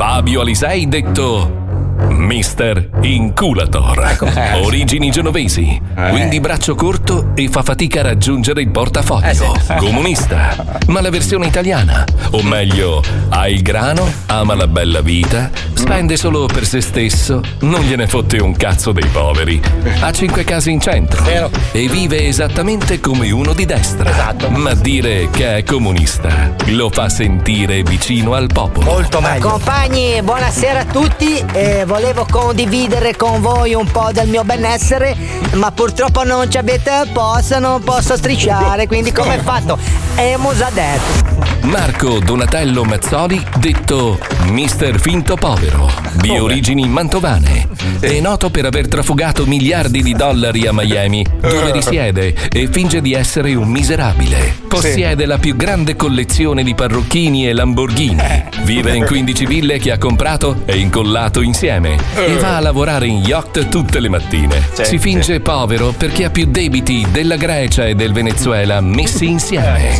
[0.00, 1.59] Fabio Alisei detto
[2.08, 4.16] Mister Inculator.
[4.62, 5.80] Origini genovesi,
[6.10, 9.56] quindi braccio corto e fa fatica a raggiungere il portafoglio.
[9.78, 10.78] Comunista.
[10.86, 16.46] Ma la versione italiana, o meglio, ha il grano, ama la bella vita, spende solo
[16.46, 19.60] per se stesso, non gliene fotte un cazzo dei poveri.
[20.00, 21.24] Ha cinque case in centro
[21.72, 24.34] e vive esattamente come uno di destra.
[24.48, 28.90] Ma dire che è comunista lo fa sentire vicino al popolo.
[28.90, 29.48] Molto meglio.
[29.48, 31.42] Compagni, buonasera a tutti.
[31.52, 35.16] Eh, volevo condividere con voi un po' del mio benessere,
[35.54, 39.76] ma purtroppo non ci avete posto, non posso strisciare, quindi come è fatto?
[40.14, 41.48] Hemos a detto.
[41.62, 44.18] Marco Donatello Mazzoli, detto
[44.50, 47.68] Mister Finto Povero, di origini mantovane,
[47.98, 53.14] è noto per aver trafugato miliardi di dollari a Miami, dove risiede e finge di
[53.14, 54.56] essere un miserabile.
[54.68, 58.44] Possiede la più grande collezione di parrucchini e Lamborghini.
[58.62, 63.18] Vive in 15 ville che ha comprato e incollato insieme e va a lavorare in
[63.18, 64.62] yacht tutte le mattine.
[64.72, 69.94] Sì, Si finge povero perché ha più debiti della Grecia e del Venezuela messi insieme.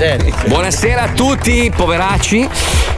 [0.46, 2.48] Buonasera a tutti, poveracci.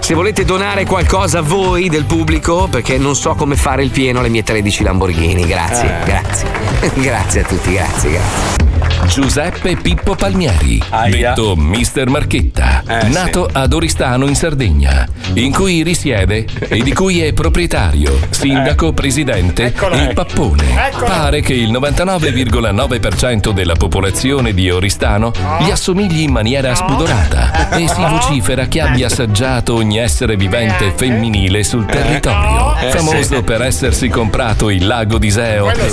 [0.00, 4.18] Se volete donare qualcosa a voi del pubblico, perché non so come fare il pieno
[4.18, 5.46] alle mie 13 Lamborghini.
[5.46, 6.04] Grazie, Eh.
[6.04, 6.48] grazie.
[6.94, 8.71] grazie a tutti, grazie, grazie.
[9.06, 10.80] Giuseppe Pippo Palmieri,
[11.10, 17.20] detto Mister Marchetta, Eh, nato ad Oristano in Sardegna, in cui risiede e di cui
[17.20, 19.96] è proprietario, sindaco, presidente Eccolo.
[19.96, 20.64] il pappone.
[20.88, 21.04] Eccolo.
[21.06, 28.02] Pare che il 99,9% della popolazione di Oristano gli assomigli in maniera spudorata e si
[28.04, 33.42] vocifera che abbia assaggiato ogni essere vivente femminile sul territorio, Eh, famoso sì.
[33.42, 35.40] per essersi comprato il lago di sì.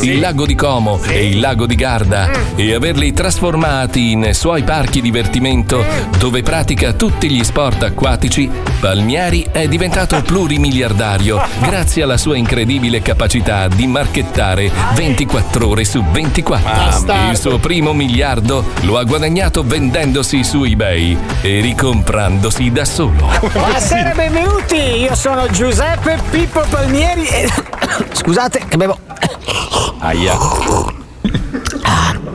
[0.10, 4.64] il lago di Como e il lago di Garda e averli vederli trasformati in suoi
[4.64, 5.84] parchi divertimento
[6.18, 13.70] dove pratica tutti gli sport acquatici, Palmieri è diventato plurimiliardario grazie alla sua incredibile capacità
[13.70, 16.70] di marchettare 24 ore su 24.
[16.70, 17.32] Bastardo.
[17.32, 23.30] Il suo primo miliardo lo ha guadagnato vendendosi su eBay e ricomprandosi da solo.
[23.40, 27.50] Buonasera e benvenuti, io sono Giuseppe Pippo Palmieri e...
[28.12, 28.98] Scusate che bevo...
[30.00, 30.99] Aia.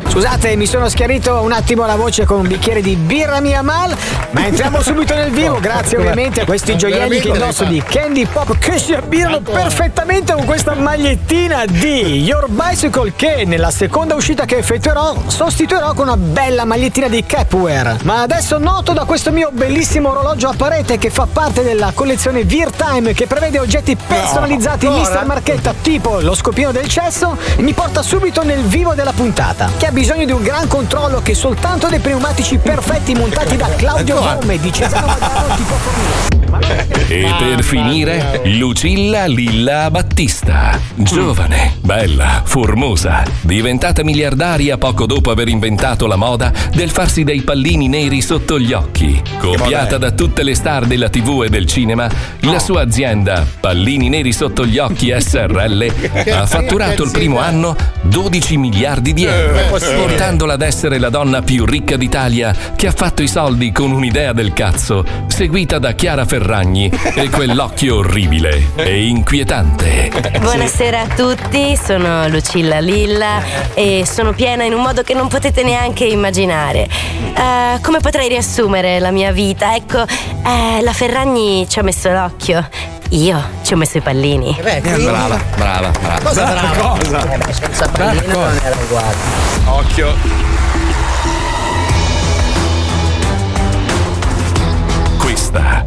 [0.07, 3.97] Scusate, mi sono schiarito un attimo la voce con un bicchiere di birra mia mal,
[4.31, 8.57] ma entriamo subito nel vivo, grazie ovviamente a questi gioielli che indosso di Candy Pop
[8.59, 14.59] che si abbinano perfettamente con questa magliettina di Your Bicycle che nella seconda uscita che
[14.59, 17.97] effettuerò sostituirò con una bella magliettina di Capware.
[18.05, 22.45] Ma adesso noto da questo mio bellissimo orologio a parete che fa parte della collezione
[22.45, 25.03] Veer Time che prevede oggetti personalizzati ancora?
[25.03, 29.71] Mister Marchetta tipo lo scopino del cesso e mi porta subito nel vivo della puntata
[29.77, 34.59] che bisogno di un gran controllo che soltanto dei pneumatici perfetti montati da Claudio Nome
[34.59, 36.34] di Cesaro Madaro ti può fornire.
[36.61, 40.79] E per finire, Lucilla Lilla Battista.
[40.95, 47.89] Giovane, bella, formosa, diventata miliardaria poco dopo aver inventato la moda del farsi dei pallini
[47.89, 49.21] neri sotto gli occhi.
[49.39, 52.09] Copiata da tutte le star della TV e del cinema,
[52.41, 55.93] la sua azienda, Pallini Neri sotto gli occhi SRL,
[56.33, 59.99] ha fatturato il primo anno 12 miliardi di euro, Eh, possibile.
[59.99, 64.33] portandola ad essere la donna più ricca d'Italia che ha fatto i soldi con un'idea
[64.33, 70.11] del cazzo, seguita da Chiara Ferragni e quell'occhio orribile e inquietante.
[70.41, 73.41] Buonasera a tutti, sono Lucilla Lilla
[73.73, 76.87] e sono piena in un modo che non potete neanche immaginare.
[77.35, 79.75] Eh, come potrei riassumere la mia vita?
[79.75, 82.69] Ecco, eh, la Ferragni ci ha messo l'occhio,
[83.09, 84.55] io ci ho messo i pallini.
[84.61, 86.21] Brava, brava, brava.
[86.23, 86.99] Cosa brava?
[86.99, 87.33] Cosa?
[87.33, 89.17] Eh beh, senza pallino non era uguale.
[89.65, 90.64] Occhio.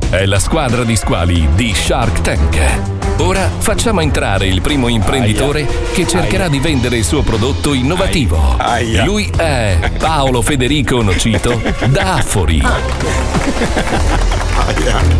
[0.10, 3.20] È la squadra di squali di Shark Tank.
[3.20, 8.58] Ora facciamo entrare il primo imprenditore che cercherà di vendere il suo prodotto innovativo.
[9.04, 12.62] Lui è Paolo Federico Nocito da Affori.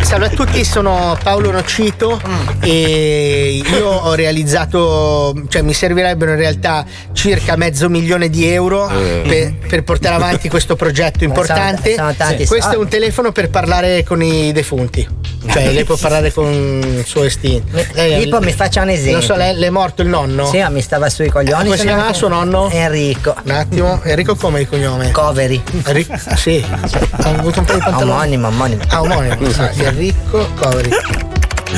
[0.02, 2.20] Salve a tutti, sono Paolo Nocito
[2.62, 9.24] e io ho realizzato, cioè mi servirebbero in realtà circa mezzo milione di euro Eh.
[9.60, 11.96] per, per portare avanti questo progetto importante.
[11.96, 15.08] sono tanti Questo è un telefono per parlare con i defunti.
[15.50, 17.78] Cioè lei può parlare con il suo estinto.
[17.94, 19.14] Lei- Tipo mi faccia un esempio.
[19.14, 20.46] Non so, lei, le è morto il nonno?
[20.48, 21.64] Sì, ma mi stava sui coglioni.
[21.66, 22.70] Come si sono- chiama suo nonno?
[22.70, 23.34] Enrico.
[23.44, 25.12] Un attimo, Enrico come il cognome?
[25.12, 25.62] Coveri.
[25.86, 26.64] Enrico, sì.
[26.70, 28.12] Ha avuto un po' di pantaloni.
[28.12, 28.82] Omonimo, omonimo.
[28.90, 29.27] Ah, omonimo.
[29.30, 30.90] Ah, Enrico Coveri.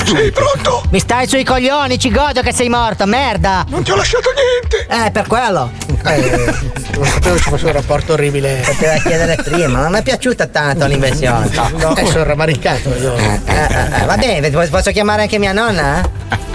[0.05, 0.83] Sei pronto?
[0.91, 3.65] Mi stai sui coglioni, ci godo che sei morto, merda!
[3.69, 5.05] Non ti ho lasciato niente!
[5.07, 5.71] Eh, per quello!
[6.05, 6.53] Eh,
[6.95, 8.61] non sapevo ci fosse un rapporto orribile.
[8.63, 11.49] Poteva chiedere prima, non mi è piaciuta tanto l'inversione.
[11.77, 13.15] No, eh, sono rammaricato io.
[13.15, 16.07] Eh, eh, eh, va bene, posso- posso chiamare anche mia nonna?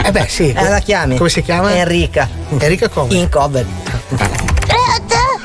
[0.05, 0.53] Eh beh, sì.
[0.53, 1.17] Eh, la chiami?
[1.17, 1.75] Come si chiama?
[1.75, 2.29] Enrica.
[2.59, 3.15] Enrica come?
[3.15, 3.67] In cover.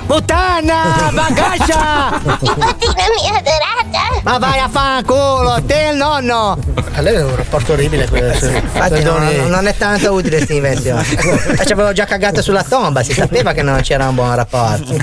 [0.09, 1.11] Puttana!
[1.13, 2.19] Bagascia!
[2.39, 4.21] Nipotina mia adorata!
[4.23, 6.57] Ma vai a fanculo, te e il nonno!
[6.93, 8.33] A lei è un rapporto orribile quello.
[8.33, 9.49] Infatti non, Perdoni.
[9.49, 11.03] non è tanto utile questa invenzione.
[11.63, 14.97] Ci avevo già cagato sulla tomba, si sapeva che non c'era un buon rapporto.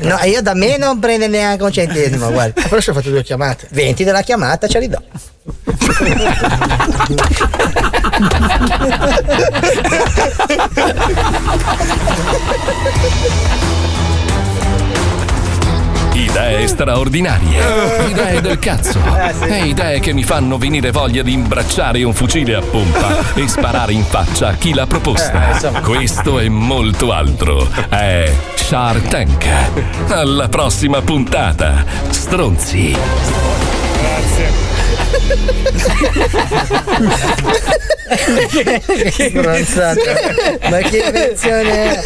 [0.00, 2.60] No, io da me non prende neanche un centesimo, guarda.
[2.60, 3.68] Però ci ho fatto due chiamate.
[3.70, 5.02] 20 della chiamata ce li do.
[16.14, 17.60] Idee straordinarie,
[18.08, 19.00] idee del cazzo,
[19.42, 23.92] e idee che mi fanno venire voglia di imbracciare un fucile a pompa e sparare
[23.92, 25.80] in faccia a chi l'ha proposta.
[25.82, 27.68] Questo e molto altro.
[27.88, 29.46] È Shark Tank.
[30.08, 32.96] Alla prossima puntata, stronzi.
[39.10, 40.00] Che stronzata.
[40.70, 42.02] Ma che invenzione è?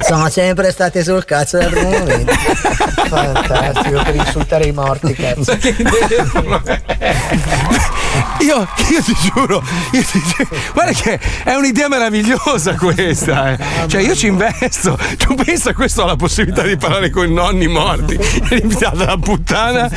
[0.00, 2.32] Sono sempre state sul cazzo dal primo momento.
[3.08, 5.56] Fantastico per insultare i morti, cazzo.
[8.44, 13.52] Io, io ti giuro, io ti giuro, guarda che è un'idea meravigliosa questa.
[13.52, 13.58] eh.
[13.86, 14.98] Cioè, io ci investo.
[15.16, 18.18] Tu pensa questo alla possibilità di parlare con i nonni morti,
[18.60, 19.88] invitata la puttana.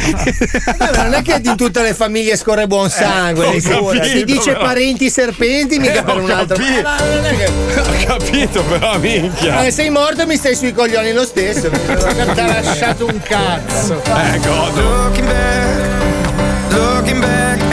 [0.79, 3.97] Ma non è che in tutte le famiglie scorre buon sangue, Eh, ho figurati.
[3.97, 4.63] capito, si dice però.
[4.65, 6.55] parenti serpenti, mica Eh, per un altro.
[6.57, 6.81] capito.
[6.83, 6.95] Ma
[7.29, 9.65] che- Ho capito, però, minchia.
[9.65, 11.69] Eh, sei morto e mi stai sui coglioni lo stesso.
[11.69, 14.01] Non ti ha lasciato un cazzo.
[14.03, 14.81] Eh, godo.
[15.03, 17.66] Looking back, looking back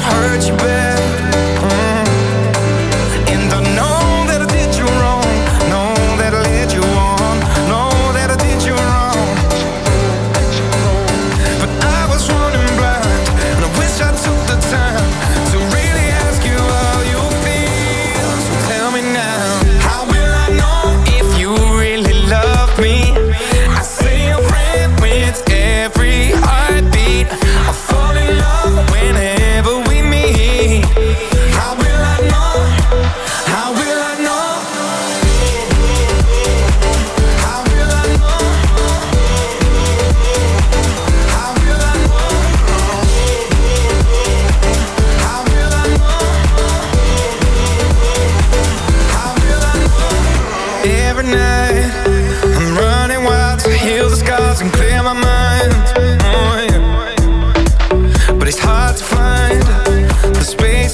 [0.00, 0.87] hurt you bad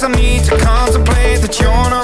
[0.05, 2.04] I need to contemplate that you're not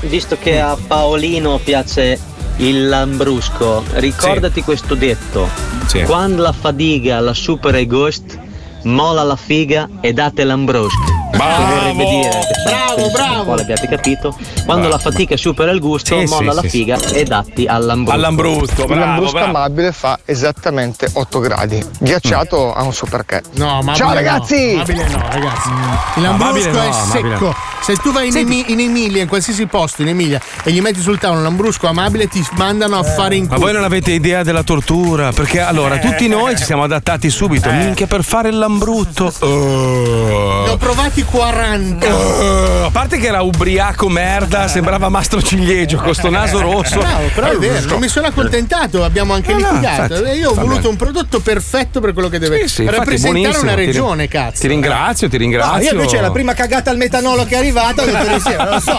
[0.00, 2.18] visto che a Paolino piace
[2.56, 5.48] il lambrusco, ricordati questo detto.
[5.86, 6.02] Sì.
[6.02, 8.38] Quando la fadiga la supera i ghost,
[8.82, 11.16] mola la figa e date l'ambrusco.
[11.30, 11.92] Bravo!
[11.92, 13.40] Dire, Bravo, bravo!
[13.40, 14.36] Un po' l'abbiate capito.
[14.64, 18.16] Quando la fatica supera il gusto, Sì, molla sì, la sì, figa e datti all'ambrusco.
[18.16, 21.84] All'ambrusco, Il lambrusco amabile fa esattamente 8 gradi.
[21.98, 23.42] Ghiacciato ha un suo perché.
[23.52, 24.72] No, ma Ciao ragazzi!
[24.74, 25.68] Amabile no, ragazzi.
[26.16, 27.54] Il Amabile lambrusco no, è amabile secco.
[27.78, 27.84] No.
[27.84, 31.00] Se tu vai in, Emi- in Emilia, in qualsiasi posto in Emilia, e gli metti
[31.00, 33.60] sul tavolo un lambrusco amabile, ti mandano a fare in Ma culo.
[33.60, 35.32] voi non avete idea della tortura?
[35.32, 37.70] Perché allora tutti noi ci siamo adattati subito.
[37.70, 39.32] Minchia per fare il lambrutto.
[39.40, 40.62] Oh.
[40.64, 42.14] Ne ho provati 40.
[42.14, 46.98] Oh, a parte che era ubriaco merda, sembrava mastro ciliegio con sto naso rosso.
[46.98, 50.14] Bravo, però è vero, non mi sono accontentato, abbiamo anche No, no, litigato.
[50.14, 50.88] infatti, E io ho voluto bene.
[50.88, 54.60] un prodotto perfetto per quello che deve Sì, sì, rappresentare una ti regione, cazzo.
[54.62, 55.82] Ti ringrazio, ti No, ringrazio.
[55.84, 58.68] io invece la prima cagata al metanolo che è arrivata ho detto di sì, non
[58.68, 58.98] lo so.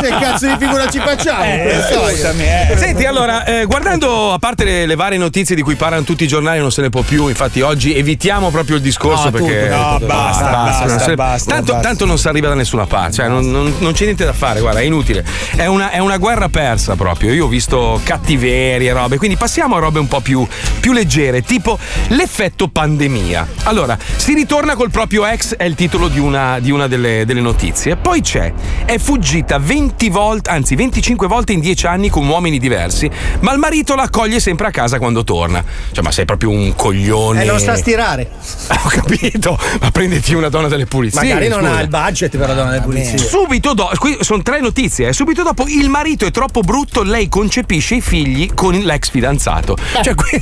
[0.00, 1.44] Che cazzo di figura ci facciamo?
[1.44, 2.74] Eh, scusami, eh.
[2.76, 6.26] Senti, allora, eh, guardando a parte le, le varie notizie di cui parlano tutti i
[6.26, 7.28] giornali, non se ne può più.
[7.28, 9.68] Infatti, oggi evitiamo proprio il discorso No, perché.
[9.68, 11.88] tutto, no, basta, basta, non se ne- basta, tanto, basta.
[11.88, 14.60] tanto non si arriva da nessuna parte, cioè non, non- non c'è niente da fare,
[14.60, 15.24] guarda, è inutile.
[15.54, 17.32] È una, è una guerra persa proprio.
[17.32, 19.16] Io ho visto cattiverie, robe.
[19.18, 20.46] Quindi passiamo a robe un po' più,
[20.80, 21.78] più leggere, tipo
[22.08, 23.46] l'effetto pandemia.
[23.64, 27.40] Allora, si ritorna col proprio ex, è il titolo di una, di una delle, delle
[27.40, 27.96] notizie.
[28.06, 28.52] Poi c'è,
[28.84, 33.10] è fuggita 20 volte, anzi 25 volte in 10 anni con uomini diversi,
[33.40, 35.62] ma il marito la accoglie sempre a casa quando torna.
[35.90, 37.42] Cioè, ma sei proprio un coglione.
[37.42, 38.30] E non sa stirare.
[38.84, 41.20] Ho capito, ma prenditi una donna delle pulizie.
[41.20, 41.74] Magari non scusa.
[41.74, 43.18] ha il budget per la donna delle pulizie.
[43.18, 45.08] Subito dopo, qui sono tre notizie.
[45.08, 45.12] eh.
[45.12, 49.76] Subito dopo, il marito è troppo brutto, lei concepisce i figli con l'ex fidanzato.
[50.00, 50.40] Cioè, que-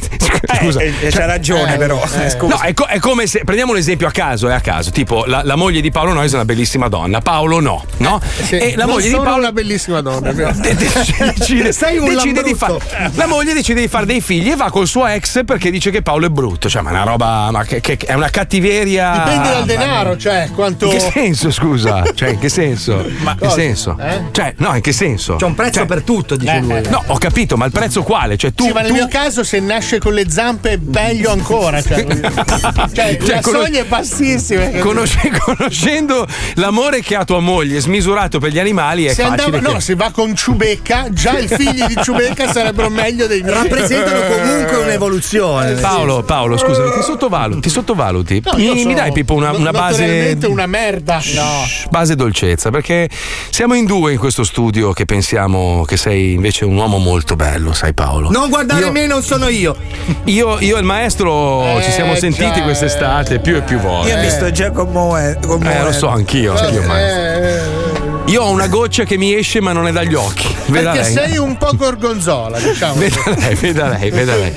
[0.60, 2.56] scusa, eh, eh, c'ha ragione, però, eh, scusa.
[2.56, 4.90] No, è, co- è come se prendiamo un esempio a caso, è a caso.
[4.90, 8.20] Tipo, la, la moglie di Paolo Noyes è una bellissima donna, Paolo no, no?
[8.42, 10.30] Sì, e la moglie di Paolo una bellissima donna.
[10.30, 10.32] è.
[10.34, 12.76] De- decide, Sei un decide di fare
[13.14, 16.02] la moglie decide di fare dei figli e va col suo ex perché dice che
[16.02, 19.48] Paolo è brutto cioè ma è una roba ma che, che- è una cattiveria Dipende
[19.50, 20.86] dal denaro, cioè quanto.
[20.86, 23.54] in che senso scusa cioè in che senso ma in che Cosa?
[23.56, 24.22] senso Eh?
[24.32, 26.72] cioè no in che senso C'è un prezzo per tutto, dice Eh, lui.
[26.76, 26.82] eh.
[26.88, 29.44] no ho capito ma il prezzo quale cioè tu, sì, ma nel tu- mio caso
[29.44, 31.80] se nasce con le zampe meglio ancora.
[31.82, 32.12] Cioè, cioè,
[32.94, 34.68] Cioè, la conos- soglia è bassissima.
[34.80, 39.66] conosce- conoscendo l'amore che ha tua moglie smisurato per gli animali è se facile andava,
[39.66, 43.54] che- no, se va con Ciubecca, già i figli di Ciubecca sarebbero meglio dei miei.
[43.54, 45.72] Rappresentano comunque un'evoluzione.
[45.74, 48.42] Paolo, Paolo, scusami, ti sottovaluti, ti sottovaluti.
[48.44, 51.20] No, mi, mi dai Pippo una, una base una merda.
[51.34, 51.62] No.
[51.90, 53.08] base dolcezza, perché
[53.50, 57.72] siamo in due in questo studio che pensiamo che sei invece un uomo molto bello,
[57.72, 58.30] sai Paolo.
[58.30, 59.76] Non guardare Io- me, non sono io.
[60.24, 64.10] Io, io e il maestro ci siamo Eh, sentiti già, quest'estate più e più volte.
[64.10, 65.58] Io mi sto già commuovendo.
[65.62, 67.33] Eh, lo so, anch'io, anch'io, Eh, maestro.
[67.42, 67.93] yeah.
[68.26, 70.52] Io ho una goccia che mi esce ma non è dagli occhi.
[70.66, 71.12] Veda Perché lei.
[71.12, 72.94] sei un po' gorgonzola, diciamo.
[72.94, 74.54] Veda lei, veda lei, veda lei.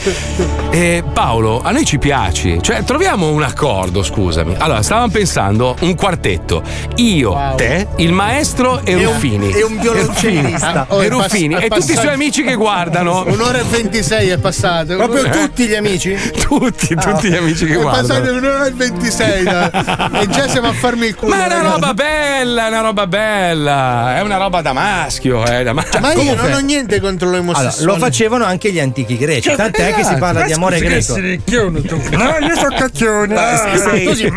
[0.69, 4.55] Eh, Paolo, a noi ci piaci, cioè troviamo un accordo, scusami.
[4.57, 6.63] Allora, stavamo pensando un quartetto.
[6.95, 9.51] Io, te, il maestro e, E un- Ruffini.
[9.51, 10.85] e un violoncellista.
[10.89, 13.23] E, Oh, è Ruffini pass- e è tutti i suoi passato- amici che guardano.
[13.27, 14.95] Un'ora e 26 è passato.
[14.95, 16.15] Proprio Un'ora- tutti gli amici?
[16.47, 18.37] Tutti, tutti gli amici che È passato guardano.
[18.37, 21.35] un'ora e 26 da- e già siamo a farmi il culo.
[21.35, 25.63] Ma è una roba bella, è una roba bella, è una roba da maschio, eh,
[25.63, 25.99] da maschio.
[25.99, 29.55] Ma io non ho niente contro le Allora, lo facevano anche gli antichi greci, Cioè,
[29.55, 31.15] tant'è che si parla di amore greco.
[31.17, 31.23] No,
[32.39, 33.35] io sono cacchione.
[33.35, 34.33] Ah, sei,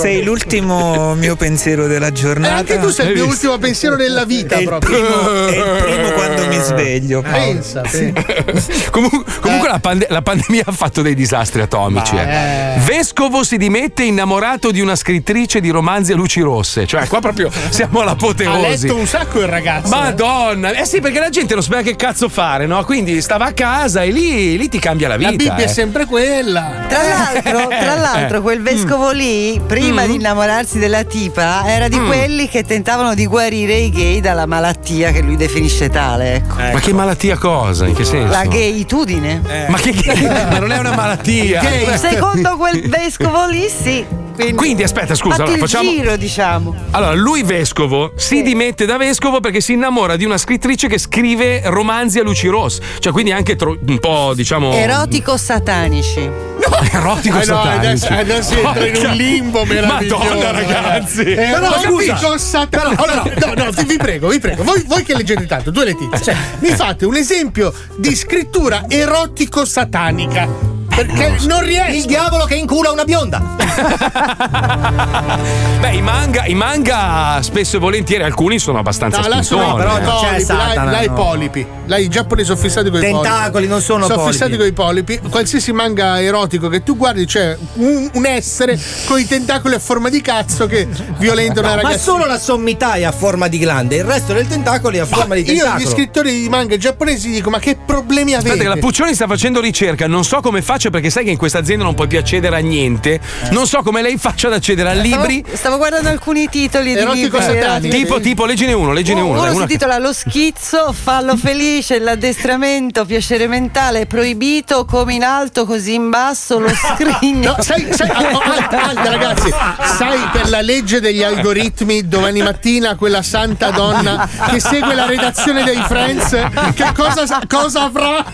[0.00, 2.54] sei l'ultimo mio pensiero della E giornata.
[2.54, 4.98] Eh, anche tu sei il mio ultimo pensiero della vita, È il proprio.
[5.00, 7.22] primo- è il primo quando mi sveglio.
[7.22, 8.72] Pensa, pensa.
[8.90, 12.16] Comunque, comunque la, pande- la pandemia ha fatto dei disastri atomici.
[12.16, 12.78] eh.
[12.84, 16.86] Vescovo si dimette innamorato di una scrittrice di romanzi a luci rosse.
[16.86, 18.63] Cioè, qua proprio siamo all'apoteosi.
[18.68, 19.88] Letto un sacco il ragazzo.
[19.94, 22.84] Madonna, eh sì, perché la gente non sapeva che cazzo fare, no?
[22.84, 25.30] Quindi stava a casa e lì, lì ti cambia la vita.
[25.30, 25.64] La Bibbia eh.
[25.64, 26.84] è sempre quella.
[26.88, 30.06] Tra l'altro, tra l'altro, quel vescovo lì, prima Mm.
[30.06, 32.06] di innamorarsi della tipa, era di Mm.
[32.06, 36.36] quelli che tentavano di guarire i gay dalla malattia che lui definisce tale.
[36.36, 36.54] Ecco.
[36.72, 37.86] Ma che malattia cosa?
[37.86, 38.30] In che senso?
[38.32, 39.40] La gayitudine.
[39.68, 39.92] Ma che
[40.50, 41.62] Ma non è una malattia.
[41.96, 44.22] Secondo quel vescovo lì, sì.
[44.34, 46.74] Quindi, Quindi, aspetta, scusa, allora, il facciamo- giro, diciamo.
[46.90, 51.62] Allora, lui vescovo si dimette da vescovo perché si innamora di una scrittrice che scrive
[51.66, 52.80] romanzi a luci rosse.
[52.98, 54.72] Cioè, quindi anche tro- un po', diciamo.
[54.72, 56.28] Erotico satanici.
[56.92, 58.06] erotico Eh no, satanici.
[58.06, 60.24] adesso, adesso entra in un limbo meraviglioso.
[60.24, 61.20] Madonna, ragazzi.
[61.22, 62.04] Eh, Però, no, scusa.
[62.04, 63.02] erotico satanico.
[63.04, 64.64] Però, no, no, no, vi- vi prego, vi prego.
[64.64, 70.48] Voi, voi che leggete tanto, due letizia, mi fate un esempio di scrittura erotico-satanica.
[70.94, 71.92] Perché non riesco.
[71.96, 73.42] Il diavolo che incula una bionda.
[75.80, 79.84] Beh, i manga, i manga spesso e volentieri alcuni sono abbastanza No, là sono spuntoni,
[79.84, 80.02] però eh.
[80.02, 81.66] polipi, là, là i polipi.
[81.86, 83.28] Là i giapponesi sono fissati con i polipi.
[83.28, 84.32] Tentacoli, non sono Sono polipi.
[84.32, 85.20] fissati con i polipi.
[85.28, 90.08] Qualsiasi manga erotico che tu guardi c'è un, un essere con i tentacoli a forma
[90.08, 90.86] di cazzo che
[91.18, 92.02] violenta una No, ma ragazza.
[92.02, 95.34] solo la sommità è a forma di glande, il resto del tentacolo è a forma
[95.34, 95.74] di Io tentacolo.
[95.76, 98.50] agli scrittori di manga giapponesi dico: ma che problemi avete?
[98.50, 100.06] Aspetta, che la Puccioni sta facendo ricerca.
[100.06, 102.60] Non so come faccia, perché sai che in questa azienda non puoi più accedere a
[102.60, 103.20] niente.
[103.50, 105.40] Non so come lei faccia ad accedere a libri.
[105.42, 107.40] Stavo, stavo guardando alcuni titoli di libri.
[107.40, 107.94] satanico.
[107.94, 109.32] Tipo, tipo, leggine uno, leggine uno.
[109.32, 115.24] Uno dai, si una- intitola Lo schizzo, fallo felice, l'addestramento, piacere mentale, proibito come in
[115.24, 117.54] alto, così in basso, lo scrigno.
[117.56, 119.50] No, sai, sai, oh, alta, alta, ragazzi,
[119.96, 125.62] sai per la legge degli algoritmi domani mattina quella santa donna che segue la redazione
[125.64, 126.30] dei Friends
[126.74, 128.24] che cosa, cosa avrà?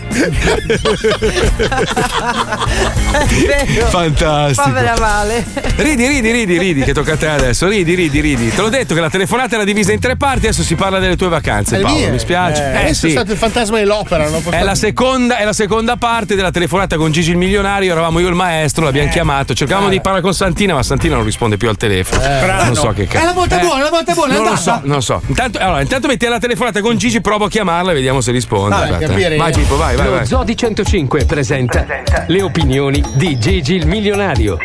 [3.11, 3.87] È vero.
[3.87, 4.67] Fantastico.
[4.67, 5.45] Povera Vale.
[5.77, 7.67] Ridi, ridi, ridi, ridi, che tocca a te adesso.
[7.67, 8.49] Ridi, ridi, ridi.
[8.53, 11.15] Te l'ho detto che la telefonata era divisa in tre parti, adesso si parla delle
[11.15, 11.97] tue vacanze, Paolo.
[11.97, 12.09] mie.
[12.11, 12.61] Mi spiace.
[12.63, 13.07] Eh, Eh, adesso sì.
[13.07, 14.29] è stato il fantasma dell'opera.
[14.29, 17.91] non È la, seconda, è la seconda parte della telefonata con Gigi il milionario.
[17.91, 19.53] Eravamo io e il maestro, l'abbiamo chiamato.
[19.53, 22.21] Cercavamo di parlare con Santina, ma Santina non risponde più al telefono.
[22.65, 23.25] non so che È cazzo.
[23.25, 25.21] la volta Eh, buona, la volta buona, è Non lo so, non lo so.
[25.27, 28.75] Intanto, allora, intanto metti la telefonata con Gigi, provo a chiamarla e vediamo se risponde.
[28.75, 29.37] Vabbè.
[29.37, 30.05] Vai, Pippo, vai, vai.
[30.07, 30.25] Lo.
[30.25, 31.85] Zodi 105 presenta
[32.31, 34.57] le opinioni di Gigi il milionario.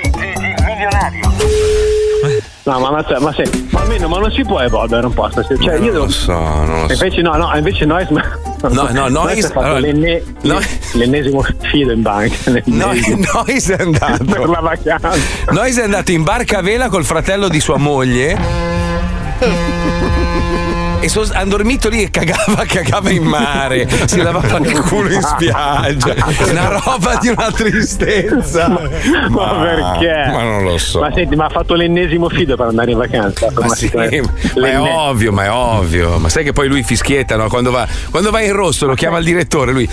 [2.62, 5.28] No, ma, ma, ma, se- ma almeno ma non si può evolvere un po'.
[5.30, 6.04] Cioè, io Non devo.
[6.04, 6.92] lo so, non lo so.
[6.94, 8.06] Invece no, no, invece noi.
[8.10, 10.22] No, no, Nois- ha fatto allora, l'enne-
[10.92, 12.36] l'ennesimo fido in banca.
[12.66, 13.26] No, l'ennesimo.
[13.32, 14.24] Nois è andato.
[14.24, 15.10] per la vacanza.
[15.50, 18.36] Nois è andato in barca a vela col fratello di sua moglie.
[21.00, 25.20] E so- hanno dormito lì e cagava, cagava in mare, si lavava il culo in
[25.22, 26.14] spiaggia.
[26.50, 28.68] Una roba di una tristezza.
[28.68, 30.30] Ma, perché?
[30.32, 31.00] Ma non lo so.
[31.00, 33.48] Ma senti, ma ha fatto l'ennesimo fido per andare in vacanza.
[33.54, 36.18] Ma, sì, ma è ovvio, ma è ovvio.
[36.18, 37.48] Ma sai che poi lui fischietta, no?
[37.48, 39.88] Quando va, quando va in rosso lo chiama il direttore, lui.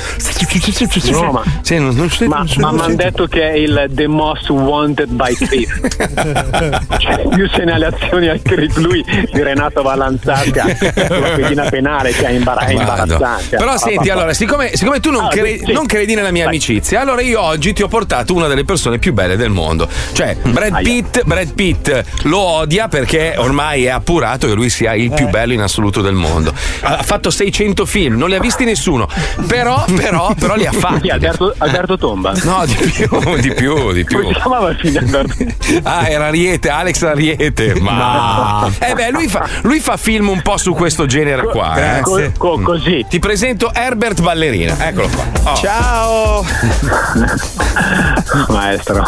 [1.12, 4.08] No, ma, Sì, non- non- ma, non- ma mi hanno detto che è il The
[4.08, 5.80] Most Wanted by Thief.
[6.98, 8.42] cioè, più se ne ha le azioni al
[8.78, 10.66] lui di Renato Vallanzasca
[11.08, 13.56] sulla pedina penale, cioè è imbar- è imbarazzante.
[13.58, 15.72] Però Pa, pa, senti, allora, siccome, siccome tu non, Ah, cre- sì.
[15.72, 16.54] non credi nella mia Vai.
[16.54, 19.88] amicizia, allora io oggi ti ho portato una delle persone più belle del mondo.
[20.14, 25.12] Cioè, Brad Pitt, Brad Pitt lo odia perché ormai è appurato che lui sia il
[25.12, 26.54] più bello in assoluto del mondo.
[26.82, 29.08] Ha fatto 600 film, non li ha visti nessuno.
[29.48, 31.02] Però, però, però li ha fatti.
[31.02, 32.34] Chi, Alberto, Alberto Tomba?
[32.44, 34.22] No, di più, di più, di più.
[34.22, 35.46] Come si chiamava il figlio di Alberto?
[35.84, 37.76] Ah, era Ariete, Alex Ariete.
[37.80, 38.70] Ma.
[38.80, 41.98] Eh beh, lui fa, lui fa film un po' su questo genere qua.
[41.98, 42.02] eh.
[42.02, 43.06] Co- co- così.
[43.08, 45.52] Ti presento Herbert Ballerina, eccolo qua.
[45.52, 45.56] Oh.
[45.56, 46.46] Ciao!
[48.50, 49.02] Maestro.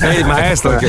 [0.00, 0.88] Ehi, maestro, che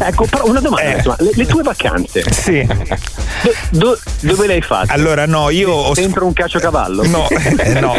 [0.00, 2.24] Ecco, però una domanda, insomma, le, le tue vacanze.
[2.32, 2.66] Sì.
[2.66, 4.90] Do- do- dove le hai fatte?
[4.94, 5.92] Allora, no, io ho.
[5.92, 7.06] Dentro un caciocavallo?
[7.06, 7.94] No, eh, no.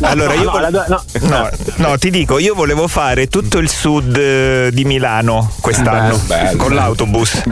[0.00, 1.50] Allora, no, io no, do- no.
[1.76, 6.16] no, ti dico, io volevo fare tutto il sud eh, di Milano quest'anno.
[6.26, 6.56] Bello, bello.
[6.56, 7.42] con l'autobus.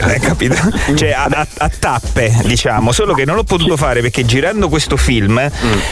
[0.00, 0.56] Hai capito?
[0.94, 4.96] Cioè a, a- a tappe, diciamo, solo che non l'ho potuto fare perché girando questo
[4.96, 5.38] film,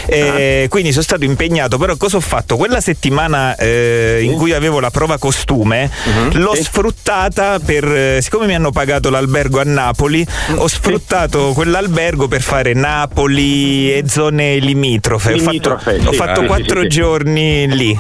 [0.07, 2.57] eh, quindi sono stato impegnato, però cosa ho fatto?
[2.57, 5.91] Quella settimana eh, in cui avevo la prova costume,
[6.33, 10.27] l'ho sfruttata per, eh, siccome mi hanno pagato l'albergo a Napoli,
[10.57, 15.33] ho sfruttato quell'albergo per fare Napoli e zone limitrofe.
[15.33, 16.89] Ho Limitrofe, ho sì, fatto sì, quattro sì, sì.
[16.89, 17.99] giorni lì.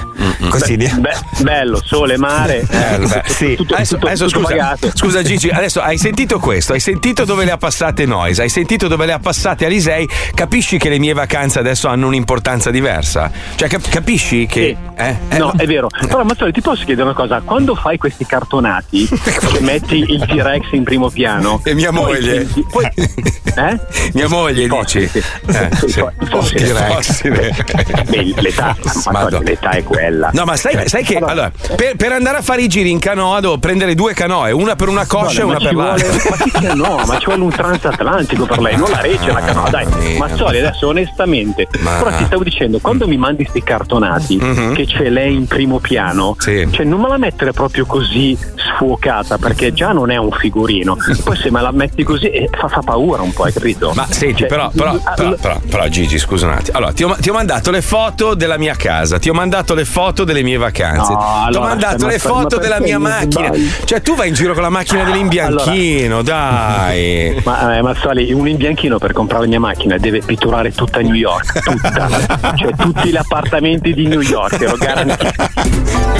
[0.49, 2.65] Così di- Be- bello, sole, mare.
[2.69, 3.23] Bello, bello.
[3.27, 3.55] Sì.
[3.57, 4.91] Tutto, Adesso, tutto- adesso tutto scusa, pagato.
[4.95, 8.89] scusa Gigi, adesso hai sentito questo, hai sentito dove le ha passate Noise, hai sentito
[8.89, 13.31] dove le ha passate Alisei, capisci che le mie vacanze adesso hanno un'importanza diversa?
[13.55, 14.77] Cioè cap- capisci che...
[14.97, 15.17] eh?
[15.29, 15.89] Eh, no, è vero.
[15.89, 17.41] Però Mazzoli, ti posso chiedere una cosa?
[17.45, 22.45] Quando fai questi cartonati che metti il T-Rex in primo piano E mia poi moglie.
[22.47, 22.91] senti- poi-
[23.57, 23.81] eh?
[24.13, 25.07] Mia moglie dici?
[25.09, 25.19] Sì.
[25.47, 26.01] Eh, Sì, sì.
[26.01, 26.93] fo- fossili, Che direi.
[26.93, 27.57] fossile.
[28.09, 28.77] Beh, l'età,
[29.43, 30.31] l'età è quella.
[30.33, 33.41] No, ma sai, sai che allora, per, per andare a fare i giri in canoa
[33.41, 36.09] devo prendere due canoe, una per una coscia e una per l'altra.
[36.31, 37.07] ma che canoa?
[37.07, 39.71] Ma ci vuole un transatlantico per lei, non la regge la canoa.
[39.71, 44.75] Dai, Mazzoli, adesso onestamente, Ma- però ti stavo dicendo, quando mi mandi sti cartonati Mhm.
[44.75, 49.73] che c'è lei in primo piano, cioè non me la mettere proprio così sfuocata, perché
[49.73, 50.97] già non è un figurino.
[51.25, 53.93] Poi se me la metti così eh, fa, fa paura un po', hai capito?
[53.95, 56.77] Ma senti, Cioè, però, però, però, però, però, Gigi, scusa un attimo.
[56.79, 59.85] Allora, ti ho, ti ho mandato le foto della mia casa, ti ho mandato le
[59.85, 62.99] foto delle mie vacanze, No, ti ho allora, mandato ma- le ma foto della mia
[62.99, 63.47] mi macchina.
[63.47, 63.71] sbagli?
[63.85, 67.41] Cioè, tu vai in giro con la macchina dell'imbianchino, dai.
[67.45, 71.61] Ma eh, Mazzoli, un imbianchino per comprare la mia macchina deve pitturare tutta New York,
[71.63, 72.09] tutta,
[72.57, 75.33] cioè tutti gli appartamenti di New York, te lo garantisco.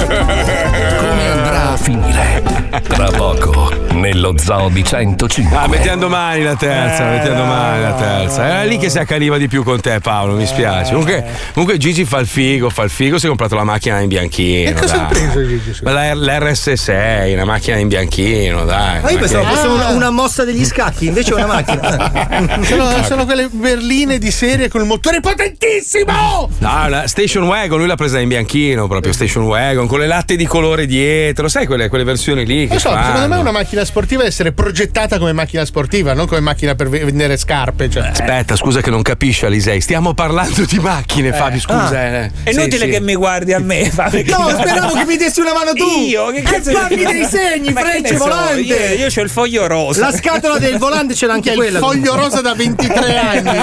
[0.05, 2.43] Come andrà a finire?
[2.87, 5.55] Tra poco, nello Zoo di 105.
[5.57, 8.45] Ah, mettiamo domani la terza, mettiamo domani la terza.
[8.47, 10.33] Era lì che si accaniva di più con te, Paolo.
[10.35, 10.91] Mi spiace.
[10.91, 11.23] Comunque,
[11.53, 13.17] comunque Gigi fa il figo, fa il figo.
[13.17, 14.69] Si è comprato la macchina in bianchino.
[14.69, 15.05] E cosa dai.
[15.05, 15.79] hai preso, Gigi?
[15.81, 19.01] la- L'RS6, una macchina in bianchino, dai.
[19.01, 22.23] Ma io pensavo fosse una, una mossa degli scacchi, invece è una macchina.
[22.65, 26.49] Sono, sono quelle berline di serie con il motore potentissimo!
[26.59, 30.35] No, una station wagon, lui l'ha presa in bianchino, proprio station wagon, con le latte
[30.35, 33.05] di colore dietro, sai quelle, quelle versioni lì che Non so, fanno.
[33.05, 36.89] secondo me una macchina sportiva deve essere progettata come macchina sportiva, non come macchina per
[36.89, 37.89] ve- vendere scarpe.
[37.89, 38.07] Cioè.
[38.07, 42.03] Aspetta, scusa che non capisci Alisei, stiamo parlando di macchine, Fabio, scusa.
[42.05, 42.31] eh.
[42.43, 42.89] È Sì, inutile sì.
[42.91, 43.89] che mi guardi a me.
[43.89, 45.85] Fabio, che- No, speravo che mi dessi una mano tu.
[46.07, 46.27] Io?
[46.31, 48.61] Che cazzo E fammi dei segni, che frecce, ne so, volante.
[48.61, 50.09] Io, io c'ho il foglio rosa.
[50.09, 51.77] La scatola del volante c'era anche Che è quella.
[51.79, 53.57] il foglio rosa da 23 anni.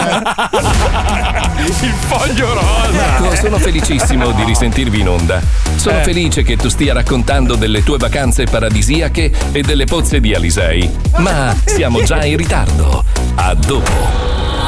[1.83, 3.17] Il foglio rosa.
[3.17, 5.41] Ecco, sono felicissimo di risentirvi in onda.
[5.77, 6.03] Sono Eh.
[6.03, 10.91] felice che tu stia raccontando delle tue vacanze paradisiache e delle pozze di Alisei.
[11.17, 13.05] Ma siamo già in ritardo.
[13.37, 13.91] A dopo.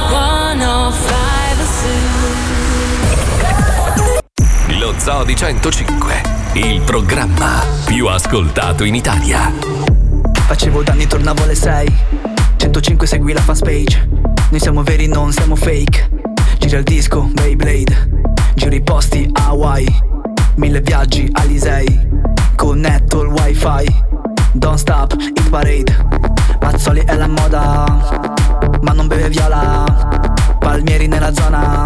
[0.08, 1.43] 105
[4.85, 6.20] Lo Zoo di 105,
[6.56, 9.51] il programma più ascoltato in Italia.
[10.47, 11.94] Facevo danni, tornavo alle 6
[12.59, 14.06] 105 segui la fanpage
[14.51, 16.11] Noi siamo veri, non siamo fake.
[16.59, 18.11] Gira il disco, Beyblade.
[18.56, 19.89] Giro i posti, Hawaii.
[20.56, 22.06] Mille viaggi, Alisei.
[22.55, 24.02] Connetto il wifi.
[24.52, 25.97] Don't stop, hit parade.
[26.61, 28.36] Mazzoli è la moda
[28.82, 29.86] Ma non beve viola.
[30.59, 31.85] Palmieri nella zona.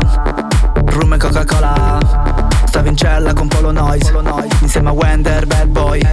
[0.85, 2.28] Rum e Coca-Cola
[2.69, 4.13] Stavo in cella con Polo Noise.
[4.61, 6.07] Insieme a Wender, bad boy.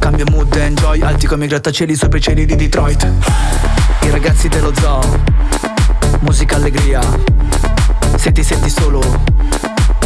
[0.00, 1.00] Cambio mood, enjoy.
[1.02, 3.08] Alti come i grattacieli sopra i cieli di Detroit.
[4.00, 5.00] I ragazzi dello zoo.
[6.18, 7.00] Musica allegria.
[8.16, 9.00] Se ti senti solo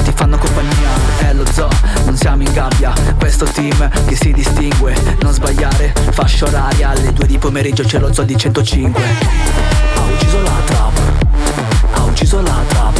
[0.05, 0.91] Ti fanno compagnia.
[1.21, 1.71] È lo zoo,
[2.05, 2.93] non siamo in gabbia.
[3.19, 4.95] Questo team che si distingue.
[5.23, 6.91] Non sbagliare, fascia oraria.
[6.91, 9.03] Alle due di pomeriggio c'è lo zoo di 105
[9.95, 11.01] Ha ucciso la trap.
[11.93, 12.99] Ha ucciso la trap.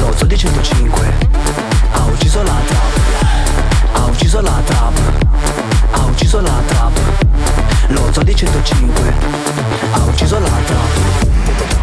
[0.00, 1.67] Lo zoo di 105 ha
[2.10, 3.92] ucciso la trap.
[3.92, 4.98] Ha ucciso la trap.
[5.92, 6.98] Ha ucciso la trap.
[7.88, 9.14] Lo zoo di 105
[9.92, 11.77] Ha ucciso la trap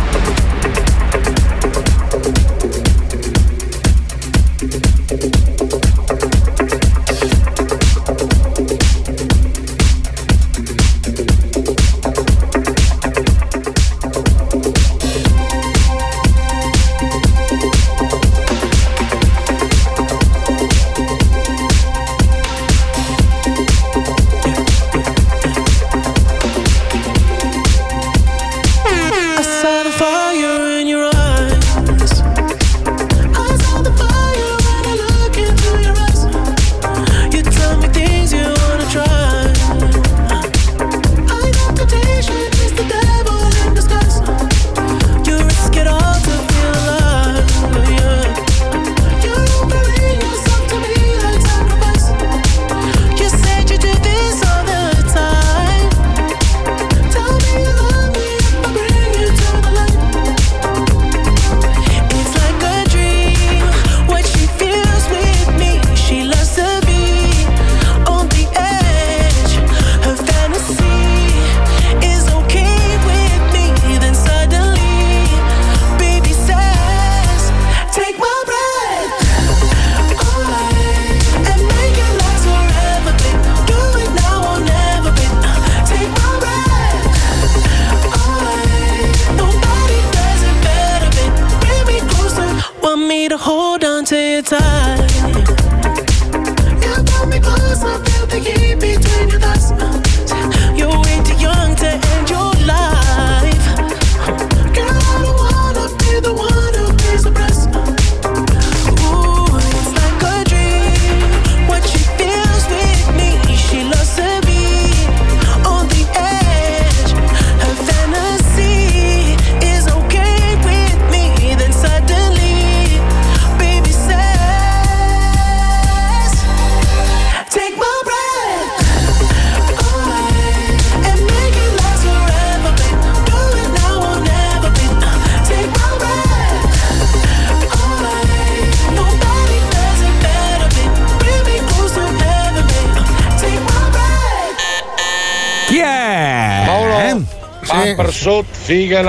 [148.25, 149.03] Pamper sotto, figa e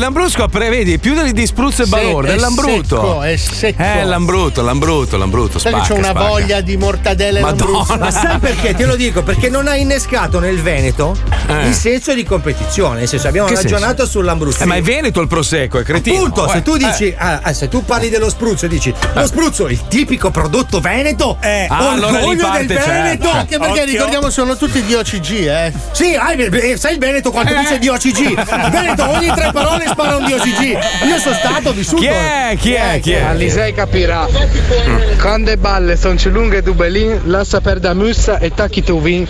[0.00, 2.96] l'ambrusco, prevedi, più di, di spruzzo e Sì, balordo, è è l'ambruto.
[2.96, 3.82] secco, è secco.
[3.82, 5.58] Eh, l'ambruto, l'ambruto, l'ambruto.
[5.58, 6.26] Sai che spacca, c'ho una spacca.
[6.26, 7.96] voglia di mortadella e lambrusco.
[7.96, 8.74] Ma sai perché?
[8.74, 11.16] Te lo dico, perché non ha innescato nel Veneto
[11.46, 11.68] Eh.
[11.68, 12.98] il senso di competizione.
[13.00, 14.10] Nel senso, abbiamo Che ragionato senso?
[14.18, 14.62] sull'Ambruzzo.
[14.62, 16.16] Eh, ma è Veneto il prosecco, è cretino.
[16.16, 17.16] Appunto, se Eh, tu dici, eh.
[17.16, 21.66] ah, se tu parli dello spruzzo e dici lo spruzzo, il tipico prodotto veneto, Eh,
[21.70, 22.90] Ah, allora orgoglio parte, del certo.
[22.92, 23.30] Veneto.
[23.30, 25.72] Anche perché ricordiamo sono tutti di OCG, eh.
[25.92, 28.18] Sì, eh, sai il Veneto quanto dice di OCG?
[28.40, 31.06] Il Veneto ogni tre parole spara un di OCG.
[31.06, 32.00] Io sono stato, vissuto.
[32.00, 32.56] Chi è?
[32.58, 32.98] Chi è?
[33.00, 33.22] Chi è?
[33.22, 34.26] Alisei capirà.
[35.20, 39.26] Quando le balle sono più lunghe di Belin, lascia perdere mussa e tacchi tu vin.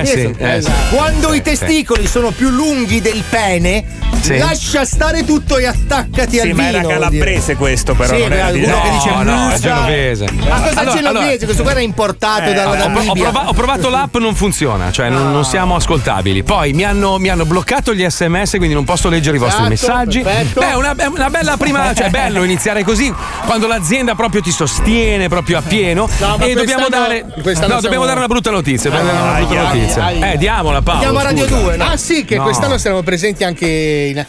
[0.00, 0.70] Eh, sì, eh, sì.
[0.90, 3.84] Quando i testicoli sono più lunghi del pene,
[4.20, 4.38] Sì.
[4.38, 6.56] lascia stare tutto e attaccati al Sì, vino.
[6.62, 7.56] ma era calabrese dire.
[7.56, 8.14] questo, però.
[8.14, 10.24] Sì, non era uno che dice No, no, è genovese.
[10.32, 11.02] Ma cosa Allora, genovese?
[11.22, 15.08] allora- Questo qua era importato Eh, dalla dalla ho ho provato l'app, non funziona, cioè
[15.10, 16.42] non, non siamo ascoltabili.
[16.42, 19.88] Poi mi hanno, mi hanno bloccato gli sms, quindi non posso leggere i vostri Esatto,
[19.94, 20.20] messaggi.
[20.20, 20.60] perfetto.
[20.60, 23.12] Beh, una, una bella prima, cioè è bello iniziare così,
[23.44, 26.08] quando l'azienda proprio ti sostiene proprio a pieno.
[26.18, 28.90] No, e dobbiamo dare, no, dobbiamo siamo- dare una brutta notizia.
[28.90, 30.04] dobbiamo dare una brutta Ai, ai, notizia.
[30.04, 30.32] ai.
[30.32, 30.98] Eh, diamola Paolo.
[31.00, 31.60] Andiamo a Radio scusa.
[31.60, 31.76] 2.
[31.78, 32.42] Ah sì, che No.
[32.44, 34.26] quest'anno saremo presenti anche in.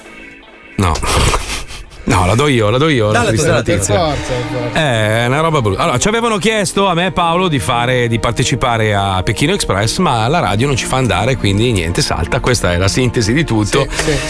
[0.78, 0.94] No.
[2.07, 3.07] No, la do io, la do io.
[3.07, 3.95] la Dalla triste tua, notizia.
[3.99, 4.79] forza, per forza.
[4.79, 5.81] Eh, è una roba brutta.
[5.81, 9.97] Allora, ci avevano chiesto a me e Paolo di fare, di partecipare a Pechino Express,
[9.97, 12.39] ma la radio non ci fa andare, quindi niente, salta.
[12.39, 13.85] Questa è la sintesi di tutto.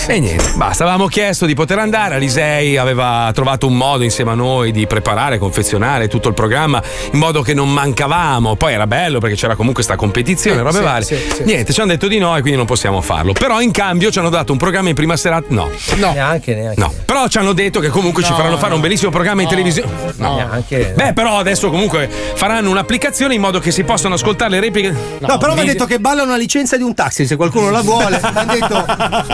[0.07, 0.85] E niente, basta.
[0.85, 2.15] Avevamo chiesto di poter andare.
[2.15, 6.81] Alisei aveva trovato un modo insieme a noi di preparare, confezionare tutto il programma
[7.11, 8.55] in modo che non mancavamo.
[8.55, 11.05] Poi era bello perché c'era comunque sta competizione, Sì, robe sì, varie.
[11.05, 11.43] sì, sì.
[11.43, 13.33] niente, ci hanno detto di no e quindi non possiamo farlo.
[13.33, 15.45] Però in cambio ci hanno dato un programma in prima serata.
[15.49, 15.69] No.
[15.97, 16.11] No.
[16.13, 16.79] Neanche, neanche.
[16.79, 19.47] No, però ci hanno detto che comunque ci No, faranno fare un bellissimo programma in
[19.47, 19.91] televisione.
[20.17, 20.93] No, neanche.
[20.95, 24.93] Beh, però adesso comunque faranno un'applicazione in modo che si possano ascoltare le repliche.
[25.19, 27.81] No, però mi ha detto che balla una licenza di un taxi se qualcuno la
[27.81, 28.19] vuole.
[28.21, 28.85] Mi ha detto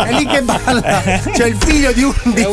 [0.04, 1.02] è lì che balla.
[1.34, 2.44] C'è il figlio di un di.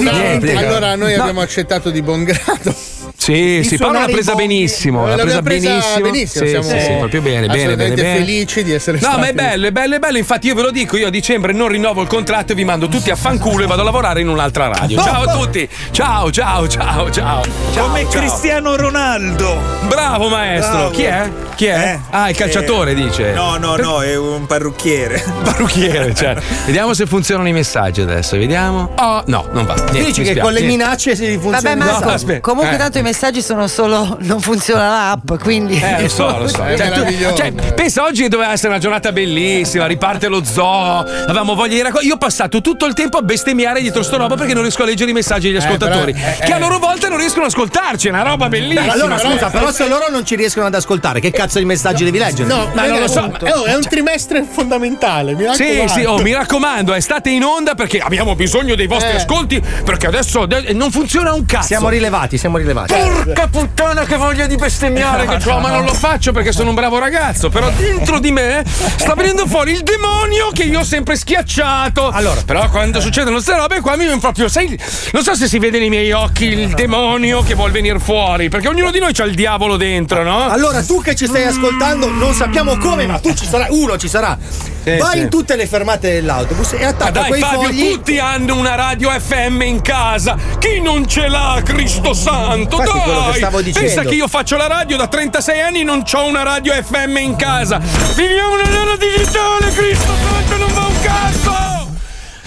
[0.56, 1.22] Allora noi No.
[1.22, 2.74] abbiamo accettato di buon grado.
[3.16, 5.06] Sì, sì, Paolo l'ha presa benissimo.
[5.06, 6.10] L'ha presa L'abbiamo presa benissimo.
[6.10, 8.14] benissimo, Sì, siamo sì, sì, proprio bene, bene, bene, bene.
[8.16, 9.20] felici di essere No, stati.
[9.20, 10.16] ma è bello, è bello, è bello.
[10.18, 12.88] Infatti, io ve lo dico: io a dicembre non rinnovo il contratto e vi mando
[12.88, 15.02] tutti a fanculo e vado a lavorare in un'altra radio.
[15.02, 15.68] Ciao a tutti!
[15.92, 17.42] Ciao, ciao, ciao, ciao.
[17.72, 18.10] ciao Come ciao.
[18.20, 19.56] Cristiano Ronaldo.
[19.86, 20.72] Bravo maestro.
[20.78, 20.90] Bravo.
[20.90, 21.30] Chi è?
[21.54, 21.92] Chi è?
[21.94, 22.00] Eh?
[22.10, 23.32] Ah, il calciatore, Eh, dice.
[23.32, 25.22] No, no, no, è un parrucchiere.
[25.44, 26.36] Parrucchiere, cioè.
[26.66, 28.36] Vediamo se funzionano i messaggi adesso.
[28.36, 28.92] Vediamo.
[28.96, 29.74] Oh, no, non va.
[29.74, 31.60] Niente, Dici che con le minacce si funziona.
[31.60, 32.40] Vabbè, ma No, aspetta.
[32.40, 32.78] comunque Eh.
[32.78, 36.64] tanto i messaggi sono solo non funziona l'app, quindi Eh, lo so, lo so.
[36.64, 41.54] È Cioè, tu- cioè, pensa oggi doveva essere una giornata bellissima, riparte lo zoo, avevamo
[41.54, 42.06] voglia di raccogliere.
[42.08, 44.86] Io ho passato tutto il tempo a bestemmiare dietro sto roba perché non riesco a
[44.86, 46.12] leggere i messaggi degli ascoltatori.
[46.12, 46.60] però, eh, che a eh.
[46.60, 48.92] loro volta non riescono ad ascoltarci, è una roba bellissima.
[48.92, 52.18] Allora scusa, però se loro non ci riescono ad ascoltare, che cazzo di messaggi devi
[52.18, 52.48] leggere?
[52.48, 53.30] No, ma non lo so.
[53.42, 55.34] eh, oh, è un trimestre fondamentale.
[55.34, 55.92] Mi Sì, raccomando.
[55.92, 59.16] sì, oh, mi raccomando, eh, state in onda perché abbiamo bisogno dei vostri Eh.
[59.16, 61.66] ascolti perché adesso de- non funziona un cazzo.
[61.66, 62.94] Siamo rilevati, siamo rilevati.
[62.94, 66.74] Porca puttana che voglia di bestemmiare che ho, ma non lo faccio perché sono un
[66.74, 67.48] bravo ragazzo.
[67.48, 72.10] Però dentro di me sta venendo fuori il demonio che io ho sempre schiacciato.
[72.10, 74.48] Allora, però quando succedono queste robe qua mi viene proprio.
[74.48, 74.78] Sai,
[75.12, 78.48] non so se si vede nei miei occhi il demonio che vuol venire fuori.
[78.48, 80.48] Perché ognuno di noi ha il diavolo dentro, no?
[80.48, 84.08] Allora, tu che ci stai ascoltando, non sappiamo come, ma tu ci sarai, uno ci
[84.08, 84.38] sarà.
[84.40, 85.18] Sì, Vai sì.
[85.18, 87.94] in tutte le fermate dell'autobus e Ma attacca dai quei Fabio, fogli.
[87.94, 90.36] tutti hanno una radio FM in casa.
[90.60, 92.76] Chi non ce l'ha, Cristo Santo?
[92.76, 93.02] Infatti, dai!
[93.02, 93.88] quello che stavo dicendo.
[93.92, 97.16] Pensa che io faccio la radio da 36 anni e non ho una radio FM
[97.16, 97.80] in casa.
[98.14, 101.49] Viviamo nell'era digitale, Cristo Santo, non va un cazzo!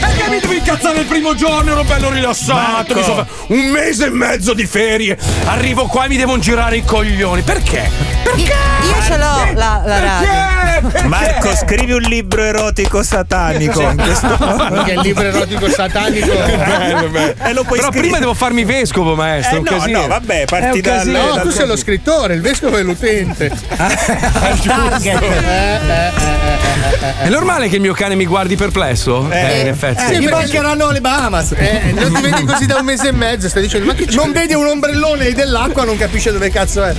[0.06, 2.96] E che mi devi incazzare il primo giorno, ero bello rilassato.
[3.02, 5.18] fa- un mese e mezzo di ferie.
[5.46, 7.42] Arrivo qua e mi devono girare i coglioni.
[7.42, 7.90] Perché?
[8.36, 10.90] io, io ce l'ho la, la radio.
[10.90, 11.08] Perché?
[11.08, 13.82] Marco, scrivi un libro erotico satanico.
[13.82, 16.28] in questo Perché il libro erotico satanico.
[16.28, 17.34] Bello, bello.
[17.42, 17.92] E lo puoi Però scrivere.
[17.92, 19.52] prima devo farmi vescovo, maestro.
[19.52, 20.02] Eh, è un no, casino.
[20.02, 21.18] no, vabbè, È parti casino.
[21.26, 23.52] No, dal- tu sei lo scrittore, il vescovo è l'utente.
[24.64, 25.22] Target.
[27.22, 29.30] È normale che il mio cane mi guardi perplesso?
[29.30, 29.93] Eh, in effetti.
[29.96, 31.52] Eh, Sì, gli perché- mancheranno le Bahamas.
[31.56, 34.16] Eh, non ti vedi così da un mese e mezzo, stai dicendo, ma che c'è?
[34.16, 36.94] Non vede un ombrellone dell'acqua, non capisce dove cazzo è.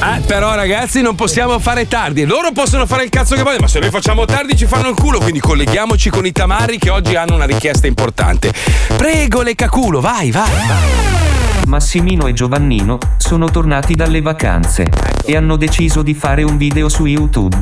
[0.00, 2.24] Ah, però ragazzi non possiamo fare tardi.
[2.24, 4.94] Loro possono fare il cazzo che vogliono, ma se noi facciamo tardi ci fanno il
[4.96, 5.18] culo.
[5.18, 8.52] Quindi colleghiamoci con i tamari che oggi hanno una richiesta importante.
[8.96, 11.37] Prego, le caculo, vai, vai, vai.
[11.68, 14.90] Massimino e Giovannino sono tornati dalle vacanze
[15.22, 17.58] e hanno deciso di fare un video su YouTube.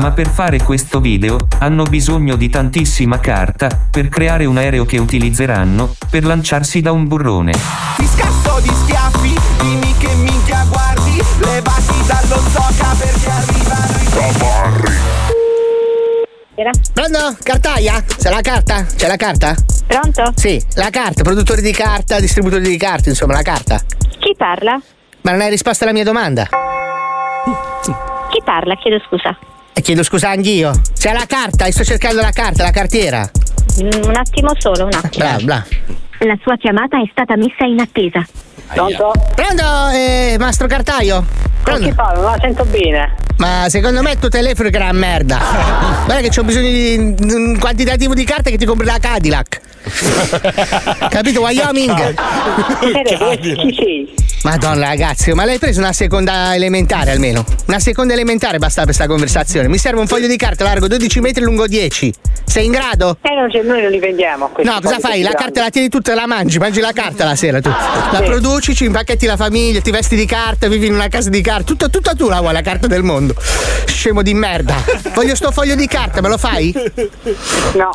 [0.00, 4.98] Ma per fare questo video hanno bisogno di tantissima carta per creare un aereo che
[4.98, 7.52] utilizzeranno per lanciarsi da un burrone.
[7.96, 14.59] Ti scazzo di schiaffi, dimmi che minchia guardi Levati dallo zoca perché arrivano i tamarri
[16.60, 16.70] chiacchiera.
[16.92, 17.36] Pronto?
[17.42, 18.02] Cartaia?
[18.02, 18.84] C'è la carta?
[18.84, 19.54] C'è la carta?
[19.86, 20.32] Pronto?
[20.36, 23.80] Sì, la carta, produttori di carta, distributori di carta, insomma, la carta.
[24.18, 24.80] Chi parla?
[25.22, 26.46] Ma non hai risposto alla mia domanda?
[28.30, 28.74] Chi parla?
[28.76, 29.36] Chiedo scusa.
[29.72, 30.72] E chiedo scusa anch'io.
[30.96, 33.28] C'è la carta, sto cercando la carta, la cartiera.
[33.82, 35.24] Mm, Un attimo solo, un attimo.
[35.24, 35.64] Brava, brava.
[36.22, 38.24] La sua chiamata è stata messa in attesa.
[38.72, 39.12] Pronto?
[39.34, 41.24] Pronto, eh, mastro cartaio?
[41.62, 41.88] Pronto?
[41.88, 42.30] Chi parla?
[42.30, 43.14] La sento bene.
[43.38, 45.38] Ma secondo me il tuo telefono è una merda.
[46.04, 49.60] Guarda che c'ho bisogno di un quantitativo di carte che ti compri la Cadillac.
[51.08, 51.40] Capito?
[51.40, 52.14] Wyoming?
[52.80, 54.14] Chi sei?
[54.42, 57.44] Madonna ragazzi, ma l'hai preso una seconda elementare almeno?
[57.66, 59.68] Una seconda elementare basta per questa conversazione.
[59.68, 62.12] Mi serve un foglio di carta largo 12 metri, lungo 10.
[62.46, 63.18] Sei in grado?
[63.20, 64.48] Eh, non noi non li vendiamo.
[64.48, 65.20] questi No, cosa fai?
[65.20, 67.68] La carta la tieni tutta e la mangi, mangi la carta la sera tu.
[67.68, 68.24] La Sì.
[68.24, 71.64] produci, ci impacchetti la famiglia, ti vesti di carta, vivi in una casa di carta,
[71.64, 73.34] tutta, tutta tu la vuoi la carta del mondo.
[73.84, 74.74] Scemo di merda.
[75.14, 76.72] Voglio sto foglio di carta, me lo fai?
[77.74, 77.90] No.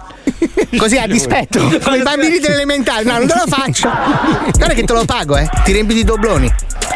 [0.78, 1.60] Così a dispetto.
[1.84, 3.04] Come i bambini dell'elementare.
[3.04, 3.90] No, non te lo faccio.
[3.90, 5.48] Guarda che te lo pago, eh.
[5.64, 6.52] Ti riempi di dobloni.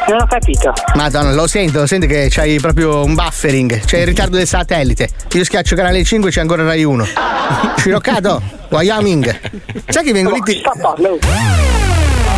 [0.07, 0.73] Non ho capito.
[0.95, 5.07] Madonna, lo sento, lo sento che c'hai proprio un buffering, c'è il ritardo del satellite.
[5.33, 7.05] Io schiaccio canale 5 c'è ancora Rai 1.
[7.77, 9.39] Sciroccato, Wyoming.
[9.87, 10.61] Sai che vengo lì ti...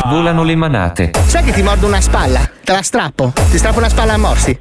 [0.06, 1.12] Volano le manate.
[1.28, 2.50] Sai che ti mordo una spalla?
[2.64, 3.32] Te la strappo.
[3.50, 4.60] Ti strappo una spalla a morsi.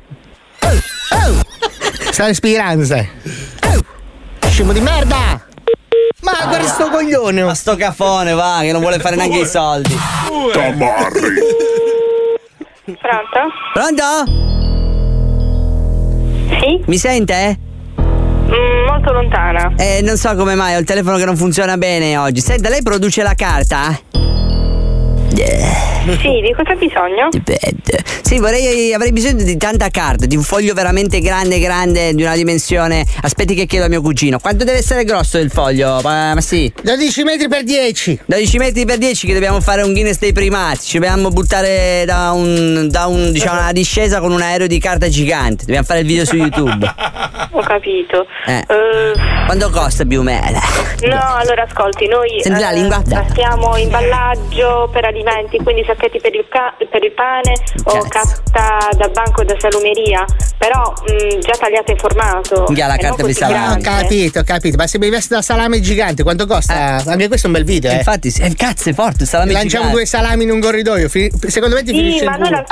[0.60, 1.40] Oh, oh.
[2.10, 3.09] Sta respirando, sai.
[3.64, 4.48] Oh.
[4.48, 5.49] Scemo di merda!
[6.21, 7.43] Ma guarda sto coglione!
[7.43, 9.97] Ma sto cafone, va, che non vuole fare neanche i soldi.
[10.53, 10.87] Pronto?
[13.73, 14.49] Pronto?
[16.61, 16.83] Sì?
[16.87, 17.59] Mi sente?
[18.01, 19.73] Mm, molto lontana.
[19.77, 22.41] Eh, non so come mai, ho il telefono che non funziona bene oggi.
[22.41, 23.99] Senta, lei produce la carta?
[26.21, 27.29] Sì, di cosa ha bisogno?
[28.23, 32.35] Sì, vorrei, avrei bisogno di tanta carta, di un foglio veramente grande, grande, di una
[32.35, 33.05] dimensione.
[33.23, 34.39] Aspetti che chiedo a mio cugino.
[34.39, 36.01] Quanto deve essere grosso il foglio?
[36.03, 36.73] Ma, ma sì.
[36.83, 38.21] 12 metri per 10.
[38.27, 40.81] 12 metri per 10 che dobbiamo fare un Guinness dei primati.
[40.81, 45.09] Ci dobbiamo buttare da un, da un diciamo, una discesa con un aereo di carta
[45.09, 45.65] gigante.
[45.65, 46.87] Dobbiamo fare il video su YouTube.
[47.53, 48.27] Ho capito.
[48.47, 48.65] Eh.
[49.47, 50.61] Quanto costa più o meno?
[51.03, 53.03] No, allora ascolti, noi Senti la lingua?
[53.03, 55.30] trattiamo imballaggio per alimenti,
[55.62, 57.52] quindi sacchetti per il, ca- per il pane
[57.85, 60.24] o carta da banco da salumeria,
[60.59, 62.65] però mm, già tagliata in formato.
[62.69, 63.74] Minchia, la carta così salame.
[63.74, 64.77] Ho capito, ho capito.
[64.77, 67.02] Ma se mi vesti da salame gigante, quanto costa?
[67.07, 67.97] Anche questo è un bel video, eh.
[67.97, 69.93] Infatti, sì, eh, cazzo, è forte il salame Lanciamo gigante.
[69.93, 71.09] due salami in un corridoio.
[71.09, 72.65] fi- secondo me ti Sì, finisce ma noi la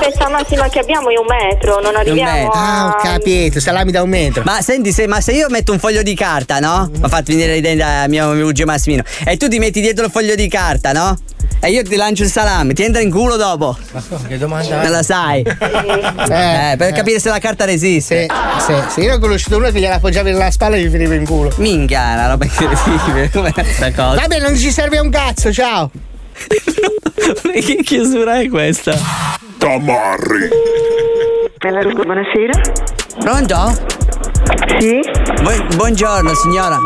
[0.00, 2.94] spesa massima che abbiamo è un metro, non arriviamo Ah, ho a...
[2.96, 4.42] capito, salami da un metro.
[4.44, 6.90] Ma senti, se, ma se io metto un foglio di carta, no?
[6.92, 9.02] Mi ha fatto venire l'idea da mio, mio cugino Massimino.
[9.24, 11.16] E tu ti metti dietro il foglio di carta, no?
[11.60, 13.76] E io ti lancio il salame, ti entra in culo dopo.
[14.28, 14.82] Che domanda?
[14.82, 15.42] Non la sai.
[15.42, 18.26] Eh, per capire se la carta resiste.
[18.64, 21.24] Sì, sì, io ho conosciuto uno che gliela appoggiava nella spalla e gli finiva in
[21.24, 21.52] culo.
[21.56, 23.30] Minchia, una roba incredibile.
[23.34, 24.20] Com'è questa cosa?
[24.20, 25.90] Vabbè, non ci serve un cazzo, ciao.
[27.52, 28.96] che chiusura è questa?
[29.58, 30.48] Tamarri.
[31.58, 32.60] Buonasera.
[33.18, 33.96] Pronto?
[34.78, 35.00] Sì.
[35.74, 36.78] buongiorno signora.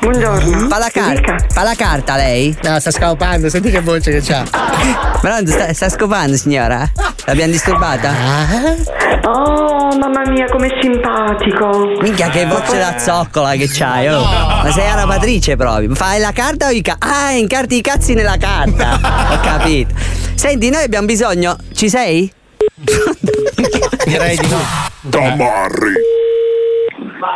[0.00, 0.68] Buongiorno.
[0.68, 1.36] Fa la carta.
[1.48, 2.56] Fa la carta lei?
[2.62, 4.44] No, sta scopando, senti che voce che c'ha.
[5.20, 6.88] Pronto, sta, sta scopando signora?
[7.24, 8.12] L'abbiamo disturbata?
[9.24, 11.98] Oh, mamma mia, com'è simpatico.
[12.00, 14.22] Minchia che voce da zoccola che c'hai, oh.
[14.22, 15.94] Ma sei una patrice proprio.
[15.94, 16.98] Fai la carta o i cazzi?
[17.00, 19.00] Ah, incarti i cazzi nella carta.
[19.32, 19.94] Ho capito.
[20.34, 21.56] Senti, noi abbiamo bisogno.
[21.72, 22.32] Ci sei?
[24.04, 24.60] Direi di no.
[25.10, 25.94] Tamarri.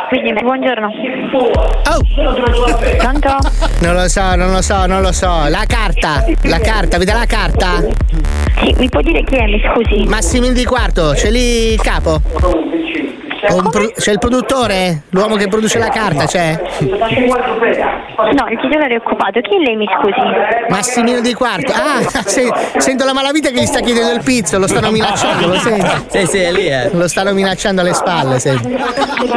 [0.09, 0.87] Quindi, buongiorno.
[1.89, 2.01] Oh!
[2.97, 3.37] Pronto?
[3.79, 5.47] Non lo so, non lo so, non lo so.
[5.47, 7.79] La carta, la carta, vede la carta?
[8.61, 10.03] Sì, mi può dire chi è, mi scusi?
[10.07, 12.21] Massimino di quarto, c'è lì il capo?
[13.71, 15.03] Pro- c'è il produttore?
[15.09, 16.61] L'uomo che produce la carta, c'è?
[16.79, 16.87] No,
[18.49, 19.39] il titolare è occupato.
[19.41, 20.69] Chi è lei, mi scusi?
[20.69, 21.71] Massimino di quarto.
[21.71, 25.55] Ah, se- sento la malavita che gli sta chiedendo il pizzo, lo stanno minacciando, lo
[25.59, 26.05] sento.
[26.09, 26.89] Sì, sì, è lì, eh.
[26.93, 28.67] Lo stanno minacciando alle spalle, senti.
[28.67, 28.77] Di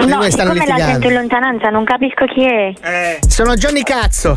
[0.07, 3.19] No, voi stanno siccome la sento in lontananza, non capisco chi è.
[3.27, 4.37] Sono Johnny Cazzo.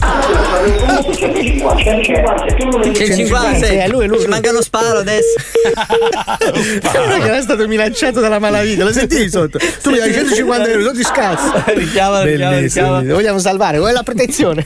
[2.94, 4.20] C'è il 50, Sì, è lui, è lui.
[4.20, 5.36] Ci manca uno sparo adesso.
[6.82, 9.57] Guarda che era stato minacciato dalla malavita, lo sentivi sotto?
[9.82, 11.64] Tu mi dai 150 euro, non ti scazzo.
[11.74, 13.02] Richiama, richiama, richiama.
[13.02, 14.66] Lo vogliamo salvare, vuoi la protezione?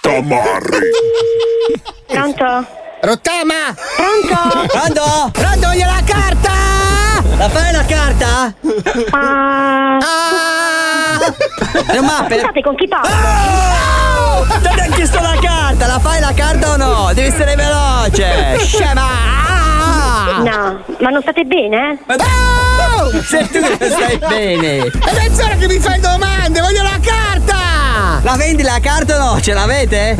[0.00, 0.90] Tamarri.
[2.06, 2.66] Pronto?
[3.02, 3.74] Rottama!
[3.96, 4.66] Pronto?
[4.66, 5.30] Pronto?
[5.32, 6.48] Pronto, voglio la carta!
[7.38, 8.54] La fai la carta?
[9.12, 9.98] Ah,
[11.94, 12.34] Non mappe?
[12.38, 13.08] Scusate, con chi parlo?
[13.08, 14.46] Oh!
[14.60, 17.10] Ti ho chiesto la carta, la fai la carta o no?
[17.14, 18.58] Devi essere veloce!
[18.58, 19.69] Scema!
[20.24, 21.98] No, ma non state bene?
[23.24, 24.76] Sei tu che stai bene!
[24.86, 28.20] È mezz'ora che mi fai domande, voglio la carta!
[28.22, 29.40] La vendi la carta o no?
[29.40, 30.16] Ce l'avete?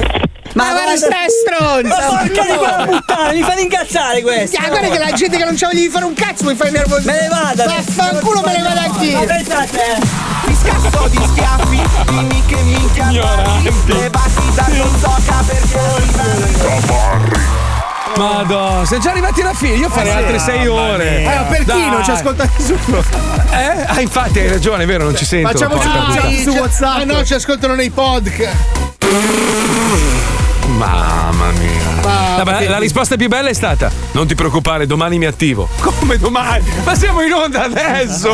[0.55, 2.10] Ma guarda sta stronza!
[2.10, 4.60] Ma porca di quella puttana, mi fate incazzare questo!
[4.60, 6.70] Ya, guarda che la gente che non c'ha voglia di fare un cazzo mi fai
[6.72, 7.02] nervoso!
[7.05, 7.64] Me ne vado!
[7.64, 9.18] Vaffanculo me ne vado anch'io!
[9.18, 9.98] Ma pensate!
[10.47, 13.72] Ti scazzo di schiaffi, dimmi che minchia fai.
[13.86, 15.78] Levati da Sonzoca perché
[18.16, 19.77] Madonna, siamo già arrivati alla fine.
[19.77, 20.19] Io farei Eh sì.
[20.19, 21.19] altre sei ore.
[21.20, 21.41] mia.
[21.41, 22.99] Eh, per chi non ci ascolta nessuno?
[23.51, 23.85] Eh?
[23.87, 25.49] Ah, infatti hai ragione, è vero, non ci sento.
[25.51, 26.99] Facciamoci Porca un chat su WhatsApp.
[27.01, 28.55] Ah no, ci ascoltano nei podcast.
[30.66, 31.78] Mamma mia.
[32.03, 35.69] Ma- Vabbè, la risposta più bella è stata: Non ti preoccupare, domani mi attivo.
[35.81, 36.65] Come domani?
[36.85, 38.28] Ma siamo in onda adesso!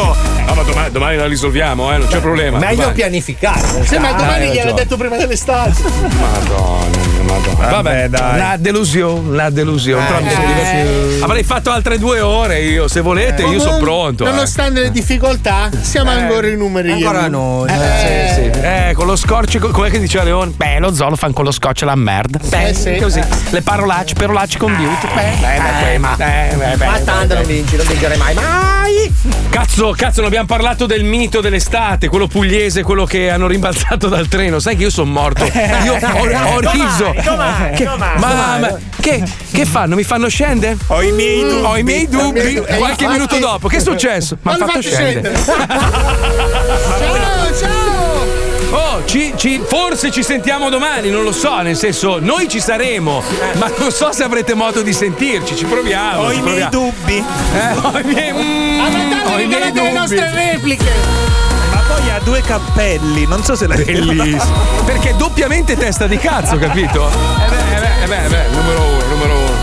[0.47, 2.59] No, ma domani, domani la risolviamo, eh, non c'è problema.
[2.59, 2.95] Meglio domani.
[2.95, 3.85] pianificare.
[3.85, 4.73] Sì, ma Ah, domani ragione.
[4.75, 5.73] detto prima dell'estate.
[6.21, 7.67] Madonna, madonna.
[7.69, 8.39] Vabbè, dai.
[8.39, 10.03] la delusione, la delusione.
[10.03, 10.47] Eh, Però mi sono eh.
[10.47, 11.25] divertito.
[11.25, 14.25] Avrei fatto altre due ore io, se volete, io sono pronto.
[14.27, 14.31] eh.
[14.31, 16.21] Nonostante le difficoltà, siamo Eh.
[16.21, 16.93] ancora in numeri.
[16.93, 17.69] Ancora noi.
[17.71, 18.61] Eh, Sì, sì.
[18.61, 20.53] Eh, con lo scotch, co- com'è che diceva Leone?
[20.57, 22.39] Beh, lo zoo lo fanno con lo scotch la merda.
[22.43, 22.97] Beh, Eh, sì.
[23.01, 23.19] così.
[23.19, 23.27] Eh.
[23.51, 25.07] Le parolacce, parolacce con beauty.
[25.15, 26.17] Beh, beh, beh, ma.
[26.17, 27.53] Eh, beh, beh, Ma tanto beh, non beh.
[27.53, 29.13] vinci, non vincere mai, mai!
[29.51, 34.29] Cazzo, cazzo, non abbiamo parlato del mito dell'estate, quello pugliese, quello che hanno rimbalzato dal
[34.29, 34.59] treno.
[34.59, 35.45] Sai che io sono morto.
[35.85, 37.15] Io ho, ho riso.
[37.23, 38.61] Domani, Che- domani, ma, domani.
[38.61, 39.23] ma che,
[39.53, 39.95] che fanno?
[39.95, 40.77] Mi fanno scendere?
[40.89, 41.65] Ho i miei dubbi.
[41.65, 42.39] Ho i miei dubbi.
[42.41, 44.37] Eh, Qualche infatti- minuto dopo, che è successo?
[44.43, 45.37] Mi hanno Non fatto fate scendere.
[45.45, 45.57] Ciao,
[47.59, 48.45] ciao!
[48.73, 53.23] Oh, ci, ci- forse ci sentiamo domani, non lo so, nel senso, noi ci saremo,
[53.55, 56.23] ma non so se avrete modo di sentirci, ci proviamo.
[56.23, 56.71] Ho ci i miei proviamo.
[56.71, 57.25] dubbi.
[57.55, 59.93] Eh, ho i miei, mm, A ho Natale i miei regalate le dubbi.
[59.93, 61.46] nostre repliche!
[61.97, 64.85] Poi ha due cappelli, non so se l'avete Bellissimo.
[64.85, 67.09] Perché è doppiamente testa di cazzo, capito?
[67.09, 69.55] Eh beh, eh beh, eh beh, eh beh, numero uno, numero uno.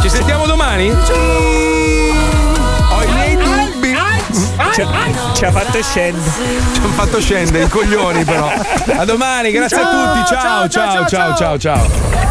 [0.00, 0.88] Ci sentiamo domani?
[0.88, 0.94] Ho
[3.02, 3.94] i miei dubbi.
[4.72, 4.88] Ci ha,
[5.34, 6.30] ci ha fatto scendere.
[6.72, 8.50] Ci hanno fatto scendere i coglioni, però.
[8.96, 10.34] A domani, grazie a Ciao, tutti.
[10.34, 11.58] ciao, ciao, ciao, ciao, ciao, ciao.
[11.58, 12.26] ciao.